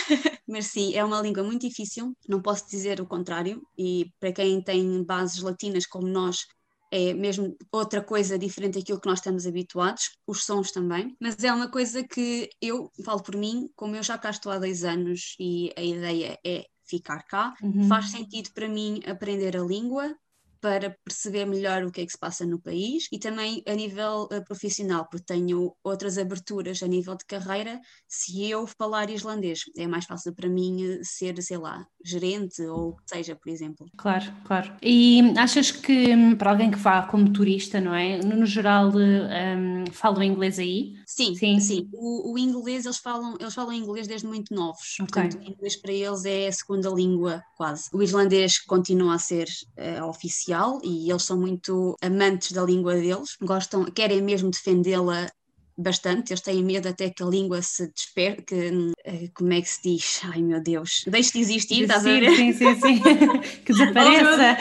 Mas 0.47 0.67
sim, 0.67 0.95
é 0.95 1.03
uma 1.03 1.21
língua 1.21 1.43
muito 1.43 1.67
difícil, 1.67 2.15
não 2.27 2.41
posso 2.41 2.69
dizer 2.69 3.01
o 3.01 3.05
contrário, 3.07 3.61
e 3.77 4.11
para 4.19 4.31
quem 4.31 4.61
tem 4.61 5.03
bases 5.03 5.41
latinas 5.41 5.85
como 5.85 6.07
nós, 6.07 6.45
é 6.91 7.13
mesmo 7.13 7.55
outra 7.71 8.01
coisa 8.01 8.39
diferente 8.39 8.79
daquilo 8.79 8.99
que 8.99 9.09
nós 9.09 9.19
estamos 9.19 9.45
habituados, 9.45 10.11
os 10.25 10.45
sons 10.45 10.71
também, 10.71 11.15
mas 11.19 11.43
é 11.43 11.51
uma 11.51 11.69
coisa 11.69 12.01
que 12.01 12.49
eu 12.61 12.89
falo 13.03 13.21
por 13.21 13.35
mim, 13.35 13.69
como 13.75 13.95
eu 13.95 14.03
já 14.03 14.17
cá 14.17 14.29
estou 14.29 14.51
há 14.51 14.57
dois 14.57 14.83
anos 14.83 15.35
e 15.39 15.71
a 15.75 15.81
ideia 15.81 16.39
é 16.45 16.63
ficar 16.85 17.23
cá, 17.23 17.53
uhum. 17.61 17.87
faz 17.89 18.11
sentido 18.11 18.51
para 18.53 18.69
mim 18.69 19.01
aprender 19.05 19.57
a 19.57 19.61
língua, 19.61 20.15
para 20.61 20.95
perceber 21.03 21.45
melhor 21.45 21.83
o 21.83 21.91
que 21.91 22.01
é 22.01 22.05
que 22.05 22.11
se 22.11 22.17
passa 22.17 22.45
no 22.45 22.59
país 22.59 23.07
e 23.11 23.19
também 23.19 23.63
a 23.67 23.73
nível 23.73 24.27
uh, 24.31 24.43
profissional, 24.43 25.07
porque 25.09 25.25
tenho 25.25 25.73
outras 25.83 26.17
aberturas 26.17 26.81
a 26.81 26.87
nível 26.87 27.15
de 27.15 27.25
carreira. 27.25 27.79
Se 28.07 28.49
eu 28.49 28.67
falar 28.67 29.09
islandês, 29.09 29.61
é 29.77 29.87
mais 29.87 30.05
fácil 30.05 30.33
para 30.33 30.49
mim 30.49 30.83
eh, 30.83 30.99
ser, 31.03 31.41
sei 31.41 31.57
lá, 31.57 31.85
gerente 32.03 32.61
ou 32.63 32.89
o 32.89 32.95
que 32.95 33.03
seja, 33.07 33.35
por 33.35 33.49
exemplo. 33.49 33.85
Claro, 33.97 34.25
claro. 34.45 34.73
E 34.81 35.21
achas 35.37 35.71
que 35.71 36.15
hum, 36.15 36.35
para 36.35 36.51
alguém 36.51 36.71
que 36.71 36.77
vá 36.77 37.03
como 37.03 37.31
turista, 37.31 37.79
não 37.79 37.93
é? 37.93 38.19
No, 38.19 38.45
geral, 38.45 38.91
um, 38.95 39.85
falam 39.91 40.23
inglês 40.23 40.59
aí? 40.59 40.93
Sim, 41.05 41.35
sim. 41.35 41.59
sim. 41.59 41.89
O, 41.93 42.33
o, 42.33 42.37
inglês, 42.37 42.85
eles 42.85 42.97
falam, 42.97 43.35
eles 43.39 43.53
falam 43.53 43.73
inglês 43.73 44.07
desde 44.07 44.27
muito 44.27 44.53
novos. 44.53 44.97
Okay. 45.01 45.23
Portanto, 45.23 45.39
o 45.39 45.51
inglês 45.51 45.75
para 45.75 45.91
eles 45.91 46.25
é 46.25 46.47
a 46.47 46.51
segunda 46.51 46.89
língua, 46.89 47.43
quase. 47.55 47.89
O 47.93 48.01
islandês 48.01 48.59
continua 48.59 49.15
a 49.15 49.19
ser 49.19 49.47
uh, 49.77 50.05
oficial 50.05 50.46
e 50.83 51.09
eles 51.11 51.23
são 51.23 51.39
muito 51.39 51.95
amantes 52.01 52.51
da 52.51 52.63
língua 52.63 52.95
deles, 52.95 53.35
gostam, 53.41 53.85
querem 53.85 54.21
mesmo 54.21 54.49
defendê-la 54.51 55.29
bastante, 55.77 56.31
eles 56.31 56.41
têm 56.41 56.63
medo 56.63 56.89
até 56.89 57.09
que 57.09 57.21
a 57.21 57.25
língua 57.25 57.61
se 57.61 57.91
desperte, 57.93 58.43
que, 58.43 58.91
eh, 59.05 59.29
como 59.33 59.53
é 59.53 59.61
que 59.61 59.69
se 59.69 59.81
diz? 59.83 60.21
Ai 60.33 60.41
meu 60.41 60.61
Deus, 60.61 61.03
deixe 61.07 61.33
de 61.33 61.39
existir, 61.39 61.83
estás 61.83 62.05
a 62.05 62.09
ver? 62.09 62.35
Sim, 62.35 62.53
sim, 62.53 62.75
sim, 62.75 63.01
que 63.63 63.73
desapareça. 63.73 64.57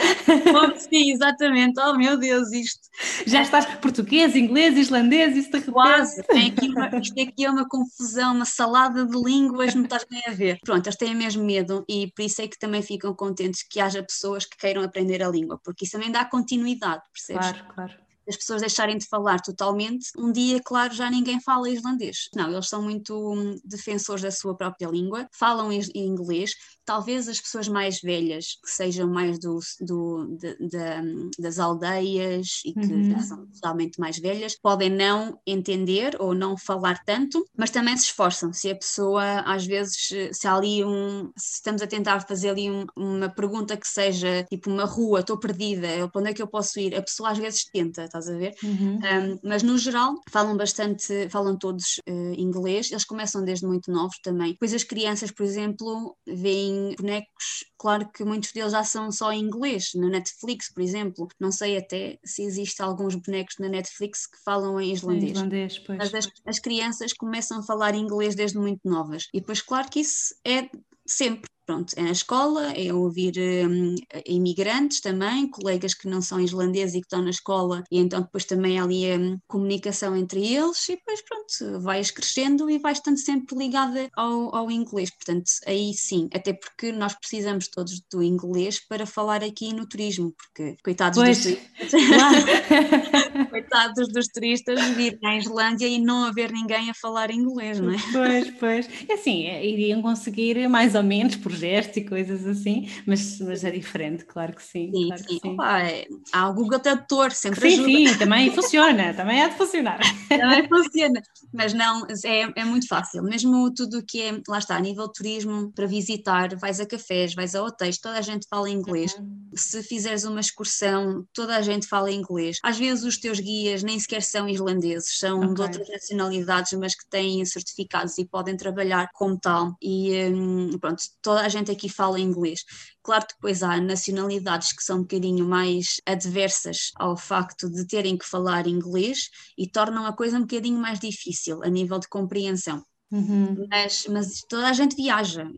Oh, 0.55 0.79
sim, 0.79 1.11
exatamente, 1.11 1.79
oh 1.79 1.97
meu 1.97 2.17
Deus, 2.17 2.51
isto. 2.51 2.81
Já 3.25 3.41
estás 3.41 3.65
português, 3.75 4.35
inglês, 4.35 4.77
islandês, 4.77 5.35
isso 5.35 5.51
de 5.51 5.61
Quase, 5.71 6.21
aqui 6.21 6.69
uma, 6.69 6.99
isto 6.99 7.19
aqui 7.19 7.45
é 7.45 7.49
uma 7.49 7.67
confusão, 7.67 8.35
uma 8.35 8.45
salada 8.45 9.05
de 9.05 9.17
línguas, 9.17 9.73
não 9.75 9.83
estás 9.83 10.05
nem 10.09 10.21
a 10.27 10.31
ver. 10.31 10.57
Pronto, 10.63 10.85
eles 10.85 10.97
têm 10.97 11.15
mesmo 11.15 11.43
medo 11.43 11.83
e 11.89 12.11
por 12.15 12.23
isso 12.23 12.41
é 12.41 12.47
que 12.47 12.57
também 12.57 12.81
ficam 12.81 13.13
contentes 13.13 13.63
que 13.67 13.79
haja 13.79 14.03
pessoas 14.03 14.45
que 14.45 14.57
queiram 14.57 14.83
aprender 14.83 15.23
a 15.23 15.29
língua, 15.29 15.59
porque 15.63 15.85
isso 15.85 15.93
também 15.93 16.11
dá 16.11 16.25
continuidade, 16.25 17.01
percebes? 17.11 17.51
Claro, 17.51 17.73
claro 17.73 18.06
as 18.27 18.37
pessoas 18.37 18.61
deixarem 18.61 18.97
de 18.97 19.07
falar 19.07 19.39
totalmente, 19.41 20.09
um 20.17 20.31
dia, 20.31 20.61
claro, 20.63 20.93
já 20.93 21.09
ninguém 21.09 21.39
fala 21.41 21.69
islandês. 21.69 22.29
Não, 22.35 22.51
eles 22.51 22.67
são 22.67 22.81
muito 22.81 23.33
hum, 23.33 23.55
defensores 23.63 24.21
da 24.21 24.31
sua 24.31 24.55
própria 24.55 24.87
língua, 24.87 25.27
falam 25.31 25.71
em 25.71 25.81
inglês. 25.95 26.53
Talvez 26.85 27.27
as 27.27 27.39
pessoas 27.39 27.67
mais 27.67 27.99
velhas, 28.01 28.57
que 28.63 28.69
sejam 28.69 29.09
mais 29.09 29.39
do, 29.39 29.59
do 29.81 30.37
de, 30.37 30.55
de, 30.57 30.77
hum, 30.77 31.29
das 31.37 31.59
aldeias 31.59 32.61
e 32.65 32.73
que 32.73 32.79
uhum. 32.79 33.11
já 33.11 33.19
são 33.19 33.45
totalmente 33.47 33.99
mais 33.99 34.17
velhas, 34.17 34.57
podem 34.61 34.89
não 34.89 35.39
entender 35.45 36.15
ou 36.19 36.33
não 36.33 36.57
falar 36.57 37.03
tanto, 37.05 37.45
mas 37.57 37.71
também 37.71 37.95
se 37.97 38.05
esforçam. 38.05 38.51
Se 38.53 38.69
a 38.69 38.75
pessoa, 38.75 39.41
às 39.41 39.65
vezes, 39.65 40.09
se 40.31 40.47
há 40.47 40.55
ali 40.55 40.83
um. 40.83 41.31
Se 41.37 41.55
estamos 41.55 41.81
a 41.81 41.87
tentar 41.87 42.21
fazer 42.27 42.49
ali 42.49 42.69
um, 42.69 42.85
uma 42.95 43.29
pergunta 43.29 43.77
que 43.77 43.87
seja 43.87 44.43
tipo 44.49 44.69
uma 44.69 44.85
rua, 44.85 45.19
estou 45.19 45.37
perdida, 45.37 45.87
para 46.11 46.21
onde 46.21 46.31
é 46.31 46.33
que 46.33 46.41
eu 46.41 46.47
posso 46.47 46.79
ir? 46.79 46.95
A 46.95 47.01
pessoa 47.01 47.31
às 47.31 47.37
vezes 47.37 47.65
tenta, 47.65 48.07
estás 48.17 48.29
a 48.29 48.37
ver? 48.37 48.55
Uhum. 48.63 48.95
Um, 48.97 49.39
mas 49.43 49.63
no 49.63 49.77
geral 49.77 50.15
falam 50.29 50.57
bastante, 50.57 51.29
falam 51.29 51.57
todos 51.57 51.99
uh, 52.09 52.33
inglês, 52.37 52.91
eles 52.91 53.05
começam 53.05 53.43
desde 53.43 53.65
muito 53.65 53.91
novos 53.91 54.19
também. 54.21 54.55
Pois 54.59 54.73
as 54.73 54.83
crianças, 54.83 55.31
por 55.31 55.43
exemplo, 55.43 56.15
veem 56.25 56.95
bonecos, 56.97 57.65
claro 57.77 58.09
que 58.11 58.23
muitos 58.23 58.51
deles 58.51 58.71
já 58.71 58.83
são 58.83 59.11
só 59.11 59.31
em 59.31 59.41
inglês, 59.41 59.91
no 59.95 60.09
Netflix, 60.09 60.71
por 60.73 60.81
exemplo. 60.81 61.27
Não 61.39 61.51
sei 61.51 61.77
até 61.77 62.17
se 62.23 62.43
existe 62.43 62.81
alguns 62.81 63.15
bonecos 63.15 63.55
na 63.59 63.69
Netflix 63.69 64.27
que 64.27 64.37
falam 64.43 64.79
em 64.79 64.91
islandês. 64.91 65.31
islandês 65.31 65.83
mas 65.87 66.13
as, 66.13 66.27
as 66.45 66.59
crianças 66.59 67.13
começam 67.13 67.59
a 67.59 67.63
falar 67.63 67.95
inglês 67.95 68.35
desde 68.35 68.57
muito 68.57 68.81
novas. 68.85 69.27
E 69.33 69.39
depois, 69.39 69.61
claro 69.61 69.89
que 69.89 69.99
isso 69.99 70.35
é 70.45 70.69
sempre 71.05 71.49
pronto, 71.67 71.93
é 71.97 72.01
na 72.01 72.11
escola, 72.11 72.71
é 72.71 72.93
ouvir 72.93 73.33
um, 73.67 73.95
imigrantes 74.25 75.01
também, 75.01 75.49
colegas 75.49 75.93
que 75.93 76.07
não 76.07 76.21
são 76.21 76.39
islandeses 76.39 76.95
e 76.95 77.01
que 77.01 77.05
estão 77.05 77.21
na 77.21 77.29
escola, 77.29 77.83
e 77.91 77.99
então 77.99 78.21
depois 78.21 78.45
também 78.45 78.79
há 78.79 78.83
ali 78.83 79.11
a 79.11 79.17
um, 79.17 79.37
comunicação 79.47 80.15
entre 80.15 80.47
eles, 80.47 80.87
e 80.87 80.95
depois 80.95 81.21
pronto, 81.21 81.81
vais 81.81 82.09
crescendo 82.09 82.69
e 82.69 82.79
vais 82.79 82.99
estando 82.99 83.17
sempre 83.17 83.57
ligada 83.57 84.09
ao, 84.15 84.55
ao 84.55 84.71
inglês, 84.71 85.11
portanto, 85.11 85.51
aí 85.65 85.93
sim, 85.93 86.29
até 86.33 86.53
porque 86.53 86.93
nós 86.93 87.13
precisamos 87.13 87.67
todos 87.67 88.01
do 88.09 88.23
inglês 88.23 88.79
para 88.87 89.05
falar 89.05 89.43
aqui 89.43 89.73
no 89.73 89.85
turismo, 89.85 90.33
porque 90.37 90.77
coitados 90.81 91.19
pois, 91.19 91.37
dos 91.37 91.57
turistas, 91.57 92.01
claro. 92.07 93.49
coitados 93.51 94.07
dos 94.07 94.27
turistas 94.27 94.81
vir 94.95 95.19
na 95.21 95.35
Islândia 95.37 95.87
e 95.87 95.99
não 95.99 96.23
haver 96.23 96.49
ninguém 96.53 96.89
a 96.89 96.93
falar 96.93 97.29
inglês, 97.29 97.77
não 97.81 97.91
é? 97.91 97.97
Pois, 98.13 98.51
pois, 98.51 98.89
é 99.09 99.13
assim, 99.13 99.45
iriam 99.63 100.01
conseguir 100.01 100.69
mais 100.69 100.95
ou 100.95 101.03
menos 101.03 101.35
por 101.35 101.56
gestos 101.57 101.97
e 101.97 102.01
coisas 102.01 102.45
assim, 102.45 102.89
mas, 103.05 103.39
mas 103.39 103.63
é 103.63 103.71
diferente, 103.71 104.25
claro 104.25 104.53
que 104.53 104.63
sim. 104.63 104.91
Sim, 104.93 105.07
claro 105.07 105.23
sim. 105.23 105.39
sim. 105.41 105.53
Opa, 105.53 105.83
é, 105.83 106.07
há 106.31 106.49
o 106.49 106.53
Google 106.53 106.79
Tradutor, 106.79 107.31
sempre 107.31 107.61
sim, 107.61 107.73
ajuda. 107.73 107.87
Sim, 107.87 108.17
também 108.17 108.51
funciona, 108.53 109.13
também 109.13 109.41
é 109.41 109.49
de 109.49 109.55
funcionar. 109.55 109.99
Também 110.29 110.67
funciona, 110.67 111.21
mas 111.53 111.73
não, 111.73 112.05
é, 112.25 112.61
é 112.61 112.65
muito 112.65 112.87
fácil, 112.87 113.23
mesmo 113.23 113.73
tudo 113.73 113.99
o 113.99 114.05
que 114.05 114.21
é, 114.21 114.41
lá 114.47 114.59
está, 114.59 114.75
a 114.75 114.79
nível 114.79 115.07
de 115.07 115.13
turismo, 115.13 115.71
para 115.73 115.85
visitar, 115.87 116.55
vais 116.55 116.79
a 116.79 116.85
cafés, 116.85 117.33
vais 117.33 117.55
a 117.55 117.63
hotéis, 117.63 117.97
toda 117.97 118.17
a 118.17 118.21
gente 118.21 118.47
fala 118.49 118.69
inglês. 118.69 119.13
Uhum. 119.17 119.49
Se 119.55 119.81
fizeres 119.83 120.23
uma 120.23 120.39
excursão, 120.39 121.25
toda 121.33 121.55
a 121.55 121.61
gente 121.61 121.87
fala 121.87 122.11
inglês. 122.11 122.57
Às 122.63 122.77
vezes 122.77 123.03
os 123.03 123.17
teus 123.17 123.39
guias 123.39 123.83
nem 123.83 123.99
sequer 123.99 124.21
são 124.21 124.47
irlandeses, 124.47 125.17
são 125.17 125.39
okay. 125.39 125.53
de 125.53 125.61
outras 125.61 125.89
nacionalidades, 125.89 126.73
mas 126.73 126.95
que 126.95 127.07
têm 127.09 127.43
certificados 127.45 128.17
e 128.17 128.25
podem 128.25 128.55
trabalhar 128.55 129.09
como 129.13 129.37
tal. 129.39 129.75
E 129.81 130.25
hum, 130.25 130.77
pronto, 130.79 131.01
toda 131.21 131.41
a 131.41 131.46
gente 131.49 131.71
aqui 131.71 131.89
fala 131.89 132.19
inglês. 132.19 132.63
Claro 133.03 133.25
que 133.25 133.33
depois 133.33 133.63
há 133.63 133.79
nacionalidades 133.79 134.71
que 134.71 134.83
são 134.83 134.99
um 134.99 135.01
bocadinho 135.01 135.45
mais 135.45 136.01
adversas 136.05 136.91
ao 136.95 137.15
facto 137.17 137.69
de 137.69 137.85
terem 137.85 138.17
que 138.17 138.25
falar 138.25 138.67
inglês 138.67 139.29
e 139.57 139.67
tornam 139.67 140.05
a 140.05 140.13
coisa 140.13 140.37
um 140.37 140.41
bocadinho 140.41 140.79
mais 140.79 140.99
difícil 140.99 141.63
a 141.63 141.69
nível 141.69 141.99
de 141.99 142.07
compreensão. 142.07 142.83
Uhum. 143.11 143.67
Mas, 143.69 144.05
mas 144.07 144.41
toda 144.49 144.67
a 144.67 144.73
gente 144.73 144.95
viaja. 144.95 145.49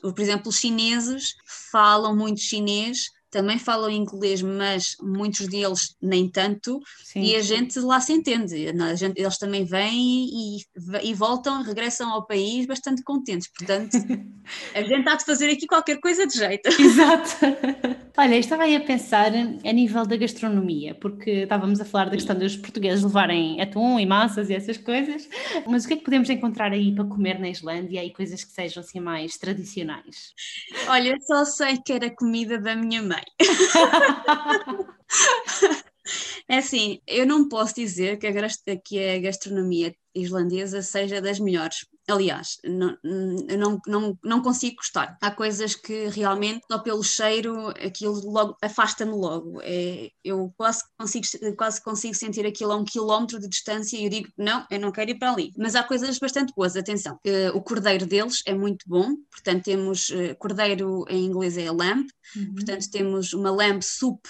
Por 0.00 0.18
exemplo, 0.20 0.48
os 0.48 0.58
chineses 0.58 1.34
falam 1.70 2.16
muito 2.16 2.40
chinês, 2.40 3.10
também 3.34 3.58
falam 3.58 3.90
inglês, 3.90 4.40
mas 4.40 4.96
muitos 5.02 5.48
deles 5.48 5.96
nem 6.00 6.30
tanto, 6.30 6.80
Sim. 7.02 7.20
e 7.20 7.34
a 7.34 7.42
gente 7.42 7.80
lá 7.80 8.00
se 8.00 8.12
entende. 8.12 8.72
Gente, 8.96 9.18
eles 9.18 9.36
também 9.38 9.64
vêm 9.64 10.28
e, 10.30 10.58
e, 11.02 11.12
voltam, 11.12 11.60
regressam 11.64 12.08
ao 12.10 12.24
país 12.24 12.64
bastante 12.64 13.02
contentes. 13.02 13.48
Portanto, 13.48 13.96
a 14.72 14.82
gente 14.82 15.08
há 15.08 15.16
de 15.16 15.24
fazer 15.24 15.50
aqui 15.50 15.66
qualquer 15.66 15.98
coisa 15.98 16.28
de 16.28 16.38
jeito. 16.38 16.68
Exato. 16.80 17.28
Olha, 18.16 18.36
estava 18.36 18.62
aí 18.62 18.76
a 18.76 18.80
pensar 18.80 19.32
a 19.34 19.72
nível 19.72 20.06
da 20.06 20.16
gastronomia, 20.16 20.94
porque 20.94 21.30
estávamos 21.42 21.80
a 21.80 21.84
falar 21.84 22.04
da 22.04 22.12
questão 22.12 22.38
dos 22.38 22.56
portugueses 22.56 23.02
levarem 23.02 23.60
atum 23.60 23.98
e 23.98 24.06
massas 24.06 24.48
e 24.48 24.54
essas 24.54 24.76
coisas, 24.76 25.28
mas 25.66 25.84
o 25.84 25.88
que 25.88 25.94
é 25.94 25.96
que 25.96 26.04
podemos 26.04 26.30
encontrar 26.30 26.70
aí 26.70 26.94
para 26.94 27.04
comer 27.04 27.40
na 27.40 27.48
Islândia 27.48 28.04
e 28.04 28.12
coisas 28.12 28.44
que 28.44 28.52
sejam 28.52 28.80
assim 28.80 29.00
mais 29.00 29.36
tradicionais? 29.36 30.32
Olha, 30.86 31.16
só 31.20 31.44
sei 31.44 31.78
que 31.84 31.92
era 31.92 32.08
comida 32.08 32.60
da 32.60 32.76
minha 32.76 33.02
mãe. 33.02 33.23
É 36.48 36.58
assim, 36.58 37.00
eu 37.06 37.26
não 37.26 37.48
posso 37.48 37.74
dizer 37.74 38.18
que 38.18 38.26
a, 38.26 38.32
que 38.84 38.98
a 38.98 39.18
gastronomia 39.18 39.94
islandesa 40.14 40.82
seja 40.82 41.20
das 41.20 41.38
melhores. 41.40 41.86
Aliás, 42.08 42.58
não, 42.64 42.96
não, 43.02 43.80
não, 43.86 44.18
não 44.22 44.42
consigo 44.42 44.76
gostar. 44.76 45.16
Há 45.20 45.30
coisas 45.30 45.74
que 45.74 46.08
realmente, 46.08 46.64
só 46.70 46.78
pelo 46.78 47.02
cheiro, 47.02 47.68
aquilo 47.68 48.20
logo 48.30 48.56
afasta-me 48.62 49.12
logo. 49.12 49.60
É, 49.62 50.10
eu 50.22 50.52
quase 50.56 50.82
consigo, 50.98 51.26
quase 51.56 51.82
consigo 51.82 52.14
sentir 52.14 52.46
aquilo 52.46 52.72
a 52.72 52.76
um 52.76 52.84
quilómetro 52.84 53.40
de 53.40 53.48
distância 53.48 53.96
e 53.96 54.04
eu 54.04 54.10
digo, 54.10 54.28
não, 54.36 54.66
eu 54.70 54.78
não 54.78 54.92
quero 54.92 55.10
ir 55.10 55.18
para 55.18 55.32
ali. 55.32 55.50
Mas 55.56 55.74
há 55.74 55.82
coisas 55.82 56.18
bastante 56.18 56.52
boas, 56.54 56.76
atenção. 56.76 57.18
Uh, 57.26 57.56
o 57.56 57.62
cordeiro 57.62 58.06
deles 58.06 58.42
é 58.46 58.54
muito 58.54 58.84
bom, 58.86 59.14
portanto 59.30 59.64
temos 59.64 60.10
uh, 60.10 60.36
cordeiro 60.38 61.04
em 61.08 61.24
inglês 61.24 61.56
é 61.56 61.70
lamb, 61.70 62.06
uhum. 62.36 62.54
portanto 62.54 62.90
temos 62.90 63.32
uma 63.32 63.50
lamb 63.50 63.82
soup 63.82 64.20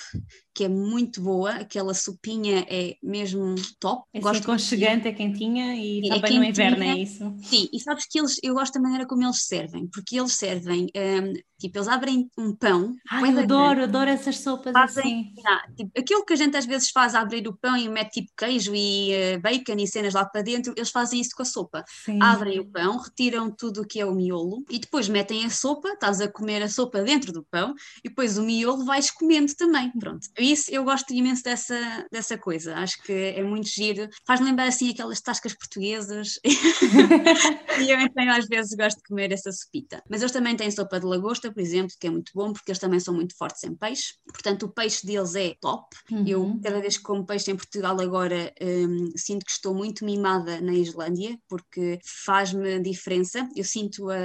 que 0.54 0.64
é 0.64 0.68
muito 0.68 1.20
boa, 1.20 1.50
aquela 1.50 1.92
sopinha 1.92 2.64
é 2.68 2.96
mesmo 3.02 3.54
top. 3.80 4.04
É 4.12 4.20
Gosto 4.20 4.44
aconchegante, 4.44 5.08
é 5.08 5.12
quentinha 5.12 5.74
e 5.74 6.08
é 6.08 6.14
também 6.14 6.38
no 6.38 6.44
inverno, 6.44 6.82
é 6.84 6.98
isso? 6.98 7.34
Sim, 7.42 7.68
e 7.72 7.80
sabes 7.80 8.06
que 8.06 8.18
eles, 8.18 8.38
eu 8.42 8.54
gosto 8.54 8.74
da 8.74 8.80
maneira 8.80 9.06
como 9.06 9.24
eles 9.24 9.42
servem, 9.42 9.88
porque 9.88 10.18
eles 10.18 10.34
servem 10.34 10.86
um, 10.96 11.32
Tipo, 11.64 11.78
eles 11.78 11.88
abrem 11.88 12.30
um 12.36 12.54
pão. 12.54 12.94
Ai, 13.08 13.22
eu 13.22 13.38
adoro, 13.38 13.76
grande, 13.76 13.82
adoro 13.84 14.10
essas 14.10 14.38
sopas 14.38 14.74
fazem, 14.74 15.32
assim. 15.32 15.46
Ah, 15.46 15.62
tipo, 15.74 15.98
aquilo 15.98 16.24
que 16.24 16.34
a 16.34 16.36
gente 16.36 16.56
às 16.56 16.66
vezes 16.66 16.90
faz, 16.90 17.14
abrir 17.14 17.48
o 17.48 17.56
pão 17.56 17.74
e 17.74 17.88
mete 17.88 18.20
tipo 18.20 18.32
queijo 18.36 18.74
e 18.74 19.12
uh, 19.14 19.40
bacon 19.40 19.76
e 19.78 19.86
cenas 19.86 20.12
lá 20.12 20.26
para 20.26 20.42
dentro, 20.42 20.74
eles 20.76 20.90
fazem 20.90 21.20
isso 21.20 21.30
com 21.34 21.42
a 21.42 21.46
sopa. 21.46 21.82
Sim. 22.04 22.18
Abrem 22.20 22.60
o 22.60 22.66
pão, 22.66 22.98
retiram 22.98 23.50
tudo 23.50 23.80
o 23.80 23.86
que 23.86 23.98
é 23.98 24.04
o 24.04 24.14
miolo 24.14 24.62
e 24.68 24.78
depois 24.78 25.08
metem 25.08 25.46
a 25.46 25.50
sopa, 25.50 25.88
estás 25.88 26.20
a 26.20 26.28
comer 26.28 26.62
a 26.62 26.68
sopa 26.68 27.02
dentro 27.02 27.32
do 27.32 27.42
pão 27.42 27.74
e 28.04 28.10
depois 28.10 28.36
o 28.36 28.42
miolo 28.42 28.84
vais 28.84 29.10
comendo 29.10 29.54
também. 29.54 29.90
Pronto. 29.92 30.26
Isso 30.44 30.70
eu 30.70 30.84
gosto 30.84 31.12
imenso 31.12 31.42
dessa, 31.42 32.06
dessa 32.10 32.36
coisa. 32.36 32.76
Acho 32.76 33.02
que 33.02 33.12
é 33.12 33.42
muito 33.42 33.68
giro. 33.68 34.08
Faz-me 34.26 34.46
lembrar 34.46 34.66
assim 34.66 34.90
aquelas 34.90 35.20
tascas 35.20 35.54
portuguesas. 35.54 36.38
e 37.80 37.90
eu 37.90 37.98
então 38.00 38.30
às 38.30 38.46
vezes 38.46 38.74
gosto 38.76 38.98
de 38.98 39.04
comer 39.04 39.32
essa 39.32 39.50
sopita. 39.50 40.02
Mas 40.08 40.20
eles 40.20 40.32
também 40.32 40.56
têm 40.56 40.70
sopa 40.70 41.00
de 41.00 41.06
lagosta 41.06 41.52
por 41.52 41.60
exemplo, 41.60 41.94
que 41.98 42.06
é 42.06 42.10
muito 42.10 42.32
bom 42.34 42.52
porque 42.52 42.70
eles 42.70 42.78
também 42.78 43.00
são 43.00 43.14
muito 43.14 43.36
fortes 43.36 43.62
em 43.64 43.74
peixe. 43.74 44.14
Portanto, 44.26 44.64
o 44.64 44.68
peixe 44.68 45.06
deles 45.06 45.34
é 45.34 45.54
top. 45.60 45.96
Uhum. 46.10 46.24
Eu, 46.26 46.60
cada 46.62 46.80
vez 46.80 46.96
que 46.96 47.02
como 47.04 47.24
peixe 47.24 47.50
em 47.50 47.56
Portugal 47.56 47.98
agora, 48.00 48.52
um, 48.60 49.12
sinto 49.16 49.44
que 49.44 49.52
estou 49.52 49.74
muito 49.74 50.04
mimada 50.04 50.60
na 50.60 50.74
Islândia 50.74 51.38
porque 51.48 52.00
faz-me 52.24 52.80
diferença. 52.80 53.48
Eu 53.54 53.64
sinto 53.64 54.10
a, 54.10 54.16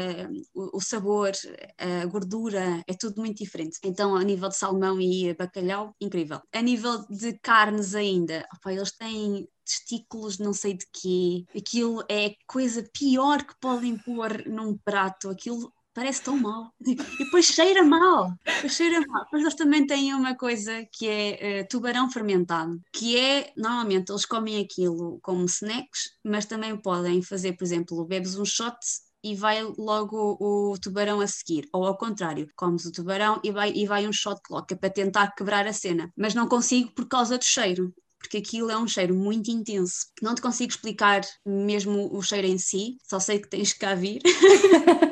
o, 0.54 0.78
o, 0.78 0.82
sabor, 0.82 1.32
a 1.78 2.06
gordura, 2.06 2.84
é 2.88 2.94
tudo 2.94 3.22
muito 3.22 3.38
diferente. 3.38 3.78
Então, 3.84 4.16
a 4.16 4.24
nível 4.24 4.50
de 4.50 4.58
salmão 4.58 5.00
e 5.00 5.34
bacalhau, 5.34 5.96
incrível. 6.10 6.41
A 6.53 6.62
nível 6.62 7.05
de 7.10 7.34
carnes 7.39 7.95
ainda, 7.95 8.45
opa, 8.53 8.74
eles 8.74 8.91
têm 8.91 9.47
testículos 9.64 10.39
não 10.39 10.51
sei 10.51 10.74
de 10.74 10.86
quê, 10.91 11.45
aquilo 11.55 12.03
é 12.10 12.34
coisa 12.47 12.84
pior 12.91 13.43
que 13.43 13.53
podem 13.62 13.95
pôr 13.97 14.43
num 14.47 14.76
prato, 14.76 15.30
aquilo 15.30 15.72
parece 15.93 16.24
tão 16.24 16.38
mal. 16.38 16.72
E 16.86 16.95
depois 16.95 17.45
cheira 17.45 17.84
mal, 17.84 18.34
depois 18.45 18.74
cheira 18.74 18.99
mal. 19.05 19.24
Depois 19.26 19.43
eles 19.43 19.55
também 19.55 19.86
têm 19.86 20.14
uma 20.14 20.36
coisa 20.36 20.88
que 20.91 21.07
é 21.07 21.62
uh, 21.62 21.68
tubarão 21.68 22.10
fermentado, 22.10 22.80
que 22.93 23.18
é, 23.18 23.51
normalmente 23.55 24.12
eles 24.12 24.26
comem 24.26 24.64
aquilo 24.64 25.20
como 25.22 25.45
snacks, 25.45 26.12
mas 26.24 26.45
também 26.45 26.76
podem 26.78 27.22
fazer, 27.22 27.53
por 27.53 27.64
exemplo, 27.64 28.05
bebes 28.05 28.36
um 28.36 28.45
shot 28.45 28.78
e 29.24 29.36
vai 29.36 29.62
logo 29.78 30.38
o, 30.40 30.78
tubarão 30.78 31.20
a 31.20 31.28
seguir, 31.28 31.68
ou 31.74 31.86
ao 31.86 31.98
contrário, 31.98 32.50
comes 32.56 32.86
o 32.86 32.92
tubarão 32.92 33.40
e 33.44 33.52
vai, 33.52 33.72
e 33.72 33.86
vai 33.86 34.08
um 34.08 34.14
shot 34.14 34.40
clock, 34.44 34.74
é 34.74 34.78
para 34.78 34.90
tentar 34.90 35.36
quebrar 35.36 35.68
a 35.68 35.74
cena, 35.74 36.12
mas 36.18 36.34
não 36.34 36.48
consigo 36.48 36.92
por 36.94 37.08
causa 37.08 37.38
do 37.38 37.46
cheiro 37.46 37.94
porque 38.20 38.38
aquilo 38.38 38.70
é 38.70 38.78
um 38.78 38.86
cheiro 38.86 39.16
muito 39.16 39.50
intenso. 39.50 40.08
Não 40.22 40.36
te 40.36 40.42
consigo 40.42 40.70
explicar 40.70 41.22
mesmo 41.46 42.14
o 42.14 42.22
cheiro 42.22 42.48
em 42.48 42.58
si, 42.58 42.98
só 43.02 43.18
sei 43.18 43.40
que 43.40 43.50
tens 43.50 43.72
que 43.72 43.80
cá 43.80 43.96
vir. 43.96 44.22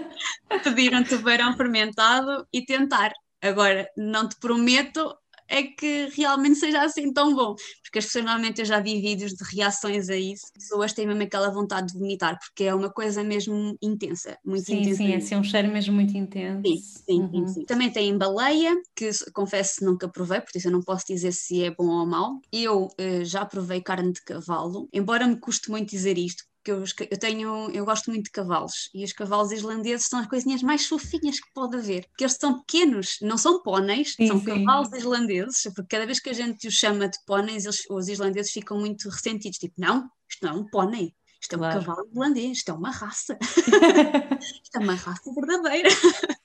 pedir 0.63 0.93
um 0.93 1.03
tubarão 1.03 1.55
fermentado 1.55 2.45
e 2.51 2.65
tentar. 2.65 3.11
Agora, 3.41 3.87
não 3.95 4.27
te 4.27 4.37
prometo 4.39 5.15
é 5.47 5.63
que 5.63 6.09
realmente 6.15 6.55
seja 6.59 6.81
assim 6.83 7.11
tão 7.11 7.33
bom, 7.35 7.55
porque 7.83 7.99
as 7.99 8.05
pessoas 8.05 8.25
normalmente 8.25 8.59
eu 8.59 8.65
já 8.65 8.79
vi 8.79 9.01
vídeos 9.01 9.33
de 9.33 9.43
reações 9.55 10.09
a 10.09 10.15
isso, 10.15 10.45
as 10.45 10.63
pessoas 10.63 10.93
têm 10.93 11.07
mesmo 11.07 11.23
aquela 11.23 11.49
vontade 11.49 11.87
de 11.87 11.99
vomitar, 11.99 12.37
porque 12.39 12.65
é 12.65 12.73
uma 12.73 12.89
coisa 12.89 13.23
mesmo 13.23 13.77
intensa, 13.81 14.37
muito 14.45 14.65
sim, 14.65 14.81
intensa. 14.81 14.97
Sim, 14.97 15.11
é 15.11 15.15
assim, 15.15 15.35
um 15.35 15.43
cheiro 15.43 15.71
mesmo 15.71 15.93
muito 15.93 16.17
intenso. 16.17 16.61
Sim, 16.65 16.77
sim, 16.77 17.21
uhum. 17.21 17.47
sim, 17.47 17.53
sim. 17.53 17.65
Também 17.65 17.91
tem 17.91 18.17
baleia, 18.17 18.75
que 18.95 19.09
confesso 19.33 19.83
nunca 19.83 20.07
provei, 20.07 20.41
por 20.41 20.51
isso 20.55 20.67
eu 20.67 20.71
não 20.71 20.81
posso 20.81 21.05
dizer 21.07 21.31
se 21.31 21.63
é 21.63 21.71
bom 21.71 21.87
ou 21.87 22.05
mau. 22.05 22.39
Eu 22.51 22.85
uh, 22.85 23.25
já 23.25 23.45
provei 23.45 23.81
carne 23.81 24.11
de 24.11 24.21
cavalo, 24.23 24.87
embora 24.93 25.27
me 25.27 25.39
custe 25.39 25.69
muito 25.69 25.89
dizer 25.89 26.17
isto, 26.17 26.43
eu, 26.71 26.83
eu 27.09 27.19
tenho, 27.19 27.69
eu 27.71 27.85
gosto 27.85 28.09
muito 28.09 28.25
de 28.25 28.31
cavalos 28.31 28.89
e 28.93 29.03
os 29.03 29.13
cavalos 29.13 29.51
islandeses 29.51 30.07
são 30.07 30.19
as 30.19 30.27
coisinhas 30.27 30.61
mais 30.61 30.85
fofinhas 30.85 31.39
que 31.39 31.51
pode 31.53 31.77
haver, 31.77 32.07
porque 32.07 32.23
eles 32.23 32.37
são 32.39 32.59
pequenos, 32.61 33.17
não 33.21 33.37
são 33.37 33.61
póneis, 33.61 34.15
são 34.27 34.39
sim. 34.39 34.45
cavalos 34.45 34.91
islandeses, 34.93 35.63
porque 35.75 35.95
cada 35.95 36.05
vez 36.05 36.19
que 36.19 36.29
a 36.29 36.33
gente 36.33 36.67
os 36.67 36.73
chama 36.73 37.07
de 37.07 37.17
póneis, 37.25 37.65
eles, 37.65 37.83
os 37.89 38.07
islandeses 38.07 38.51
ficam 38.51 38.79
muito 38.79 39.09
ressentidos, 39.09 39.57
tipo, 39.57 39.75
não, 39.77 40.09
isto 40.29 40.45
não 40.45 40.51
é 40.51 40.55
um 40.55 40.69
pônei, 40.69 41.13
isto 41.41 41.55
é 41.55 41.57
claro. 41.57 41.79
um 41.79 41.79
cavalo 41.79 42.07
islandês, 42.09 42.57
isto 42.57 42.71
é 42.71 42.73
uma 42.73 42.91
raça, 42.91 43.37
isto 44.63 44.75
é 44.75 44.79
uma 44.79 44.95
raça 44.95 45.33
verdadeira. 45.33 45.89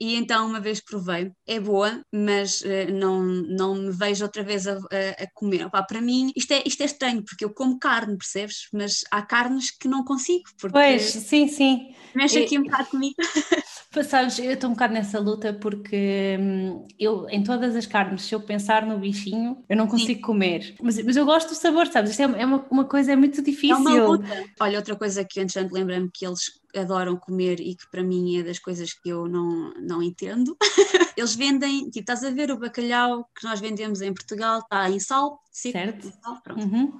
E 0.00 0.16
então, 0.16 0.46
uma 0.46 0.60
vez 0.60 0.80
provei, 0.80 1.30
é 1.46 1.60
boa, 1.60 2.02
mas 2.12 2.60
uh, 2.62 2.92
não, 2.92 3.22
não 3.22 3.74
me 3.74 3.90
vejo 3.90 4.24
outra 4.24 4.42
vez 4.42 4.66
a, 4.66 4.74
a, 4.74 5.22
a 5.22 5.30
comer. 5.34 5.66
Opa, 5.66 5.82
para 5.82 6.00
mim, 6.00 6.32
isto 6.36 6.52
é, 6.52 6.62
isto 6.66 6.82
é 6.82 6.86
estranho, 6.86 7.24
porque 7.24 7.44
eu 7.44 7.52
como 7.52 7.78
carne, 7.78 8.16
percebes? 8.16 8.68
Mas 8.72 9.00
há 9.10 9.22
carnes 9.22 9.70
que 9.70 9.88
não 9.88 10.04
consigo. 10.04 10.44
Porque 10.58 10.72
pois, 10.72 11.02
sim, 11.02 11.48
sim. 11.48 11.94
Mexe 12.14 12.38
aqui 12.38 12.58
um 12.58 12.64
bocado 12.64 12.90
comigo. 12.90 13.14
Sabes, 14.04 14.38
eu 14.38 14.52
estou 14.52 14.70
um 14.70 14.72
bocado 14.72 14.94
nessa 14.94 15.18
luta 15.20 15.52
porque 15.52 16.38
hum, 16.40 16.86
eu, 16.98 17.28
em 17.28 17.42
todas 17.44 17.76
as 17.76 17.84
carnes, 17.84 18.22
se 18.22 18.34
eu 18.34 18.40
pensar 18.40 18.86
no 18.86 18.98
bichinho, 18.98 19.62
eu 19.68 19.76
não 19.76 19.86
consigo 19.86 20.20
Sim. 20.20 20.20
comer. 20.20 20.74
Mas, 20.82 21.02
mas 21.04 21.16
eu 21.16 21.26
gosto 21.26 21.50
do 21.50 21.54
sabor, 21.54 21.86
sabes? 21.88 22.12
Isto 22.12 22.22
é, 22.22 22.40
é 22.40 22.46
uma, 22.46 22.66
uma 22.70 22.84
coisa 22.86 23.12
é 23.12 23.16
muito 23.16 23.42
difícil. 23.42 23.76
É 23.76 23.78
uma 23.78 23.94
luta. 23.94 24.44
Olha, 24.60 24.78
outra 24.78 24.96
coisa 24.96 25.24
que 25.24 25.40
antes 25.40 25.54
lembra-me 25.70 26.10
que 26.12 26.26
eles 26.26 26.62
adoram 26.74 27.16
comer 27.16 27.60
e 27.60 27.74
que 27.74 27.90
para 27.90 28.02
mim 28.02 28.38
é 28.38 28.42
das 28.42 28.58
coisas 28.58 28.94
que 28.94 29.10
eu 29.10 29.28
não, 29.28 29.72
não 29.74 30.02
entendo. 30.02 30.56
Eles 31.16 31.34
vendem, 31.34 31.90
tipo, 31.90 32.00
estás 32.00 32.24
a 32.24 32.30
ver 32.30 32.50
o 32.50 32.58
bacalhau 32.58 33.28
que 33.38 33.46
nós 33.46 33.60
vendemos 33.60 34.00
em 34.00 34.14
Portugal, 34.14 34.60
está 34.60 34.88
em 34.90 34.98
sal, 34.98 35.40
certo? 35.50 36.08
Em 36.08 36.12
sal, 36.12 36.40
pronto. 36.42 36.64
Uhum. 36.64 36.92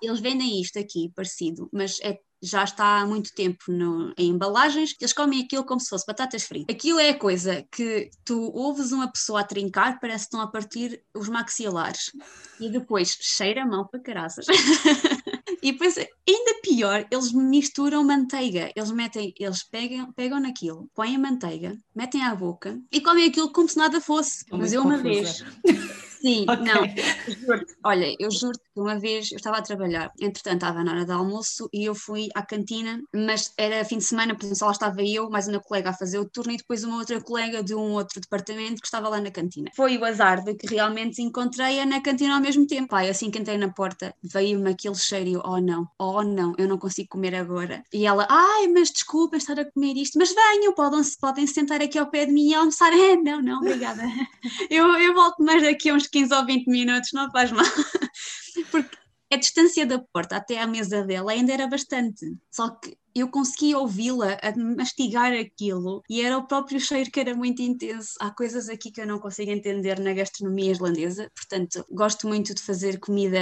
Eles 0.00 0.20
vendem 0.20 0.60
isto 0.60 0.78
aqui, 0.78 1.10
parecido, 1.14 1.68
mas 1.72 1.98
é 2.02 2.20
já 2.42 2.64
está 2.64 3.00
há 3.00 3.06
muito 3.06 3.32
tempo 3.34 3.64
no, 3.68 4.12
em 4.16 4.30
embalagens, 4.30 4.94
eles 5.00 5.12
comem 5.12 5.42
aquilo 5.42 5.64
como 5.64 5.80
se 5.80 5.88
fosse 5.88 6.06
batatas 6.06 6.44
fritas. 6.44 6.74
Aquilo 6.74 6.98
é 6.98 7.10
a 7.10 7.18
coisa 7.18 7.66
que 7.70 8.10
tu 8.24 8.52
ouves 8.54 8.92
uma 8.92 9.10
pessoa 9.10 9.40
a 9.40 9.44
trincar, 9.44 9.98
parece 10.00 10.24
que 10.24 10.28
estão 10.28 10.40
a 10.40 10.46
partir 10.46 11.02
os 11.14 11.28
maxilares. 11.28 12.12
E 12.60 12.70
depois 12.70 13.16
cheira 13.20 13.62
a 13.62 13.66
mão 13.66 13.86
para 13.86 14.00
caraças. 14.00 14.46
E 15.62 15.72
depois, 15.72 15.96
ainda 15.98 16.60
pior, 16.62 17.06
eles 17.10 17.32
misturam 17.32 18.04
manteiga. 18.04 18.70
Eles 18.76 18.90
metem, 18.92 19.34
eles 19.36 19.64
pegam, 19.64 20.12
pegam 20.12 20.38
naquilo, 20.38 20.88
põem 20.94 21.16
a 21.16 21.18
manteiga, 21.18 21.76
metem 21.92 22.22
à 22.22 22.32
boca 22.36 22.80
e 22.92 23.00
comem 23.00 23.28
aquilo 23.28 23.50
como 23.50 23.68
se 23.68 23.76
nada 23.76 24.00
fosse. 24.00 24.44
Mas 24.50 24.72
eu 24.72 24.82
uma 24.82 24.96
vez 24.96 25.42
Sim, 26.20 26.46
okay. 26.50 26.64
não, 26.64 26.84
eu 26.84 27.34
juro 27.34 27.66
olha, 27.84 28.16
eu 28.18 28.30
juro 28.30 28.58
que 28.58 28.80
uma 28.80 28.98
vez 28.98 29.30
eu 29.32 29.36
estava 29.36 29.58
a 29.58 29.62
trabalhar, 29.62 30.12
entretanto 30.20 30.56
estava 30.56 30.82
na 30.82 30.92
hora 30.92 31.04
do 31.04 31.12
almoço 31.12 31.68
e 31.72 31.84
eu 31.84 31.94
fui 31.94 32.28
à 32.34 32.42
cantina, 32.42 33.00
mas 33.14 33.52
era 33.56 33.84
fim 33.84 33.98
de 33.98 34.04
semana, 34.04 34.34
por 34.34 34.42
exemplo, 34.42 34.58
só 34.58 34.66
lá 34.66 34.72
estava 34.72 35.02
eu, 35.02 35.30
mais 35.30 35.48
uma 35.48 35.60
colega 35.60 35.90
a 35.90 35.94
fazer 35.94 36.18
o 36.18 36.28
turno 36.28 36.52
e 36.52 36.56
depois 36.56 36.84
uma 36.84 36.98
outra 36.98 37.20
colega 37.20 37.62
de 37.62 37.74
um 37.74 37.92
outro 37.92 38.20
departamento 38.20 38.80
que 38.80 38.86
estava 38.86 39.08
lá 39.08 39.20
na 39.20 39.30
cantina. 39.30 39.70
Foi 39.74 39.96
o 39.96 40.04
azar 40.04 40.42
de 40.42 40.54
que 40.54 40.66
realmente 40.66 41.22
encontrei-a 41.22 41.86
na 41.86 42.00
cantina 42.00 42.34
ao 42.34 42.40
mesmo 42.40 42.66
tempo. 42.66 42.88
Pai, 42.88 43.08
assim 43.08 43.30
que 43.30 43.38
entrei 43.38 43.58
na 43.58 43.72
porta, 43.72 44.14
veio-me 44.22 44.70
aquele 44.70 44.94
cheiro 44.94 45.28
e 45.28 45.32
eu, 45.34 45.42
oh 45.44 45.60
não, 45.60 45.86
oh 45.98 46.22
não, 46.22 46.54
eu 46.58 46.68
não 46.68 46.78
consigo 46.78 47.08
comer 47.10 47.34
agora. 47.34 47.82
E 47.92 48.06
ela, 48.06 48.26
ai, 48.28 48.68
mas 48.68 48.90
desculpa 48.90 49.36
estar 49.36 49.58
a 49.58 49.70
comer 49.70 49.96
isto, 49.96 50.18
mas 50.18 50.32
venham, 50.32 50.72
podem, 50.74 51.00
podem 51.20 51.46
sentar 51.46 51.80
aqui 51.80 51.98
ao 51.98 52.10
pé 52.10 52.26
de 52.26 52.32
mim 52.32 52.50
e 52.50 52.54
almoçar. 52.54 52.92
É, 52.96 53.14
não, 53.14 53.42
não, 53.42 53.58
obrigada. 53.58 54.02
eu, 54.70 54.86
eu 54.96 55.14
volto 55.14 55.42
mais 55.42 55.62
daqui 55.62 55.90
a 55.90 55.94
uns 55.94 56.05
15 56.06 56.34
ou 56.34 56.46
20 56.46 56.66
minutos, 56.68 57.10
não 57.12 57.30
faz 57.30 57.50
mal. 57.52 57.64
Porque 58.70 58.96
a 59.32 59.36
distância 59.36 59.86
da 59.86 59.98
porta 59.98 60.36
até 60.36 60.60
à 60.60 60.66
mesa 60.66 61.02
dela 61.04 61.32
ainda 61.32 61.52
era 61.52 61.66
bastante. 61.66 62.26
Só 62.50 62.70
que 62.70 62.96
eu 63.20 63.28
conseguia 63.28 63.78
ouvi-la 63.78 64.38
a 64.42 64.56
mastigar 64.56 65.32
aquilo 65.32 66.02
e 66.08 66.20
era 66.20 66.36
o 66.36 66.46
próprio 66.46 66.78
cheiro 66.78 67.10
que 67.10 67.18
era 67.18 67.34
muito 67.34 67.62
intenso. 67.62 68.14
Há 68.20 68.30
coisas 68.30 68.68
aqui 68.68 68.90
que 68.90 69.00
eu 69.00 69.06
não 69.06 69.18
consigo 69.18 69.50
entender 69.50 69.98
na 69.98 70.12
gastronomia 70.12 70.72
islandesa, 70.72 71.30
portanto, 71.34 71.84
gosto 71.90 72.28
muito 72.28 72.54
de 72.54 72.60
fazer 72.60 72.98
comida, 72.98 73.38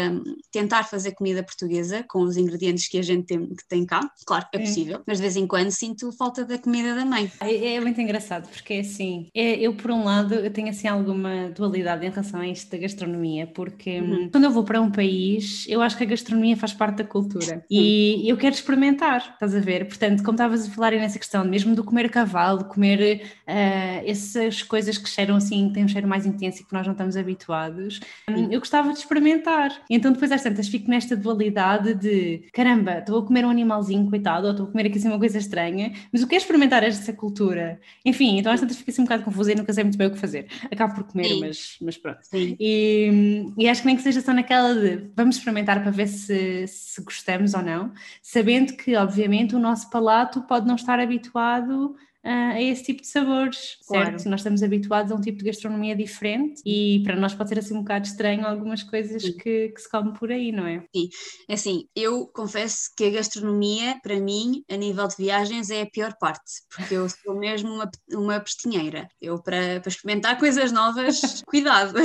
tentar 0.53 0.85
fazer 0.85 1.13
comida 1.13 1.43
portuguesa 1.43 2.05
com 2.09 2.21
os 2.21 2.37
ingredientes 2.37 2.89
que 2.89 2.99
a 2.99 3.03
gente 3.03 3.27
tem, 3.27 3.47
que 3.49 3.69
tem 3.69 3.85
cá. 3.85 4.01
Claro 4.25 4.47
que 4.51 4.59
é 4.59 4.61
possível, 4.61 5.03
mas 5.07 5.19
de 5.19 5.23
vez 5.23 5.37
em 5.37 5.47
quando 5.47 5.71
sinto 5.71 6.13
falta 6.13 6.45
da 6.45 6.57
comida 6.59 6.95
da 6.95 7.05
mãe. 7.05 7.31
É, 7.41 7.75
é 7.75 7.81
muito 7.81 8.01
engraçado, 8.01 8.49
porque 8.49 8.75
é 8.75 8.81
assim, 8.81 9.29
é, 9.35 9.57
eu 9.57 9.75
por 9.75 9.91
um 9.91 10.05
lado 10.05 10.35
eu 10.35 10.51
tenho 10.53 10.69
assim 10.69 10.87
alguma 10.87 11.51
dualidade 11.51 12.07
em 12.07 12.11
relação 12.11 12.41
a 12.41 12.49
isto 12.49 12.71
da 12.71 12.79
gastronomia, 12.79 13.47
porque 13.47 14.01
uhum. 14.01 14.29
quando 14.31 14.45
eu 14.45 14.51
vou 14.51 14.65
para 14.65 14.81
um 14.81 14.91
país, 14.91 15.67
eu 15.69 15.83
acho 15.83 15.97
que 15.97 16.05
a 16.05 16.07
gastronomia 16.07 16.57
faz 16.57 16.73
parte 16.73 16.99
da 16.99 17.05
cultura 17.05 17.65
e 17.71 18.29
eu 18.29 18.37
quero 18.37 18.55
experimentar, 18.55 19.33
estás 19.35 19.55
a 19.55 19.64
ver? 19.65 19.87
Portanto, 19.87 20.23
como 20.23 20.35
estavas 20.35 20.67
a 20.67 20.71
falar 20.71 20.93
nessa 20.93 21.19
questão, 21.19 21.45
mesmo 21.45 21.75
do 21.75 21.85
comer 21.85 22.11
cavalo, 22.11 22.65
comer 22.65 23.23
uh, 23.49 24.09
essas 24.09 24.63
coisas 24.63 24.99
que 24.99 25.09
cheiram 25.09 25.37
assim, 25.37 25.69
que 25.69 25.75
têm 25.75 25.85
um 25.85 25.89
cheiro 25.89 26.07
mais 26.07 26.27
intenso 26.27 26.63
e 26.63 26.65
que 26.65 26.73
nós 26.73 26.87
não 26.87 26.93
estamos 26.93 27.17
habituados, 27.17 28.01
um, 28.29 28.51
eu 28.51 28.59
gostava 28.59 28.93
de 28.93 28.99
experimentar. 28.99 29.71
Então, 29.89 30.13
depois 30.13 30.31
às 30.33 30.43
tantas, 30.43 30.69
fico 30.69 30.91
nesta 30.91 31.17
dualidade 31.17 31.95
de 31.95 32.45
caramba, 32.53 32.99
estou 32.99 33.19
a 33.19 33.27
comer 33.27 33.45
um 33.45 33.51
animalzinho, 33.51 34.09
coitado, 34.09 34.47
ou 34.47 34.51
estou 34.53 34.67
a 34.67 34.71
comer 34.71 34.87
aqui 34.87 34.99
assim 34.99 35.09
uma 35.09 35.19
coisa 35.19 35.39
estranha, 35.39 35.93
mas 36.13 36.23
eu 36.23 36.29
quero 36.29 36.43
experimentar 36.43 36.83
essa 36.83 37.13
cultura. 37.13 37.81
Enfim, 38.05 38.39
então 38.39 38.53
às 38.53 38.61
tantas 38.61 38.77
fico 38.77 38.91
assim 38.91 39.03
um 39.03 39.05
bocado 39.05 39.23
confusa 39.23 39.53
e 39.53 39.55
nunca 39.55 39.73
sei 39.73 39.85
muito 39.85 39.99
bem 39.99 40.09
o 40.09 40.11
que 40.11 40.19
fazer. 40.19 40.47
Acabo 40.71 40.95
por 40.95 41.05
comer, 41.05 41.39
mas, 41.41 41.77
mas 41.81 41.97
pronto. 41.97 42.21
E, 42.33 43.47
e, 43.57 43.69
acho 43.69 43.83
que 43.83 43.87
nem 43.87 43.97
que 43.97 44.03
seja 44.03 44.21
só 44.21 44.33
naquela 44.33 44.75
de 44.75 45.11
vamos 45.17 45.37
experimentar 45.37 45.81
para 45.83 45.91
ver 45.91 46.07
se, 46.07 46.67
se 46.67 47.03
gostamos 47.03 47.55
ou 47.55 47.63
não, 47.63 47.93
sabendo 48.23 48.75
que, 48.75 48.95
obviamente, 48.97 49.54
o 49.57 49.61
nosso 49.61 49.91
palato 49.91 50.43
pode 50.43 50.67
não 50.67 50.75
estar 50.75 50.99
habituado 50.99 51.97
a 52.25 52.61
esse 52.61 52.83
tipo 52.83 53.03
de 53.03 53.07
sabores, 53.07 53.77
claro. 53.87 54.07
certo? 54.07 54.29
Nós 54.31 54.41
estamos 54.41 54.63
habituados 54.63 55.13
a 55.13 55.15
um 55.15 55.21
tipo 55.21 55.39
de 55.39 55.45
gastronomia 55.45 55.95
diferente 55.95 56.63
e 56.65 57.03
para 57.05 57.17
nós 57.17 57.35
pode 57.35 57.51
ser 57.51 57.59
assim 57.59 57.75
um 57.75 57.81
bocado 57.81 58.07
estranho 58.07 58.47
algumas 58.47 58.83
coisas 58.83 59.23
que, 59.23 59.69
que, 59.69 59.81
se 59.81 59.91
comem 59.91 60.15
por 60.15 60.33
aí, 60.33 60.51
não 60.51 60.67
é? 60.67 60.83
Sim, 60.95 61.09
é 61.49 61.55
assim, 61.55 61.89
eu 61.95 62.27
confesso 62.29 62.91
que 62.97 63.05
a 63.05 63.11
gastronomia, 63.11 63.99
para 64.03 64.19
mim, 64.19 64.65
a 64.71 64.77
nível 64.77 65.07
de 65.07 65.17
viagens, 65.17 65.69
é 65.69 65.83
a 65.83 65.91
pior 65.91 66.15
parte, 66.19 66.63
porque 66.75 66.95
eu 66.95 67.07
sou 67.09 67.35
mesmo 67.39 67.75
uma, 67.75 67.91
uma 68.13 68.41
pestinheira. 68.41 69.07
Eu, 69.21 69.43
para, 69.43 69.81
para 69.81 69.89
experimentar 69.89 70.39
coisas 70.39 70.73
novas, 70.73 71.21
cuidado. 71.47 71.99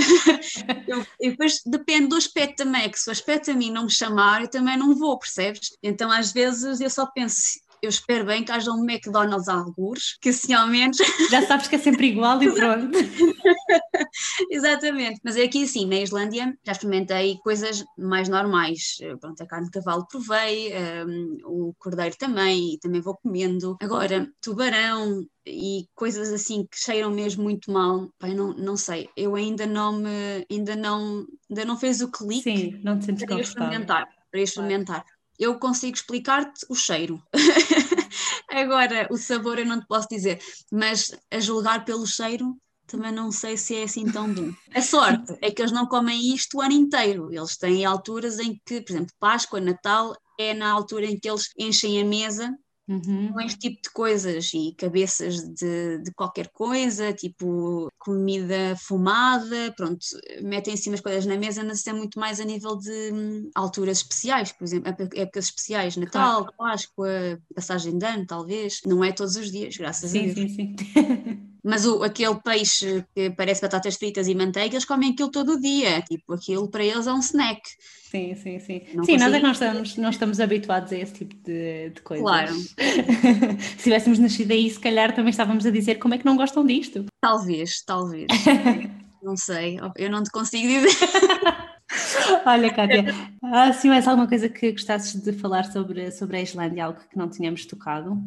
eu, 0.87 1.05
e 1.21 1.31
depois 1.31 1.61
depende 1.65 2.07
do 2.07 2.15
aspecto 2.15 2.57
também, 2.63 2.83
é 2.83 2.89
que 2.89 2.99
se 2.99 3.09
o 3.09 3.11
aspecto 3.11 3.51
a 3.51 3.53
mim 3.53 3.71
não 3.71 3.83
me 3.83 3.91
chamar, 3.91 4.41
eu 4.41 4.49
também 4.49 4.77
não 4.77 4.95
vou, 4.95 5.17
percebes? 5.17 5.77
Então 5.81 6.11
às 6.11 6.33
vezes 6.33 6.81
eu 6.81 6.89
só 6.89 7.05
penso, 7.05 7.59
eu 7.81 7.89
espero 7.89 8.25
bem 8.25 8.43
que 8.43 8.51
haja 8.51 8.71
um 8.71 8.83
McDonald's 8.83 9.47
a 9.47 9.53
algures, 9.53 10.17
que 10.21 10.29
assim 10.29 10.53
ao 10.53 10.67
menos. 10.67 10.97
Já 11.29 11.45
sabes 11.45 11.67
que 11.67 11.75
é 11.75 11.79
sempre 11.79 12.07
igual 12.07 12.41
e 12.41 12.51
pronto. 12.53 12.97
Exatamente, 14.51 15.19
mas 15.23 15.35
é 15.37 15.43
aqui 15.43 15.63
assim, 15.63 15.85
na 15.85 15.97
Islândia 15.97 16.57
já 16.65 16.71
experimentei 16.71 17.37
coisas 17.43 17.83
mais 17.97 18.27
normais. 18.29 18.97
Pronto, 19.19 19.41
a 19.41 19.47
carne 19.47 19.65
de 19.65 19.71
cavalo 19.71 20.07
provei, 20.07 20.71
um, 21.05 21.37
o 21.45 21.73
cordeiro 21.77 22.15
também, 22.17 22.73
e 22.73 22.79
também 22.79 23.01
vou 23.01 23.17
comendo. 23.17 23.77
Agora, 23.81 24.29
tubarão, 24.41 25.25
e 25.45 25.87
coisas 25.95 26.31
assim 26.31 26.65
que 26.69 26.77
cheiram 26.77 27.11
mesmo 27.11 27.43
muito 27.43 27.71
mal, 27.71 28.09
pai, 28.19 28.33
não, 28.33 28.53
não 28.53 28.77
sei, 28.77 29.09
eu 29.15 29.35
ainda 29.35 29.65
não 29.65 29.97
me, 29.97 30.45
ainda 30.49 30.75
não, 30.75 31.25
ainda 31.49 31.65
não 31.65 31.77
fez 31.77 32.01
o 32.01 32.11
clique 32.11 32.43
Sim, 32.43 32.79
não 32.83 32.99
te 32.99 33.05
sentes 33.05 33.25
para 33.25 33.39
experimentar, 33.39 34.07
para 34.31 34.41
experimentar. 34.41 35.03
Claro 35.03 35.18
eu 35.39 35.57
consigo 35.57 35.95
explicar-te 35.95 36.65
o 36.69 36.75
cheiro. 36.75 37.23
Agora, 38.49 39.07
o 39.09 39.17
sabor 39.17 39.57
eu 39.57 39.65
não 39.65 39.79
te 39.79 39.87
posso 39.87 40.07
dizer, 40.09 40.39
mas 40.71 41.15
a 41.31 41.39
julgar 41.39 41.85
pelo 41.85 42.05
cheiro 42.05 42.57
também 42.85 43.11
não 43.11 43.31
sei 43.31 43.55
se 43.55 43.75
é 43.75 43.83
assim 43.83 44.11
tão 44.11 44.33
bom. 44.33 44.51
A 44.73 44.81
sorte 44.81 45.37
é 45.41 45.51
que 45.51 45.61
eles 45.61 45.71
não 45.71 45.85
comem 45.85 46.33
isto 46.33 46.57
o 46.57 46.61
ano 46.61 46.73
inteiro. 46.73 47.31
Eles 47.31 47.55
têm 47.55 47.85
alturas 47.85 48.39
em 48.39 48.59
que, 48.65 48.81
por 48.81 48.91
exemplo, 48.91 49.13
Páscoa, 49.19 49.61
Natal, 49.61 50.15
é 50.39 50.55
na 50.55 50.71
altura 50.71 51.05
em 51.05 51.17
que 51.17 51.29
eles 51.29 51.49
enchem 51.57 52.01
a 52.01 52.05
mesa 52.05 52.51
Uhum. 52.89 53.31
com 53.31 53.41
este 53.41 53.59
tipo 53.59 53.83
de 53.83 53.89
coisas 53.91 54.51
e 54.51 54.73
cabeças 54.75 55.43
de, 55.53 55.99
de 55.99 56.11
qualquer 56.15 56.47
coisa, 56.47 57.13
tipo 57.13 57.87
comida 57.99 58.75
fumada, 58.77 59.71
pronto, 59.77 59.99
metem 60.41 60.73
assim 60.73 60.89
umas 60.89 60.99
coisas 60.99 61.23
na 61.27 61.37
mesa, 61.37 61.63
mas 61.63 61.85
é 61.85 61.93
muito 61.93 62.19
mais 62.19 62.39
a 62.39 62.43
nível 62.43 62.75
de 62.77 63.11
hum, 63.13 63.51
alturas 63.53 63.99
especiais, 63.99 64.51
por 64.51 64.63
exemplo, 64.63 64.91
épocas 65.13 65.45
especiais, 65.45 65.95
Natal, 65.97 66.45
claro. 66.45 66.55
Páscoa, 66.57 67.39
passagem 67.53 67.95
de 67.95 68.05
ano, 68.05 68.25
talvez, 68.25 68.81
não 68.83 69.03
é 69.03 69.11
todos 69.11 69.35
os 69.35 69.51
dias, 69.51 69.77
graças 69.77 70.09
sim, 70.09 70.31
a 70.31 70.33
Deus. 70.33 70.51
Sim, 70.51 70.75
sim, 70.75 71.45
Mas 71.69 71.85
o, 71.85 72.03
aquele 72.03 72.35
peixe 72.35 73.05
que 73.13 73.29
parece 73.29 73.61
batatas 73.61 73.95
fritas 73.95 74.27
e 74.27 74.33
manteiga, 74.33 74.73
eles 74.73 74.85
comem 74.85 75.11
aquilo 75.11 75.29
todo 75.29 75.53
o 75.53 75.61
dia. 75.61 76.01
Tipo, 76.01 76.33
aquilo 76.33 76.67
para 76.67 76.83
eles 76.83 77.05
é 77.05 77.13
um 77.13 77.19
snack. 77.19 77.61
Sim, 78.09 78.35
sim, 78.35 78.59
sim. 78.59 78.81
Não 78.95 79.03
sim, 79.03 79.17
nós 79.17 79.31
é 79.31 79.37
que 79.37 79.43
não 79.43 79.51
estamos, 79.51 79.95
não 79.97 80.09
estamos 80.09 80.39
habituados 80.39 80.91
a 80.91 80.97
esse 80.97 81.13
tipo 81.13 81.35
de, 81.45 81.91
de 81.91 82.01
coisas. 82.01 82.23
Claro. 82.23 82.55
se 83.77 83.83
tivéssemos 83.83 84.17
nascido 84.17 84.51
aí, 84.51 84.67
se 84.67 84.79
calhar 84.79 85.13
também 85.13 85.29
estávamos 85.29 85.63
a 85.63 85.69
dizer 85.69 85.95
como 85.99 86.15
é 86.15 86.17
que 86.17 86.25
não 86.25 86.35
gostam 86.35 86.65
disto. 86.65 87.05
Talvez, 87.21 87.83
talvez. 87.85 88.25
não 89.21 89.37
sei, 89.37 89.79
eu 89.95 90.09
não 90.09 90.23
te 90.23 90.31
consigo 90.31 90.67
dizer. 90.67 90.89
Olha, 92.45 92.73
Kátia, 92.73 93.05
há 93.43 93.63
assim 93.65 93.89
mais 93.89 94.07
alguma 94.07 94.27
coisa 94.27 94.49
que 94.49 94.71
gostasses 94.71 95.21
de 95.21 95.31
falar 95.33 95.65
sobre, 95.71 96.09
sobre 96.11 96.37
a 96.37 96.41
Islândia, 96.41 96.85
algo 96.85 96.99
que 96.99 97.17
não 97.17 97.29
tínhamos 97.29 97.65
tocado? 97.65 98.17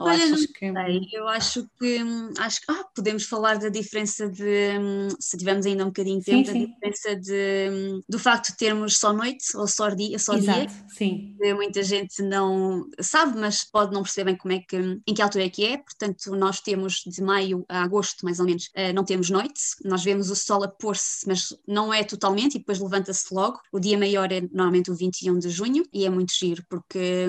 Ou 0.00 0.06
Olha, 0.06 0.26
não 0.28 0.38
que... 0.38 0.72
sei, 0.72 1.08
eu 1.12 1.28
acho 1.28 1.68
que 1.78 1.98
acho 2.38 2.60
que 2.62 2.72
ah, 2.72 2.84
podemos 2.96 3.24
falar 3.24 3.58
da 3.58 3.68
diferença 3.68 4.30
de 4.30 4.78
se 5.20 5.36
tivermos 5.36 5.66
ainda 5.66 5.84
um 5.84 5.88
bocadinho 5.88 6.20
de 6.20 6.24
tempo, 6.24 6.46
sim, 6.46 6.52
sim. 6.52 6.60
da 6.60 6.66
diferença 6.72 7.16
de, 7.16 8.02
do 8.08 8.18
facto 8.18 8.52
de 8.52 8.56
termos 8.56 8.96
só 8.96 9.12
noite 9.12 9.54
ou 9.54 9.68
só 9.68 9.90
dia, 9.90 10.18
só 10.18 10.38
Exato, 10.38 10.58
dia. 10.58 10.70
Sim. 10.88 11.36
Muita 11.54 11.82
gente 11.82 12.22
não 12.22 12.88
sabe, 12.98 13.38
mas 13.38 13.62
pode 13.62 13.92
não 13.92 14.02
perceber 14.02 14.30
bem 14.30 14.38
como 14.38 14.54
é 14.54 14.60
que, 14.60 14.76
em 15.06 15.12
que 15.12 15.20
altura 15.20 15.44
é 15.44 15.50
que 15.50 15.66
é. 15.66 15.76
Portanto, 15.76 16.34
nós 16.34 16.60
temos 16.60 17.02
de 17.06 17.22
maio 17.22 17.66
a 17.68 17.82
agosto, 17.82 18.24
mais 18.24 18.40
ou 18.40 18.46
menos, 18.46 18.70
eh, 18.74 18.94
não 18.94 19.04
temos 19.04 19.28
noite. 19.28 19.60
Nós 19.84 20.02
vemos 20.02 20.30
o 20.30 20.34
sol 20.34 20.64
a 20.64 20.68
pôr-se, 20.68 21.28
mas 21.28 21.54
não 21.68 21.92
é 21.92 22.02
totalmente, 22.04 22.54
e 22.54 22.58
depois 22.58 22.80
levanta-se 22.80 23.34
logo. 23.34 23.60
O 23.70 23.78
dia 23.78 23.98
maior 23.98 24.32
é 24.32 24.40
normalmente 24.40 24.90
o 24.90 24.94
21 24.94 25.38
de 25.38 25.50
junho, 25.50 25.84
e 25.92 26.06
é 26.06 26.08
muito 26.08 26.32
giro, 26.32 26.64
porque 26.70 27.28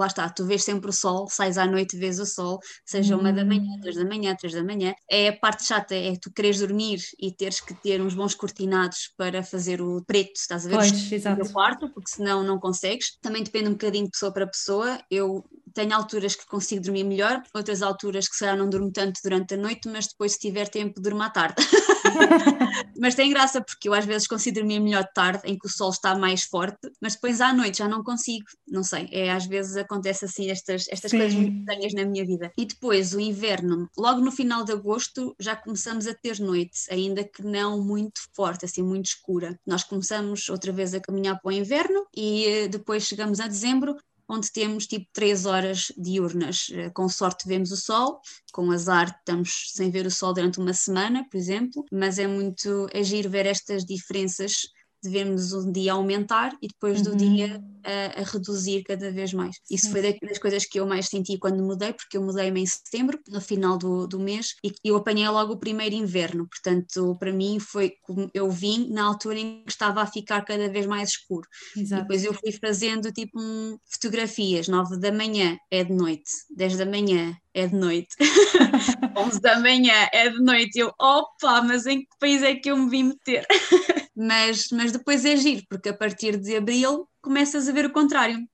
lá 0.00 0.06
está, 0.06 0.28
tu 0.28 0.44
vês 0.44 0.64
sempre 0.64 0.90
o 0.90 0.92
sol, 0.92 1.28
sais 1.28 1.58
à 1.58 1.66
noite, 1.66 1.96
vês 1.96 2.18
o 2.18 2.26
sol, 2.26 2.58
seja 2.84 3.16
uma 3.16 3.32
da 3.32 3.44
manhã, 3.44 3.78
duas 3.80 3.94
da 3.94 4.04
manhã, 4.04 4.34
três 4.34 4.54
da 4.54 4.64
manhã. 4.64 4.94
É 5.10 5.28
a 5.28 5.36
parte 5.36 5.64
chata, 5.64 5.94
é 5.94 6.16
tu 6.20 6.32
queres 6.32 6.58
dormir 6.58 7.00
e 7.18 7.30
teres 7.32 7.60
que 7.60 7.74
ter 7.74 8.00
uns 8.00 8.14
bons 8.14 8.34
cortinados 8.34 9.12
para 9.16 9.42
fazer 9.42 9.80
o 9.80 10.02
preto, 10.04 10.32
estás 10.36 10.66
a 10.66 10.68
ver? 10.68 10.76
Pois, 10.76 11.12
exato. 11.12 11.52
Quarto, 11.52 11.90
porque 11.90 12.10
senão 12.10 12.42
não 12.42 12.58
consegues. 12.58 13.18
Também 13.20 13.42
depende 13.42 13.68
um 13.68 13.72
bocadinho 13.72 14.04
de 14.04 14.10
pessoa 14.10 14.32
para 14.32 14.46
pessoa. 14.46 14.98
Eu 15.10 15.44
tenho 15.74 15.94
alturas 15.94 16.34
que 16.34 16.46
consigo 16.46 16.82
dormir 16.82 17.04
melhor, 17.04 17.42
outras 17.54 17.82
alturas 17.82 18.28
que 18.28 18.36
será 18.36 18.56
não 18.56 18.68
durmo 18.68 18.90
tanto 18.90 19.20
durante 19.22 19.54
a 19.54 19.56
noite, 19.56 19.88
mas 19.88 20.06
depois 20.06 20.32
se 20.32 20.38
tiver 20.38 20.68
tempo 20.68 21.00
durmo 21.00 21.22
à 21.22 21.30
tarde. 21.30 21.56
mas 22.98 23.14
tem 23.14 23.30
graça 23.30 23.60
porque 23.60 23.88
eu 23.88 23.94
às 23.94 24.04
vezes 24.04 24.26
consigo 24.26 24.56
dormir 24.56 24.80
melhor 24.80 25.04
de 25.04 25.12
tarde, 25.12 25.42
em 25.44 25.58
que 25.58 25.66
o 25.66 25.70
sol 25.70 25.90
está 25.90 26.14
mais 26.14 26.44
forte, 26.44 26.90
mas 27.00 27.14
depois 27.14 27.40
à 27.40 27.52
noite 27.52 27.78
já 27.78 27.88
não 27.88 28.02
consigo, 28.02 28.44
não 28.68 28.82
sei, 28.82 29.08
é 29.12 29.30
às 29.30 29.46
vezes 29.46 29.76
acontece 29.76 30.24
assim 30.24 30.50
estas, 30.50 30.86
estas 30.88 31.10
coisas 31.10 31.34
muito 31.34 31.58
estranhas 31.60 31.94
na 31.94 32.04
minha 32.04 32.24
vida. 32.24 32.52
E 32.56 32.66
depois 32.66 33.14
o 33.14 33.20
inverno, 33.20 33.88
logo 33.96 34.20
no 34.20 34.32
final 34.32 34.64
de 34.64 34.72
agosto 34.72 35.34
já 35.38 35.56
começamos 35.56 36.06
a 36.06 36.14
ter 36.14 36.38
noite, 36.40 36.80
ainda 36.90 37.24
que 37.24 37.42
não 37.42 37.82
muito 37.82 38.20
forte, 38.34 38.64
assim 38.64 38.82
muito 38.82 39.06
escura. 39.06 39.58
Nós 39.66 39.84
começamos 39.84 40.48
outra 40.48 40.72
vez 40.72 40.94
a 40.94 41.00
caminhar 41.00 41.40
para 41.40 41.48
o 41.48 41.52
inverno 41.52 42.06
e 42.14 42.46
eh, 42.46 42.68
depois 42.68 43.04
chegamos 43.04 43.40
a 43.40 43.46
dezembro 43.46 43.96
onde 44.30 44.52
temos 44.52 44.86
tipo 44.86 45.06
três 45.12 45.44
horas 45.44 45.92
diurnas. 45.98 46.68
Eh, 46.72 46.90
com 46.90 47.08
sorte 47.08 47.48
vemos 47.48 47.72
o 47.72 47.76
sol, 47.76 48.20
com 48.52 48.70
azar 48.70 49.14
estamos 49.18 49.72
sem 49.74 49.90
ver 49.90 50.06
o 50.06 50.10
sol 50.10 50.32
durante 50.32 50.60
uma 50.60 50.72
semana, 50.72 51.26
por 51.28 51.36
exemplo, 51.36 51.84
mas 51.90 52.18
é 52.18 52.26
muito 52.26 52.86
agir 52.94 53.28
ver 53.28 53.46
estas 53.46 53.84
diferenças 53.84 54.68
devemos 55.02 55.52
um 55.52 55.70
dia 55.70 55.92
aumentar 55.92 56.56
e 56.60 56.68
depois 56.68 57.02
do 57.02 57.16
dia 57.16 57.58
uhum. 57.58 57.80
a, 57.84 58.20
a, 58.20 58.24
reduzir 58.24 58.82
cada 58.84 59.10
vez 59.10 59.32
mais. 59.32 59.56
Isso 59.70 59.90
foi 59.90 60.02
das 60.02 60.38
coisas 60.38 60.64
que 60.66 60.78
eu 60.78 60.86
mais 60.86 61.06
senti 61.06 61.38
quando 61.38 61.62
mudei, 61.62 61.92
porque 61.92 62.16
eu 62.16 62.22
mudei-me 62.22 62.60
em 62.60 62.66
setembro, 62.66 63.18
no 63.28 63.40
final 63.40 63.78
do, 63.78 64.06
do 64.06 64.18
mês, 64.18 64.54
e 64.62 64.72
eu 64.84 64.96
apanhei 64.96 65.28
logo 65.28 65.54
o 65.54 65.58
primeiro 65.58 65.94
inverno, 65.94 66.46
portanto, 66.48 67.16
para 67.18 67.32
mim 67.32 67.58
foi 67.58 67.94
como 68.02 68.30
eu 68.34 68.50
vim 68.50 68.88
na 68.90 69.04
altura 69.04 69.38
em 69.38 69.62
que 69.64 69.70
estava 69.70 70.02
a 70.02 70.06
ficar 70.06 70.44
cada 70.44 70.68
vez 70.68 70.86
mais 70.86 71.10
escuro. 71.10 71.46
Exato. 71.76 72.02
depois 72.02 72.24
eu 72.24 72.34
fui 72.34 72.52
fazendo 72.52 73.10
tipo 73.12 73.40
um, 73.40 73.78
fotografias, 73.84 74.68
9 74.68 74.98
da 74.98 75.12
manhã 75.12 75.56
é 75.70 75.84
de 75.84 75.92
noite, 75.92 76.30
10 76.56 76.76
da 76.76 76.86
manhã 76.86 77.36
é 77.54 77.66
de 77.66 77.74
noite, 77.74 78.14
11 79.16 79.40
da 79.40 79.58
manhã 79.58 80.08
é 80.12 80.28
de 80.28 80.40
noite. 80.40 80.78
Eu, 80.78 80.92
opa, 81.00 81.62
mas 81.62 81.86
em 81.86 82.00
que 82.00 82.08
país 82.18 82.42
é 82.42 82.54
que 82.54 82.70
eu 82.70 82.76
me 82.76 82.90
vim 82.90 83.04
meter? 83.04 83.46
mas, 84.20 84.68
mas 84.70 84.92
depois 84.92 85.24
é 85.24 85.34
giro, 85.36 85.62
porque 85.68 85.88
a 85.88 85.96
partir 85.96 86.36
de 86.36 86.54
abril 86.54 87.08
começas 87.22 87.68
a 87.68 87.72
ver 87.72 87.86
o 87.86 87.92
contrário. 87.92 88.46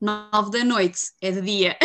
9 0.00 0.50
da 0.50 0.64
noite 0.64 1.00
é 1.20 1.30
de 1.30 1.40
dia. 1.40 1.76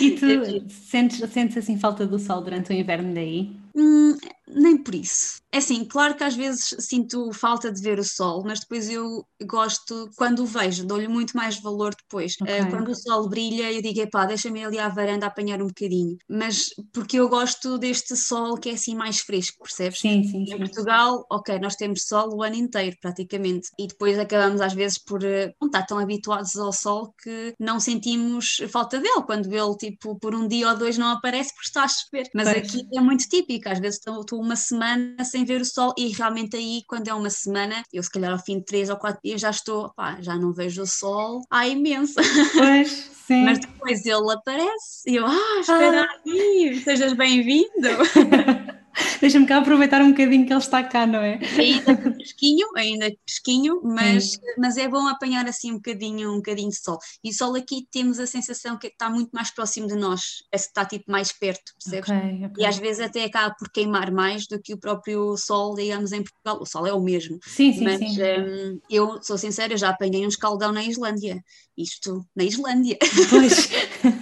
E 0.00 0.12
tu 0.18 0.26
é 0.26 0.68
sentes, 0.68 1.30
sentes 1.30 1.56
assim 1.56 1.78
falta 1.78 2.06
do 2.06 2.18
sol 2.18 2.42
durante 2.42 2.70
o 2.70 2.72
inverno 2.72 3.14
daí? 3.14 3.54
Hum, 3.74 4.16
nem 4.48 4.76
por 4.76 4.94
isso. 4.94 5.42
É 5.56 5.58
assim, 5.58 5.86
claro 5.86 6.14
que 6.14 6.22
às 6.22 6.36
vezes 6.36 6.76
sinto 6.80 7.32
falta 7.32 7.72
de 7.72 7.80
ver 7.80 7.98
o 7.98 8.04
sol, 8.04 8.42
mas 8.44 8.60
depois 8.60 8.90
eu 8.90 9.26
gosto, 9.46 10.10
quando 10.14 10.40
o 10.40 10.46
vejo, 10.46 10.86
dou-lhe 10.86 11.08
muito 11.08 11.34
mais 11.34 11.58
valor 11.58 11.94
depois. 11.94 12.34
Okay. 12.38 12.60
Uh, 12.60 12.68
quando 12.68 12.90
o 12.90 12.94
sol 12.94 13.26
brilha, 13.26 13.72
eu 13.72 13.80
digo, 13.80 13.98
epá, 14.00 14.26
deixa-me 14.26 14.62
ali 14.62 14.78
à 14.78 14.90
varanda 14.90 15.24
apanhar 15.24 15.62
um 15.62 15.68
bocadinho. 15.68 16.18
Mas 16.28 16.68
porque 16.92 17.18
eu 17.18 17.26
gosto 17.30 17.78
deste 17.78 18.14
sol 18.14 18.58
que 18.58 18.68
é 18.68 18.72
assim 18.74 18.94
mais 18.94 19.20
fresco, 19.20 19.62
percebes? 19.62 19.98
Sim, 19.98 20.24
sim. 20.24 20.42
Em 20.42 20.46
sim. 20.46 20.58
Portugal, 20.58 21.24
ok, 21.32 21.58
nós 21.58 21.74
temos 21.74 22.02
sol 22.02 22.36
o 22.36 22.42
ano 22.42 22.56
inteiro, 22.56 22.94
praticamente. 23.00 23.70
E 23.78 23.86
depois 23.86 24.18
acabamos 24.18 24.60
às 24.60 24.74
vezes 24.74 24.98
por 24.98 25.22
uh, 25.22 25.54
não 25.58 25.68
estar 25.68 25.86
tão 25.86 25.98
habituados 25.98 26.54
ao 26.58 26.70
sol 26.70 27.14
que 27.22 27.54
não 27.58 27.80
sentimos 27.80 28.58
falta 28.68 29.00
dele. 29.00 29.22
Quando 29.24 29.50
ele, 29.50 29.76
tipo, 29.78 30.18
por 30.18 30.34
um 30.34 30.46
dia 30.46 30.68
ou 30.68 30.76
dois 30.76 30.98
não 30.98 31.08
aparece 31.08 31.54
porque 31.54 31.68
está 31.68 31.84
a 31.84 31.88
chover. 31.88 32.28
Mas 32.34 32.52
pois. 32.52 32.58
aqui 32.58 32.86
é 32.94 33.00
muito 33.00 33.26
típico, 33.26 33.70
às 33.70 33.78
vezes 33.78 34.00
estou 34.06 34.38
uma 34.38 34.54
semana 34.54 35.24
sem 35.24 35.45
ver 35.46 35.60
o 35.60 35.64
sol 35.64 35.94
e 35.96 36.08
realmente 36.08 36.56
aí, 36.56 36.82
quando 36.86 37.08
é 37.08 37.14
uma 37.14 37.30
semana, 37.30 37.82
eu 37.92 38.02
se 38.02 38.10
calhar 38.10 38.32
ao 38.32 38.38
fim 38.38 38.58
de 38.58 38.64
três 38.64 38.90
ou 38.90 38.96
quatro 38.96 39.20
dias 39.24 39.40
já 39.40 39.50
estou, 39.50 39.92
pá, 39.94 40.18
já 40.20 40.36
não 40.36 40.52
vejo 40.52 40.82
o 40.82 40.86
sol 40.86 41.42
há 41.50 41.66
imenso. 41.66 42.14
Pois, 42.52 43.10
sim. 43.26 43.44
Mas 43.44 43.58
depois 43.58 44.04
ele 44.04 44.32
aparece 44.32 45.10
e 45.10 45.16
eu, 45.16 45.26
ah, 45.26 45.60
espera 45.60 46.02
ah. 46.02 46.20
aí, 46.26 46.80
sejas 46.82 47.12
bem-vindo. 47.12 47.70
Deixa-me 49.20 49.46
cá 49.46 49.58
aproveitar 49.58 50.02
um 50.02 50.10
bocadinho 50.10 50.46
que 50.46 50.52
ele 50.52 50.60
está 50.60 50.82
cá, 50.82 51.06
não 51.06 51.20
é? 51.20 51.38
Ainda 51.58 51.96
fresquinho, 52.14 52.68
ainda 52.76 53.12
fresquinho, 53.26 53.80
mas, 53.82 54.38
mas 54.58 54.76
é 54.76 54.88
bom 54.88 55.06
apanhar 55.06 55.46
assim 55.46 55.72
um 55.72 55.76
bocadinho, 55.76 56.32
um 56.32 56.36
bocadinho 56.36 56.70
de 56.70 56.76
sol. 56.76 56.98
E 57.22 57.30
o 57.30 57.34
sol 57.34 57.54
aqui 57.54 57.86
temos 57.90 58.18
a 58.18 58.26
sensação 58.26 58.76
que 58.76 58.88
está 58.88 59.08
muito 59.08 59.30
mais 59.30 59.50
próximo 59.50 59.86
de 59.86 59.94
nós, 59.94 60.42
é 60.52 60.56
está 60.56 60.84
tipo 60.84 61.10
mais 61.10 61.32
perto, 61.32 61.72
percebes? 61.78 62.10
Okay, 62.10 62.46
okay. 62.46 62.64
E 62.64 62.66
às 62.66 62.76
vezes 62.78 63.00
até 63.00 63.24
acaba 63.24 63.54
por 63.58 63.70
queimar 63.70 64.10
mais 64.10 64.46
do 64.46 64.60
que 64.60 64.74
o 64.74 64.78
próprio 64.78 65.36
sol, 65.36 65.74
digamos, 65.74 66.12
em 66.12 66.22
Portugal. 66.22 66.60
O 66.60 66.66
sol 66.66 66.86
é 66.86 66.92
o 66.92 67.00
mesmo. 67.00 67.38
Sim, 67.44 67.72
sim, 67.72 67.84
mas 67.84 67.98
sim. 67.98 68.22
Um, 68.22 68.80
eu 68.90 69.22
sou 69.22 69.38
sincera, 69.38 69.76
já 69.76 69.90
apanhei 69.90 70.24
um 70.24 70.28
escaldão 70.28 70.72
na 70.72 70.84
Islândia. 70.84 71.42
Isto 71.76 72.26
na 72.34 72.44
Islândia. 72.44 72.98
Pois. 73.28 73.68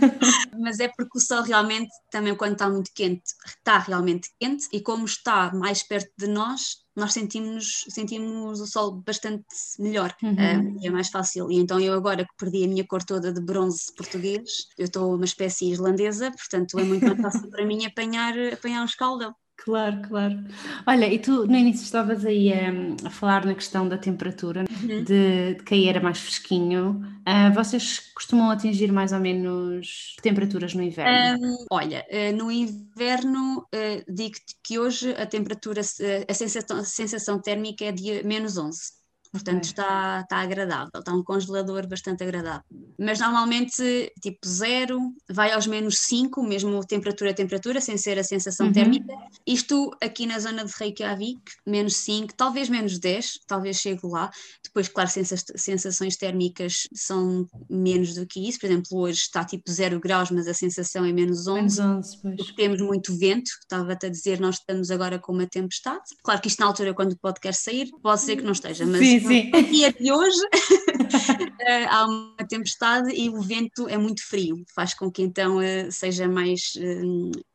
mas 0.59 0.81
é 0.81 0.89
porque 0.89 1.19
o 1.19 1.21
sol 1.21 1.43
realmente, 1.43 1.91
também 2.11 2.35
quando 2.35 2.55
está 2.55 2.69
muito 2.69 2.91
quente, 2.95 3.23
está 3.47 3.79
realmente 3.79 4.29
quente 4.41 4.67
e 4.73 4.81
como 4.85 5.05
está 5.05 5.53
mais 5.53 5.83
perto 5.83 6.13
de 6.17 6.29
nós, 6.29 6.85
nós 6.95 7.13
sentimos, 7.13 7.85
sentimos 7.89 8.61
o 8.61 8.67
sol 8.67 9.03
bastante 9.05 9.45
melhor 9.79 10.15
uhum. 10.23 10.33
uh, 10.35 10.79
e 10.81 10.87
é 10.87 10.91
mais 10.91 11.09
fácil. 11.09 11.51
E 11.51 11.59
então 11.59 11.81
eu 11.81 11.93
agora 11.93 12.25
que 12.25 12.37
perdi 12.39 12.65
a 12.65 12.69
minha 12.69 12.87
cor 12.87 13.03
toda 13.03 13.33
de 13.33 13.41
bronze 13.41 13.93
português, 13.97 14.69
eu 14.79 14.85
estou 14.85 15.15
uma 15.17 15.25
espécie 15.25 15.73
islandesa, 15.73 16.31
portanto 16.31 16.79
é 16.79 16.85
muito 16.85 17.05
mais 17.07 17.21
fácil 17.21 17.51
para 17.51 17.67
mim 17.67 17.85
apanhar, 17.87 18.35
apanhar 18.53 18.83
um 18.83 18.87
escaldão. 18.87 19.35
Claro, 19.57 20.03
claro. 20.09 20.45
Olha, 20.87 21.07
e 21.13 21.19
tu 21.19 21.47
no 21.47 21.57
início 21.57 21.85
estavas 21.85 22.25
aí 22.25 22.53
um, 22.53 22.97
a 23.07 23.11
falar 23.11 23.47
na 23.47 23.55
questão 23.55 23.89
da 23.89 23.97
temperatura, 23.97 24.65
uhum. 24.69 25.05
de, 25.05 25.55
de 25.55 25.65
que 25.65 25.89
era 25.89 26.01
mais 26.01 26.19
fresquinho. 26.19 27.01
Uh, 27.27 27.55
vocês 27.55 28.13
costumam 28.15 28.51
atingir 28.51 28.93
mais 28.93 29.13
ou 29.13 29.21
menos 29.21 30.17
temperaturas 30.23 30.75
no 30.75 30.83
inverno? 30.83 31.39
Um, 31.43 31.67
olha, 31.71 32.05
uh, 32.11 32.37
no 32.37 32.51
inverno 32.51 33.61
uh, 33.61 34.13
digo-te 34.13 34.55
que 34.63 34.79
hoje 34.79 35.13
a 35.13 35.25
temperatura, 35.25 35.81
a 35.81 36.35
sensação, 36.35 36.79
a 36.79 36.85
sensação 36.85 37.41
térmica 37.41 37.85
é 37.85 37.93
de 37.93 38.23
menos 38.23 38.59
11. 38.59 39.04
Portanto, 39.35 39.65
está, 39.65 40.21
está 40.21 40.37
agradável, 40.37 40.93
está 40.95 41.13
um 41.13 41.25
congelador 41.25 41.89
bastante 41.89 42.23
agradável. 42.23 42.63
Mas 42.97 43.19
normalmente, 43.19 44.13
tipo 44.23 44.47
zero, 44.47 45.13
vai 45.29 45.51
aos 45.51 45.67
menos 45.67 45.99
5, 46.03 46.41
mesmo 46.45 46.87
temperatura 46.87 47.33
a 47.33 47.35
temperatura, 47.35 47.81
sem 47.81 47.99
ser 47.99 48.17
a 48.17 48.23
sensação 48.23 48.69
uhum. 48.69 48.73
térmica. 48.73 49.13
Isto 49.45 49.91
aqui 50.01 50.25
na 50.25 50.39
zona 50.39 50.65
de 50.65 50.73
Reykjavik, 50.79 51.43
menos 51.67 51.97
5, 51.97 52.33
talvez 52.37 52.69
menos 52.69 52.97
10, 53.01 53.41
talvez 53.45 53.79
chegue 53.79 54.03
lá. 54.05 54.31
Depois, 54.63 54.87
claro, 54.87 55.11
sensações 55.11 56.17
térmicas 56.17 56.87
são 56.95 57.45
menos 57.69 58.15
do 58.15 58.25
que 58.29 58.49
isso. 58.49 58.61
Por 58.61 58.67
exemplo, 58.67 58.99
hoje 58.99 59.23
está 59.23 59.45
tipo 59.45 59.69
0 59.69 59.99
graus, 59.99 60.31
mas 60.31 60.47
a 60.47 60.55
sensação 60.55 61.05
é 61.05 61.13
menos 61.13 61.49
11. 61.49 61.55
Menos 61.55 61.79
11, 61.81 62.23
pois. 62.23 62.37
Porque 62.37 62.55
temos 62.55 62.81
muito 62.81 63.19
vento, 63.19 63.51
estava-te 63.61 64.07
a 64.07 64.09
dizer, 64.09 64.39
nós 64.39 64.59
estamos 64.61 64.93
agora 64.93 65.19
com 65.19 65.33
uma 65.33 65.49
tempestade. 65.49 66.05
Claro 66.23 66.41
que 66.41 66.47
isto 66.47 66.61
na 66.61 66.67
altura, 66.67 66.95
quando 66.95 67.15
o 67.15 67.19
podcast 67.19 67.65
sair, 67.65 67.91
pode 68.01 68.21
ser 68.21 68.37
que 68.37 68.43
não 68.45 68.53
esteja, 68.53 68.87
mas. 68.87 69.01
Sim 69.01 69.24
sim. 69.27 69.51
No 69.51 69.63
dia 69.63 69.93
de 69.93 70.13
hoje 70.13 70.41
eh, 71.61 71.85
há 71.87 72.07
uma 72.07 72.47
tempestade 72.49 73.11
e 73.15 73.29
o 73.29 73.41
vento 73.41 73.89
é 73.89 73.97
muito 73.97 74.27
frio, 74.27 74.65
faz 74.75 74.95
com 74.95 75.11
que 75.11 75.23
então 75.23 75.61
eh, 75.61 75.91
seja 75.91 76.29
mais 76.29 76.73
eh, 76.77 77.03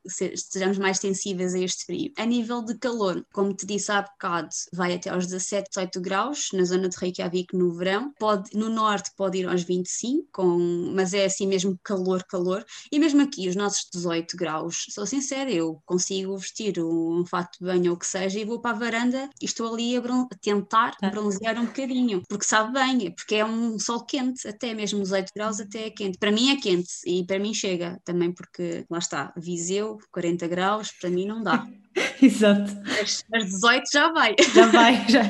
sejamos 0.10 0.78
mais 0.78 1.00
sensíveis 1.00 1.54
a 1.54 1.60
este 1.60 1.86
frio. 1.86 2.12
A 2.18 2.26
nível 2.26 2.64
de 2.64 2.78
calor, 2.78 3.26
como 3.32 3.54
te 3.54 3.66
disse 3.66 3.92
há 3.92 4.02
bocado, 4.02 4.50
vai 4.74 4.94
até 4.94 5.10
aos 5.10 5.26
17, 5.26 5.70
18 5.70 6.02
graus 6.02 6.50
na 6.54 6.64
zona 6.64 6.90
de 6.90 6.98
Reykjavik 6.98 7.56
no 7.56 7.74
verão. 7.74 8.14
Pode, 8.20 8.50
no 8.56 8.70
norte 8.70 9.12
pode 9.16 9.40
ir 9.40 9.48
aos 9.48 9.64
25, 9.64 10.28
com, 10.32 10.92
mas 10.94 11.14
é 11.14 11.26
assim 11.26 11.48
mesmo 11.48 11.80
calor, 11.84 12.24
calor. 12.24 12.66
E 12.92 13.00
mesmo 13.00 13.22
aqui, 13.22 13.48
os 13.48 13.56
nossos 13.56 13.88
18 13.94 14.36
graus, 14.36 14.86
sou 14.90 15.06
sincera, 15.06 15.52
eu 15.52 15.82
consigo 15.86 16.38
vestir 16.38 16.80
um 16.80 17.26
fato 17.26 17.60
de 17.60 17.66
banho 17.66 17.92
ou 17.92 17.96
o 17.96 18.00
que 18.00 18.08
seja 18.08 18.40
e 18.40 18.46
vou 18.46 18.60
para 18.60 18.76
a 18.76 18.80
varanda 18.80 19.30
e 19.42 19.46
estou 19.46 19.74
ali 19.74 19.96
a, 19.96 20.00
a 20.00 20.36
tentar 20.42 20.96
tá. 20.98 21.10
bronzear 21.10 21.60
um 21.60 21.66
bocadinho, 21.66 22.22
porque 22.28 22.46
sabe 22.46 22.74
bem, 22.74 23.08
é 23.08 23.10
porque 23.12 23.36
é 23.36 23.46
um 23.46 23.80
sol 23.80 24.06
quente, 24.06 24.48
até 24.48 24.74
mesmo 24.74 25.02
18 25.02 25.32
graus 25.36 25.60
até 25.60 25.88
é 25.88 25.90
quente. 25.90 26.18
Para 26.18 26.32
mim 26.32 26.52
é 26.52 26.58
quente 26.58 26.92
e 27.06 27.24
para 27.26 27.40
mim 27.40 27.54
chega 27.54 28.00
também 28.04 28.32
porque 28.32 28.86
lá 28.90 29.00
está, 29.00 29.34
Viseu, 29.38 29.99
40 30.12 30.48
graus, 30.48 30.92
para 30.92 31.10
mim 31.10 31.26
não 31.26 31.44
dá. 31.44 31.68
Exato. 32.22 32.72
Mas, 32.86 33.26
mas 33.30 33.46
18 33.46 33.84
já 33.92 34.12
vai. 34.12 34.36
Já 34.54 34.66
vai, 34.68 35.06
já. 35.10 35.22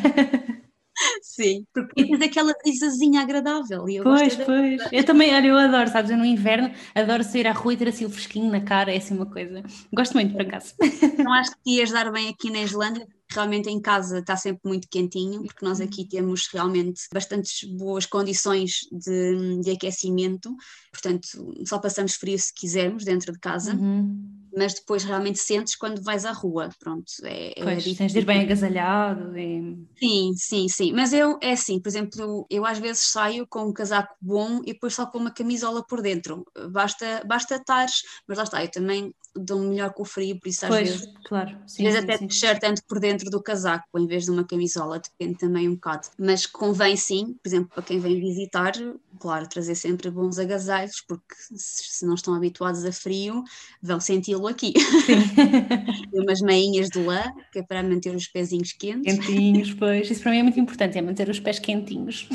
Sim, 1.22 1.66
porque 1.74 2.04
tens 2.04 2.22
aquela 2.22 2.54
brisazinha 2.62 3.22
agradável. 3.22 3.88
E 3.88 3.98
eu 3.98 4.04
pois, 4.04 4.36
pois. 4.36 4.82
Eu 4.92 5.04
também, 5.06 5.34
olha, 5.34 5.48
eu 5.48 5.58
adoro, 5.58 5.90
sabes? 5.90 6.12
Eu 6.12 6.18
no 6.18 6.26
inverno 6.26 6.72
adoro 6.94 7.24
sair 7.24 7.48
à 7.48 7.54
rua 7.54 7.74
e 7.74 7.78
ter 7.78 7.88
assim 7.88 8.06
o 8.06 8.10
fresquinho 8.10 8.52
na 8.52 8.60
cara, 8.60 8.94
é 8.94 8.98
assim 8.98 9.16
uma 9.16 9.26
coisa. 9.26 9.64
Gosto 9.94 10.14
muito, 10.14 10.34
por 10.34 10.42
acaso. 10.42 10.74
Não 11.18 11.34
acho 11.34 11.52
que 11.64 11.78
ias 11.78 11.92
dar 11.92 12.12
bem 12.12 12.28
aqui 12.28 12.52
na 12.52 12.62
Islândia, 12.62 13.08
realmente 13.32 13.70
em 13.70 13.80
casa 13.80 14.20
está 14.20 14.36
sempre 14.36 14.62
muito 14.66 14.88
quentinho, 14.90 15.44
porque 15.44 15.66
nós 15.66 15.80
aqui 15.80 16.08
temos 16.08 16.48
realmente 16.52 17.02
bastantes 17.14 17.64
boas 17.70 18.06
condições 18.06 18.88
de, 18.92 19.62
de 19.62 19.72
aquecimento, 19.72 20.56
portanto, 20.92 21.28
só 21.66 21.80
passamos 21.80 22.16
frio 22.16 22.38
se 22.38 22.54
quisermos 22.54 23.04
dentro 23.04 23.32
de 23.32 23.40
casa. 23.40 23.74
Uhum 23.74 24.40
mas 24.56 24.74
depois 24.74 25.04
realmente 25.04 25.40
sentes 25.40 25.76
quando 25.76 26.02
vais 26.02 26.26
à 26.26 26.32
rua, 26.32 26.70
pronto. 26.80 27.06
É, 27.24 27.60
é 27.60 27.64
pois, 27.64 27.86
é 27.86 27.96
tens 27.96 28.12
de 28.12 28.20
ir 28.20 28.26
bem 28.26 28.42
agasalhado. 28.42 29.38
E... 29.38 29.78
Sim, 29.98 30.34
sim, 30.36 30.68
sim, 30.68 30.94
mas 30.94 31.14
eu, 31.14 31.38
é 31.42 31.52
assim, 31.52 31.80
por 31.80 31.90
exemplo, 31.90 32.22
eu, 32.22 32.48
eu, 32.50 32.66
às 32.66 32.80
vezes 32.80 33.10
saio 33.10 33.46
com 33.48 33.70
um 33.70 33.74
casaco 33.74 34.16
bom 34.22 34.62
e 34.66 34.74
depois 34.74 34.94
só 34.94 35.06
com 35.06 35.18
uma 35.18 35.32
camisola 35.32 35.86
por 35.86 36.02
dentro, 36.02 36.46
basta, 36.72 37.24
basta 37.26 37.56
estares, 37.56 38.02
mas 38.28 38.38
lá 38.38 38.44
está, 38.44 38.64
eu 38.64 38.72
também 38.72 39.14
dou 39.44 39.60
melhor 39.62 39.94
com 39.94 40.04
o 40.04 40.06
frio, 40.06 40.40
por 40.40 40.50
isso 40.50 40.66
às 40.66 40.70
pois, 40.70 40.90
vezes, 40.90 41.14
claro, 41.26 41.58
sim, 41.66 41.88
às 41.88 41.94
vezes 41.94 42.00
sim, 42.00 42.14
até 42.14 42.28
t-shirt 42.28 42.60
tanto 42.60 42.84
por 42.88 43.00
dentro 43.00 43.30
do 43.30 43.42
casaco 43.42 43.88
em 43.98 44.08
vez 44.08 44.26
de 44.26 44.32
uma 44.32 44.44
camisola, 44.44 45.00
depende 45.00 45.38
também 45.40 45.68
um 45.68 45.76
bocado, 45.76 46.08
mas 46.18 46.46
convém 46.46 46.96
sim, 46.96 47.36
por 47.42 47.50
exemplo, 47.50 47.70
para 47.74 47.84
quem 47.84 48.00
vem 48.00 48.20
visitar, 48.20 48.74
claro, 49.20 49.48
trazer 49.48 49.76
sempre 49.76 50.10
bons 50.10 50.38
agasalhos, 50.38 51.02
porque 51.08 51.36
se 51.56 52.06
não 52.06 52.16
estão 52.16 52.34
habituados 52.34 52.86
a 52.86 52.92
frio, 52.92 53.44
vão 53.82 54.00
senti-lo 54.00 54.48
aqui. 54.48 54.74
Sim. 55.06 55.20
umas 56.14 56.42
meinhas 56.42 56.90
de 56.90 57.00
lã, 57.00 57.24
que 57.52 57.60
é 57.60 57.64
para 57.64 57.84
manter 57.84 58.16
os 58.16 58.28
pezinhos 58.28 58.74
quentes. 58.74 59.14
Quentinhos, 59.18 59.74
pois. 59.74 60.10
Isso 60.10 60.22
para 60.22 60.32
mim 60.32 60.40
é 60.40 60.44
muito 60.44 60.60
importante, 60.60 60.98
é 60.98 61.02
manter 61.02 61.30
os 61.30 61.40
pés 61.40 61.60
quentinhos. 61.60 62.28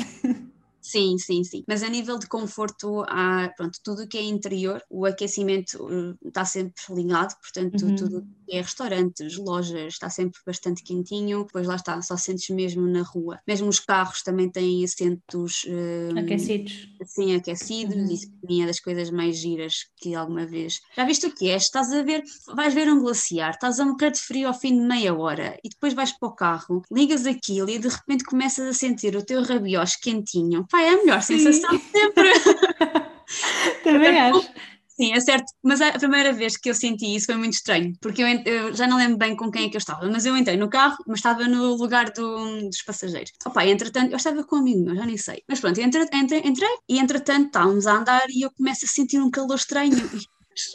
Sim, 0.95 1.17
sim, 1.17 1.43
sim. 1.43 1.63
Mas 1.67 1.83
a 1.83 1.89
nível 1.89 2.17
de 2.17 2.25
conforto, 2.25 3.03
há, 3.09 3.51
pronto, 3.57 3.77
tudo 3.83 4.03
o 4.03 4.07
que 4.07 4.17
é 4.17 4.23
interior, 4.23 4.81
o 4.89 5.05
aquecimento 5.05 6.15
está 6.25 6.45
sempre 6.45 6.81
ligado, 6.89 7.35
portanto, 7.41 7.85
uhum. 7.85 7.95
tudo 7.97 8.27
que 8.47 8.55
é 8.55 8.61
restaurantes, 8.61 9.35
lojas, 9.35 9.93
está 9.93 10.09
sempre 10.09 10.39
bastante 10.45 10.83
quentinho, 10.83 11.43
depois 11.43 11.67
lá 11.67 11.75
está, 11.75 12.01
só 12.01 12.15
sentes 12.15 12.49
mesmo 12.49 12.87
na 12.87 13.01
rua. 13.01 13.41
Mesmo 13.45 13.67
os 13.67 13.77
carros 13.77 14.23
também 14.23 14.49
têm 14.49 14.85
assentos 14.85 15.65
uh, 15.65 16.17
aquecidos. 16.17 16.87
Sim, 17.03 17.35
aquecidos, 17.35 17.97
uhum. 17.97 18.13
isso 18.13 18.31
é 18.61 18.65
das 18.65 18.79
coisas 18.79 19.09
mais 19.09 19.35
giras 19.35 19.87
que 19.97 20.15
alguma 20.15 20.45
vez. 20.45 20.79
Já 20.95 21.03
viste 21.03 21.27
o 21.27 21.35
que 21.35 21.49
é? 21.49 21.57
Estás 21.57 21.91
a 21.91 22.03
ver, 22.03 22.23
vais 22.53 22.73
ver 22.73 22.87
um 22.87 23.01
glaciar, 23.01 23.51
estás 23.51 23.81
a 23.81 23.83
um 23.83 23.91
bocado 23.91 24.13
de 24.13 24.21
frio 24.21 24.47
ao 24.47 24.53
fim 24.53 24.79
de 24.79 24.85
meia 24.85 25.13
hora 25.13 25.57
e 25.61 25.67
depois 25.67 25.93
vais 25.93 26.17
para 26.17 26.29
o 26.29 26.35
carro, 26.35 26.83
ligas 26.89 27.25
aquilo 27.25 27.69
e 27.69 27.77
de 27.77 27.89
repente 27.89 28.23
começas 28.23 28.65
a 28.65 28.73
sentir 28.73 29.13
o 29.17 29.25
teu 29.25 29.43
rabiós 29.43 29.97
quentinho. 29.97 30.65
Pai, 30.71 30.84
é 30.85 30.93
a 30.93 30.97
melhor 30.97 31.21
Sim. 31.21 31.39
sensação 31.39 31.77
de 31.77 31.83
sempre. 31.83 32.31
Também 33.83 34.19
acho. 34.19 34.49
Sim, 34.87 35.11
é 35.11 35.19
certo, 35.19 35.51
mas 35.61 35.81
a 35.81 35.91
primeira 35.91 36.31
vez 36.31 36.55
que 36.55 36.69
eu 36.69 36.73
senti 36.73 37.13
isso 37.13 37.25
foi 37.25 37.35
muito 37.35 37.55
estranho, 37.55 37.93
porque 37.99 38.23
eu, 38.23 38.27
eu, 38.27 38.73
já 38.73 38.87
não 38.87 38.95
lembro 38.95 39.17
bem 39.17 39.35
com 39.35 39.51
quem 39.51 39.65
é 39.65 39.69
que 39.69 39.75
eu 39.75 39.79
estava, 39.79 40.09
mas 40.09 40.25
eu 40.25 40.37
entrei 40.37 40.55
no 40.55 40.69
carro, 40.69 40.95
mas 41.05 41.19
estava 41.19 41.45
no 41.49 41.75
lugar 41.75 42.11
do, 42.11 42.69
dos 42.69 42.81
passageiros. 42.81 43.33
Opa, 43.45 43.65
entretanto, 43.65 44.11
eu 44.11 44.15
estava 44.15 44.41
com 44.45 44.55
um 44.55 44.59
amigo 44.59 44.85
meu, 44.85 44.95
já 44.95 45.05
nem 45.05 45.17
sei, 45.17 45.43
mas 45.49 45.59
pronto, 45.59 45.77
entre, 45.81 46.07
entre, 46.13 46.37
entrei 46.47 46.69
e 46.87 46.97
entretanto 46.97 47.47
estávamos 47.47 47.85
a 47.87 47.97
andar 47.97 48.25
e 48.29 48.45
eu 48.45 48.51
começo 48.51 48.85
a 48.85 48.87
sentir 48.87 49.19
um 49.19 49.29
calor 49.29 49.55
estranho. 49.55 49.97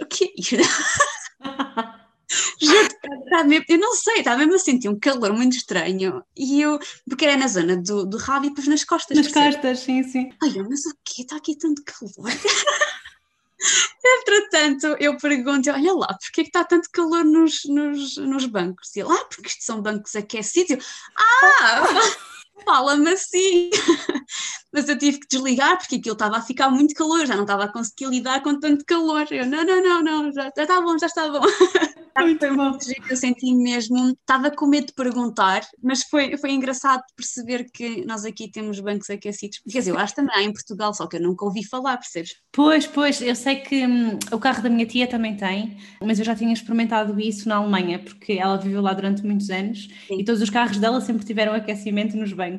o 0.03 0.07
que 0.07 0.25
é 0.25 0.61
isso? 2.31 2.55
Juro, 2.61 3.65
eu 3.69 3.79
não 3.79 3.95
sei, 3.95 4.19
estava 4.19 4.39
mesmo 4.39 4.55
a 4.55 4.59
sentir 4.59 4.89
um 4.89 4.99
calor 4.99 5.33
muito 5.33 5.57
estranho. 5.57 6.23
E 6.37 6.61
eu, 6.61 6.79
porque 7.09 7.25
era 7.25 7.37
na 7.37 7.49
zona 7.49 7.77
do, 7.77 8.07
do 8.07 8.17
rabo 8.17 8.47
e 8.47 8.49
depois 8.51 8.67
nas 8.69 8.85
costas. 8.85 9.17
Nas 9.17 9.29
costas, 9.29 9.81
sim, 9.81 10.03
sim. 10.03 10.31
Ai, 10.43 10.53
mas 10.69 10.87
o 10.87 10.95
quê? 11.05 11.23
Está 11.23 11.37
aqui 11.37 11.57
tanto 11.57 11.83
calor. 11.85 12.31
Entretanto, 14.03 14.97
eu 14.99 15.17
pergunto, 15.19 15.71
olha 15.71 15.93
lá, 15.93 16.07
porquê 16.07 16.41
é 16.41 16.45
que 16.45 16.49
está 16.49 16.65
tanto 16.65 16.89
calor 16.91 17.25
nos, 17.25 17.65
nos, 17.67 18.17
nos 18.17 18.47
bancos? 18.47 18.97
E 18.97 19.01
ele, 19.01 19.13
ah, 19.13 19.25
porque 19.27 19.49
isto 19.49 19.65
são 19.65 19.83
bancos 19.83 20.17
aquecidos. 20.17 20.71
Eu, 20.71 20.79
ah, 21.17 21.85
fala-me 22.65 23.11
assim. 23.11 23.71
Mas 24.73 24.89
eu 24.89 24.97
tive 24.97 25.19
que 25.19 25.27
desligar 25.29 25.77
porque 25.79 25.97
aquilo 25.97 26.13
estava 26.13 26.39
a 26.39 26.43
ficar 26.43 26.71
muito 26.71 26.95
calor, 26.95 27.27
já 27.27 27.35
não 27.35 27.43
estava 27.43 27.65
a 27.65 27.73
conseguir 27.73 28.07
lidar 28.07 28.41
com 28.43 28.59
tanto 28.59 28.85
calor. 28.85 29.27
Eu, 29.31 29.45
não, 29.47 29.65
não, 29.65 29.83
não, 29.83 30.03
não, 30.03 30.33
já, 30.33 30.51
já 30.57 30.63
está 30.63 30.81
bom, 30.81 30.97
já 30.99 31.07
está 31.07 31.29
bom. 31.29 31.41
Muito 32.19 32.55
bom. 32.55 32.77
Eu 33.09 33.17
senti 33.17 33.55
mesmo, 33.55 34.11
estava 34.11 34.51
com 34.51 34.67
medo 34.67 34.89
de 34.89 34.93
perguntar, 34.93 35.63
mas 35.83 36.03
foi, 36.03 36.37
foi 36.37 36.51
engraçado 36.51 37.03
perceber 37.17 37.71
que 37.73 38.05
nós 38.05 38.25
aqui 38.25 38.51
temos 38.51 38.81
bancos 38.81 39.09
aquecidos. 39.11 39.61
Quer 39.71 39.79
dizer, 39.79 39.91
eu 39.93 39.99
acho 39.99 40.15
também 40.15 40.47
em 40.47 40.53
Portugal, 40.53 40.93
só 40.93 41.07
que 41.07 41.17
eu 41.17 41.23
nunca 41.23 41.45
ouvi 41.45 41.65
falar, 41.65 41.97
percebes? 41.97 42.35
Pois, 42.53 42.87
pois, 42.87 43.23
eu 43.23 43.35
sei 43.35 43.57
que 43.57 43.87
hum, 43.87 44.19
o 44.33 44.39
carro 44.39 44.63
da 44.63 44.69
minha 44.69 44.87
tia 44.87 45.07
também 45.07 45.37
tem, 45.37 45.77
mas 46.03 46.19
eu 46.19 46.25
já 46.25 46.35
tinha 46.35 46.53
experimentado 46.53 47.19
isso 47.19 47.49
na 47.49 47.57
Alemanha, 47.57 47.99
porque 47.99 48.33
ela 48.33 48.57
viveu 48.57 48.83
lá 48.83 48.93
durante 48.93 49.25
muitos 49.25 49.49
anos 49.51 49.89
Sim. 50.09 50.21
e 50.21 50.25
todos 50.25 50.43
os 50.43 50.51
carros 50.51 50.79
dela 50.79 51.01
sempre 51.01 51.25
tiveram 51.25 51.55
aquecimento 51.55 52.17
nos 52.17 52.33
bancos. 52.33 52.50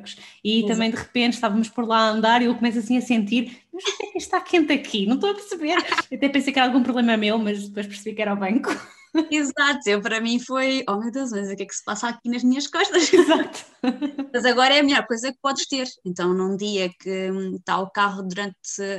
E 0.43 0.65
também 0.65 0.89
de 0.89 0.97
repente 0.97 1.33
estávamos 1.33 1.69
por 1.69 1.87
lá 1.87 1.99
a 1.99 2.09
andar 2.09 2.41
e 2.41 2.45
eu 2.45 2.55
começo 2.55 2.79
assim 2.79 2.97
a 2.97 3.01
sentir, 3.01 3.57
mas 3.73 3.83
por 3.83 3.97
que 3.97 4.05
é 4.05 4.11
que 4.11 4.17
está 4.17 4.39
quente 4.41 4.71
aqui? 4.71 5.05
Não 5.05 5.15
estou 5.15 5.31
a 5.31 5.33
perceber. 5.33 5.75
até 6.13 6.29
pensei 6.29 6.53
que 6.53 6.59
era 6.59 6.67
algum 6.67 6.83
problema 6.83 7.17
meu, 7.17 7.37
mas 7.37 7.67
depois 7.67 7.87
percebi 7.87 8.15
que 8.15 8.21
era 8.21 8.33
o 8.33 8.37
banco. 8.37 8.69
Exato, 9.31 9.89
eu, 9.89 10.01
para 10.01 10.21
mim 10.21 10.39
foi, 10.39 10.83
oh 10.87 10.97
meu 10.97 11.11
Deus, 11.11 11.31
mas 11.31 11.49
o 11.49 11.55
que 11.55 11.63
é 11.63 11.65
que 11.65 11.75
se 11.75 11.83
passa 11.83 12.09
aqui 12.09 12.29
nas 12.29 12.43
minhas 12.43 12.67
costas? 12.67 13.11
Exato. 13.11 13.65
mas 14.33 14.45
agora 14.45 14.75
é 14.75 14.79
a 14.79 14.83
melhor 14.83 15.05
coisa 15.05 15.31
que 15.31 15.37
podes 15.41 15.67
ter. 15.67 15.87
Então, 16.05 16.33
num 16.33 16.55
dia 16.55 16.89
que 16.99 17.31
hum, 17.31 17.55
está 17.55 17.79
o 17.79 17.89
carro 17.89 18.23
durante, 18.23 18.55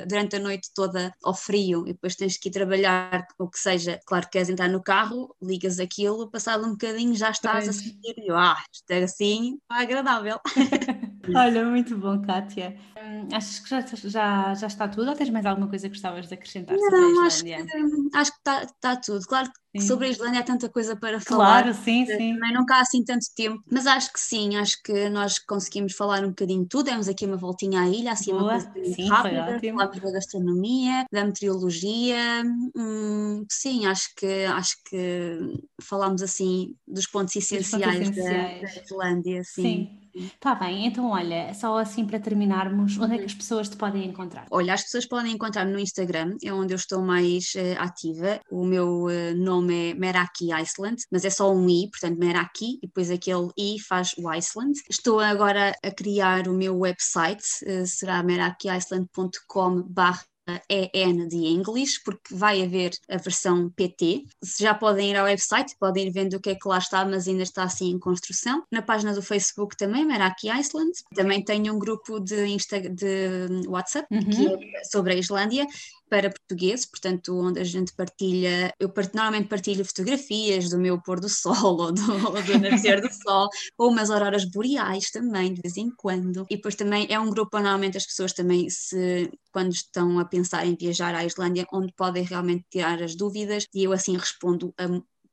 durante 0.06 0.36
a 0.36 0.38
noite 0.38 0.70
toda 0.74 1.14
ao 1.22 1.34
frio 1.34 1.86
e 1.86 1.92
depois 1.92 2.14
tens 2.14 2.36
que 2.36 2.48
ir 2.48 2.52
trabalhar, 2.52 3.26
ou 3.38 3.48
que 3.48 3.58
seja, 3.58 4.00
claro 4.06 4.26
que 4.26 4.32
queres 4.32 4.48
entrar 4.48 4.68
no 4.68 4.82
carro, 4.82 5.34
ligas 5.40 5.78
aquilo, 5.78 6.30
passado 6.30 6.66
um 6.66 6.72
bocadinho 6.72 7.14
já 7.14 7.30
estás 7.30 7.68
a 7.68 7.72
sentir, 7.72 8.14
ah, 8.32 8.62
isto 8.72 8.90
é 8.90 9.02
assim, 9.02 9.58
agradável. 9.68 10.38
Olha, 11.34 11.64
muito 11.64 11.96
bom, 11.96 12.20
Kátia. 12.22 12.76
Hum, 12.96 13.28
achas 13.32 13.60
que 13.60 13.70
já, 13.70 13.80
já, 13.80 14.54
já 14.54 14.66
está 14.66 14.88
tudo 14.88 15.08
ou 15.08 15.14
tens 15.14 15.30
mais 15.30 15.46
alguma 15.46 15.68
coisa 15.68 15.88
que 15.88 15.94
gostavas 15.94 16.26
de 16.26 16.34
acrescentar 16.34 16.76
Não, 16.76 16.90
sobre 16.90 17.04
a 17.04 17.28
Islândia? 17.28 17.56
Acho 17.58 17.66
que, 17.66 18.16
acho 18.16 18.32
que 18.32 18.38
está, 18.38 18.62
está 18.64 18.96
tudo. 18.96 19.26
Claro 19.26 19.48
que 19.72 19.80
sim. 19.80 19.86
sobre 19.86 20.06
a 20.06 20.10
Islândia 20.10 20.40
há 20.40 20.42
tanta 20.42 20.68
coisa 20.68 20.96
para 20.96 21.20
falar. 21.20 21.62
Claro, 21.62 21.74
sim, 21.74 22.04
sim. 22.06 22.34
Também 22.34 22.52
não 22.52 22.64
há 22.68 22.80
assim 22.80 23.04
tanto 23.04 23.26
tempo, 23.36 23.62
mas 23.70 23.86
acho 23.86 24.12
que 24.12 24.18
sim, 24.20 24.56
acho 24.56 24.82
que 24.82 25.08
nós 25.10 25.38
conseguimos 25.38 25.94
falar 25.94 26.24
um 26.24 26.30
bocadinho 26.30 26.62
de 26.62 26.68
tudo. 26.68 26.84
Demos 26.84 27.08
aqui 27.08 27.24
uma 27.24 27.36
voltinha 27.36 27.82
à 27.82 27.88
ilha, 27.88 28.12
assim, 28.12 28.32
Boa. 28.32 28.42
uma 28.42 28.50
coisa 28.50 28.94
sim, 28.94 29.08
rápida. 29.08 29.60
Falámos 29.60 30.00
da 30.00 30.12
gastronomia, 30.12 31.04
da 31.12 31.24
meteorologia. 31.24 32.42
Hum, 32.76 33.44
sim, 33.50 33.86
acho 33.86 34.08
que, 34.16 34.44
acho 34.44 34.76
que 34.90 35.38
falámos 35.80 36.20
assim 36.20 36.74
dos 36.86 37.06
pontos 37.06 37.36
essenciais, 37.36 37.84
pontos 37.84 38.18
essenciais. 38.18 38.60
Da, 38.60 38.66
da 38.66 38.82
Islândia. 38.82 39.42
Sim. 39.44 39.62
sim. 39.62 40.01
Está 40.14 40.54
bem, 40.54 40.86
então 40.86 41.10
olha, 41.10 41.52
só 41.54 41.78
assim 41.78 42.06
para 42.06 42.20
terminarmos, 42.20 42.98
onde 42.98 43.14
é 43.14 43.18
que 43.18 43.24
as 43.24 43.34
pessoas 43.34 43.68
te 43.68 43.76
podem 43.76 44.06
encontrar? 44.06 44.46
Olha, 44.50 44.74
as 44.74 44.82
pessoas 44.82 45.06
podem 45.06 45.32
encontrar-me 45.32 45.72
no 45.72 45.78
Instagram, 45.78 46.36
é 46.42 46.52
onde 46.52 46.74
eu 46.74 46.76
estou 46.76 47.02
mais 47.02 47.52
uh, 47.54 47.80
ativa. 47.80 48.40
O 48.50 48.64
meu 48.64 49.04
uh, 49.04 49.34
nome 49.36 49.90
é 49.90 49.94
Meraki 49.94 50.52
Iceland, 50.52 51.02
mas 51.10 51.24
é 51.24 51.30
só 51.30 51.52
um 51.52 51.68
I, 51.68 51.88
portanto 51.90 52.18
Meraki, 52.18 52.78
e 52.82 52.86
depois 52.86 53.10
aquele 53.10 53.48
I 53.58 53.80
faz 53.80 54.12
o 54.18 54.28
Iceland. 54.28 54.80
Estou 54.88 55.20
agora 55.20 55.74
a 55.82 55.90
criar 55.90 56.48
o 56.48 56.54
meu 56.54 56.78
website, 56.78 57.44
uh, 57.66 57.86
será 57.86 58.22
merakiiceland.com 58.22 59.82
barra 59.82 60.22
EN 60.68 61.28
de 61.28 61.36
English, 61.36 62.02
porque 62.04 62.34
vai 62.34 62.62
haver 62.62 62.92
a 63.08 63.16
versão 63.16 63.70
PT. 63.70 64.24
Já 64.58 64.74
podem 64.74 65.10
ir 65.10 65.16
ao 65.16 65.24
website, 65.24 65.76
podem 65.78 66.08
ir 66.08 66.10
vendo 66.10 66.34
o 66.34 66.40
que 66.40 66.50
é 66.50 66.54
que 66.54 66.68
lá 66.68 66.78
está, 66.78 67.04
mas 67.04 67.28
ainda 67.28 67.42
está 67.42 67.64
assim 67.64 67.90
em 67.90 67.98
construção. 67.98 68.62
Na 68.70 68.82
página 68.82 69.12
do 69.12 69.22
Facebook 69.22 69.76
também, 69.76 70.04
Meraki 70.04 70.48
Iceland. 70.50 70.92
Também 71.14 71.44
tenho 71.44 71.74
um 71.74 71.78
grupo 71.78 72.20
de, 72.20 72.46
Insta 72.46 72.80
de 72.80 73.66
WhatsApp 73.66 74.06
uhum. 74.10 74.24
que 74.24 74.76
é 74.76 74.84
sobre 74.84 75.14
a 75.14 75.16
Islândia 75.16 75.66
para 76.12 76.28
portugueses, 76.28 76.84
portanto, 76.84 77.34
onde 77.34 77.58
a 77.58 77.64
gente 77.64 77.94
partilha, 77.94 78.70
eu 78.78 78.92
normalmente 79.14 79.48
partilho 79.48 79.82
fotografias 79.82 80.68
do 80.68 80.78
meu 80.78 81.00
pôr 81.00 81.18
do 81.18 81.26
sol 81.26 81.80
ou 81.80 81.90
do, 81.90 82.02
do 82.02 82.58
nascer 82.58 83.00
do 83.00 83.10
sol, 83.10 83.48
ou 83.78 83.90
umas 83.90 84.10
auroras 84.10 84.44
boreais 84.44 85.10
também, 85.10 85.54
de 85.54 85.62
vez 85.62 85.78
em 85.78 85.90
quando. 85.96 86.44
E 86.50 86.56
depois 86.56 86.74
também 86.74 87.06
é 87.08 87.18
um 87.18 87.30
grupo 87.30 87.56
onde 87.56 87.64
normalmente 87.64 87.96
as 87.96 88.04
pessoas 88.04 88.34
também 88.34 88.68
se, 88.68 89.30
quando 89.50 89.72
estão 89.72 90.18
a 90.18 90.26
pensar 90.26 90.66
em 90.66 90.76
viajar 90.78 91.14
à 91.14 91.24
Islândia, 91.24 91.66
onde 91.72 91.94
podem 91.94 92.24
realmente 92.24 92.66
tirar 92.70 93.02
as 93.02 93.16
dúvidas, 93.16 93.64
e 93.74 93.82
eu 93.82 93.92
assim 93.94 94.14
respondo 94.14 94.74
a 94.76 94.86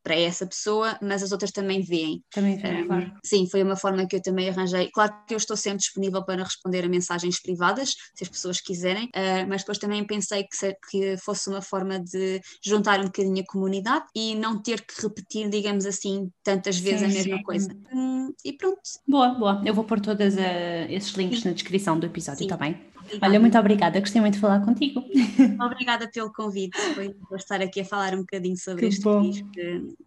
para 0.10 0.20
essa 0.20 0.48
pessoa, 0.48 0.98
mas 1.04 1.22
as 1.22 1.32
outras 1.32 1.52
também 1.52 1.84
veem. 1.84 2.24
Também 2.34 2.58
veem, 2.58 2.82
um, 2.82 2.88
claro. 2.88 3.12
Sim, 3.24 3.48
foi 3.48 3.62
uma 3.62 3.76
forma 3.76 4.08
que 4.08 4.16
eu 4.16 4.22
também 4.24 4.50
arranjei. 4.50 4.90
Claro 4.92 5.14
que 5.28 5.36
eu 5.36 5.38
estou 5.38 5.56
sempre 5.56 5.78
disponível 5.78 6.26
para 6.26 6.44
responder 6.44 6.84
a 6.84 6.90
mensagens 6.90 7.40
privadas, 7.40 7.92
se 8.16 8.24
as 8.24 8.30
pessoas 8.30 8.60
quiserem, 8.60 9.06
uh, 9.06 9.48
mas 9.48 9.62
depois 9.62 9.78
também 9.78 10.04
pensei 10.04 10.46
que, 10.46 10.56
se, 10.56 10.76
que 10.90 11.16
fosse 11.18 11.48
uma 11.48 11.62
forma 11.62 12.00
de 12.00 12.42
juntar 12.66 13.00
um 13.02 13.06
bocadinho 13.06 13.40
a 13.40 13.46
comunidade 13.46 14.06
e 14.16 14.34
não 14.34 14.60
ter 14.60 14.82
que 14.82 15.00
repetir, 15.00 15.48
digamos 15.48 15.86
assim, 15.86 16.32
tantas 16.44 16.80
vezes 16.80 17.02
sim, 17.02 17.06
a 17.06 17.10
mesma 17.14 17.38
sim. 17.38 17.44
coisa. 17.44 17.70
Hum, 17.94 18.34
e 18.44 18.54
pronto. 18.54 18.82
Boa, 19.08 19.30
boa. 19.36 19.62
Eu 19.64 19.76
vou 19.76 19.84
pôr 19.84 20.00
todos 20.00 20.34
uh, 20.34 20.90
esses 20.90 21.12
links 21.12 21.44
na 21.44 21.52
descrição 21.52 22.00
do 22.00 22.08
episódio, 22.08 22.42
está 22.42 22.58
bem? 22.58 22.90
Olha, 23.22 23.40
muito 23.40 23.58
obrigada, 23.58 24.00
gostei 24.00 24.22
muito 24.22 24.36
de 24.36 24.40
falar 24.40 24.64
contigo. 24.64 25.04
Obrigada 25.66 26.10
pelo 26.12 26.32
convite, 26.32 26.78
foi 26.94 27.10
por 27.28 27.38
estar 27.38 27.62
aqui 27.62 27.82
a 27.82 27.86
falar 27.86 28.14
um 28.14 28.20
bocadinho 28.20 28.58
sobre 28.58 28.82
que 28.82 28.88
este 28.88 29.04
bom. 29.04 29.32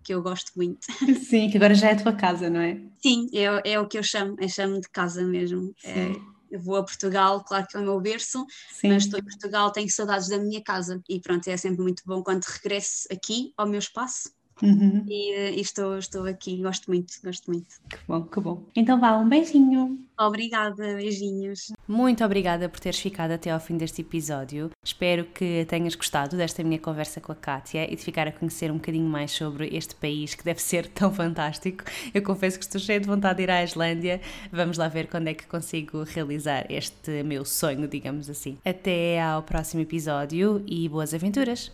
Que, 0.02 0.14
eu 0.14 0.22
gosto 0.22 0.52
muito. 0.56 0.86
Sim, 1.28 1.50
que 1.50 1.56
agora 1.56 1.74
já 1.74 1.90
é 1.90 1.92
a 1.92 2.02
tua 2.02 2.12
casa, 2.12 2.48
não 2.50 2.60
é? 2.60 2.80
Sim, 3.02 3.28
é, 3.32 3.72
é 3.72 3.80
o 3.80 3.86
que 3.86 3.98
eu 3.98 4.02
chamo, 4.02 4.36
eu 4.40 4.48
chamo 4.48 4.80
de 4.80 4.88
casa 4.90 5.24
mesmo. 5.24 5.74
É, 5.84 6.12
eu 6.50 6.60
vou 6.60 6.76
a 6.76 6.84
Portugal, 6.84 7.42
claro 7.44 7.66
que 7.66 7.76
é 7.76 7.80
o 7.80 7.82
meu 7.82 8.00
berço, 8.00 8.44
Sim. 8.70 8.88
mas 8.88 9.04
estou 9.04 9.18
em 9.18 9.24
Portugal, 9.24 9.72
tenho 9.72 9.90
saudades 9.90 10.28
da 10.28 10.38
minha 10.38 10.62
casa 10.62 11.00
e 11.08 11.18
pronto, 11.20 11.48
é 11.48 11.56
sempre 11.56 11.82
muito 11.82 12.02
bom 12.04 12.22
quando 12.22 12.44
regresso 12.44 13.08
aqui 13.10 13.52
ao 13.56 13.66
meu 13.66 13.78
espaço 13.78 14.30
Uhum. 14.62 15.04
E, 15.08 15.32
eh, 15.32 15.52
e, 15.52 15.60
estou, 15.60 15.98
estou 15.98 16.26
aqui, 16.26 16.60
gosto 16.62 16.88
muito, 16.88 17.14
gosto 17.22 17.50
muito. 17.50 17.80
Que 17.88 17.98
bom, 18.06 18.22
que 18.22 18.40
bom. 18.40 18.64
Então 18.74 18.98
vá, 19.00 19.16
um 19.16 19.28
beijinho. 19.28 19.98
Obrigada, 20.18 20.94
beijinhos. 20.94 21.72
Muito 21.88 22.24
obrigada 22.24 22.68
por 22.68 22.78
teres 22.78 22.98
ficado 22.98 23.32
até 23.32 23.50
ao 23.50 23.58
fim 23.58 23.76
deste 23.76 24.02
episódio. 24.02 24.70
Espero 24.84 25.24
que 25.24 25.64
tenhas 25.68 25.94
gostado 25.94 26.36
desta 26.36 26.62
minha 26.62 26.78
conversa 26.78 27.20
com 27.20 27.32
a 27.32 27.34
Kátia 27.34 27.92
e 27.92 27.96
de 27.96 28.02
ficar 28.02 28.28
a 28.28 28.32
conhecer 28.32 28.70
um 28.70 28.76
bocadinho 28.76 29.08
mais 29.08 29.32
sobre 29.32 29.68
este 29.76 29.94
país 29.96 30.34
que 30.34 30.44
deve 30.44 30.60
ser 30.62 30.86
tão 30.92 31.12
fantástico. 31.12 31.84
Eu 32.14 32.22
confesso 32.22 32.58
que 32.58 32.64
estou 32.64 32.80
cheia 32.80 33.00
de 33.00 33.06
vontade 33.06 33.38
de 33.38 33.42
ir 33.44 33.50
à 33.50 33.64
Islândia. 33.64 34.20
Vamos 34.52 34.78
lá 34.78 34.88
ver 34.88 35.08
quando 35.08 35.28
é 35.28 35.34
que 35.34 35.46
consigo 35.46 36.04
realizar 36.04 36.66
este 36.70 37.22
meu 37.22 37.44
sonho, 37.44 37.88
digamos 37.88 38.30
assim. 38.30 38.58
Até 38.64 39.20
ao 39.20 39.42
próximo 39.42 39.82
episódio 39.82 40.62
e 40.66 40.88
boas 40.88 41.12
aventuras! 41.14 41.70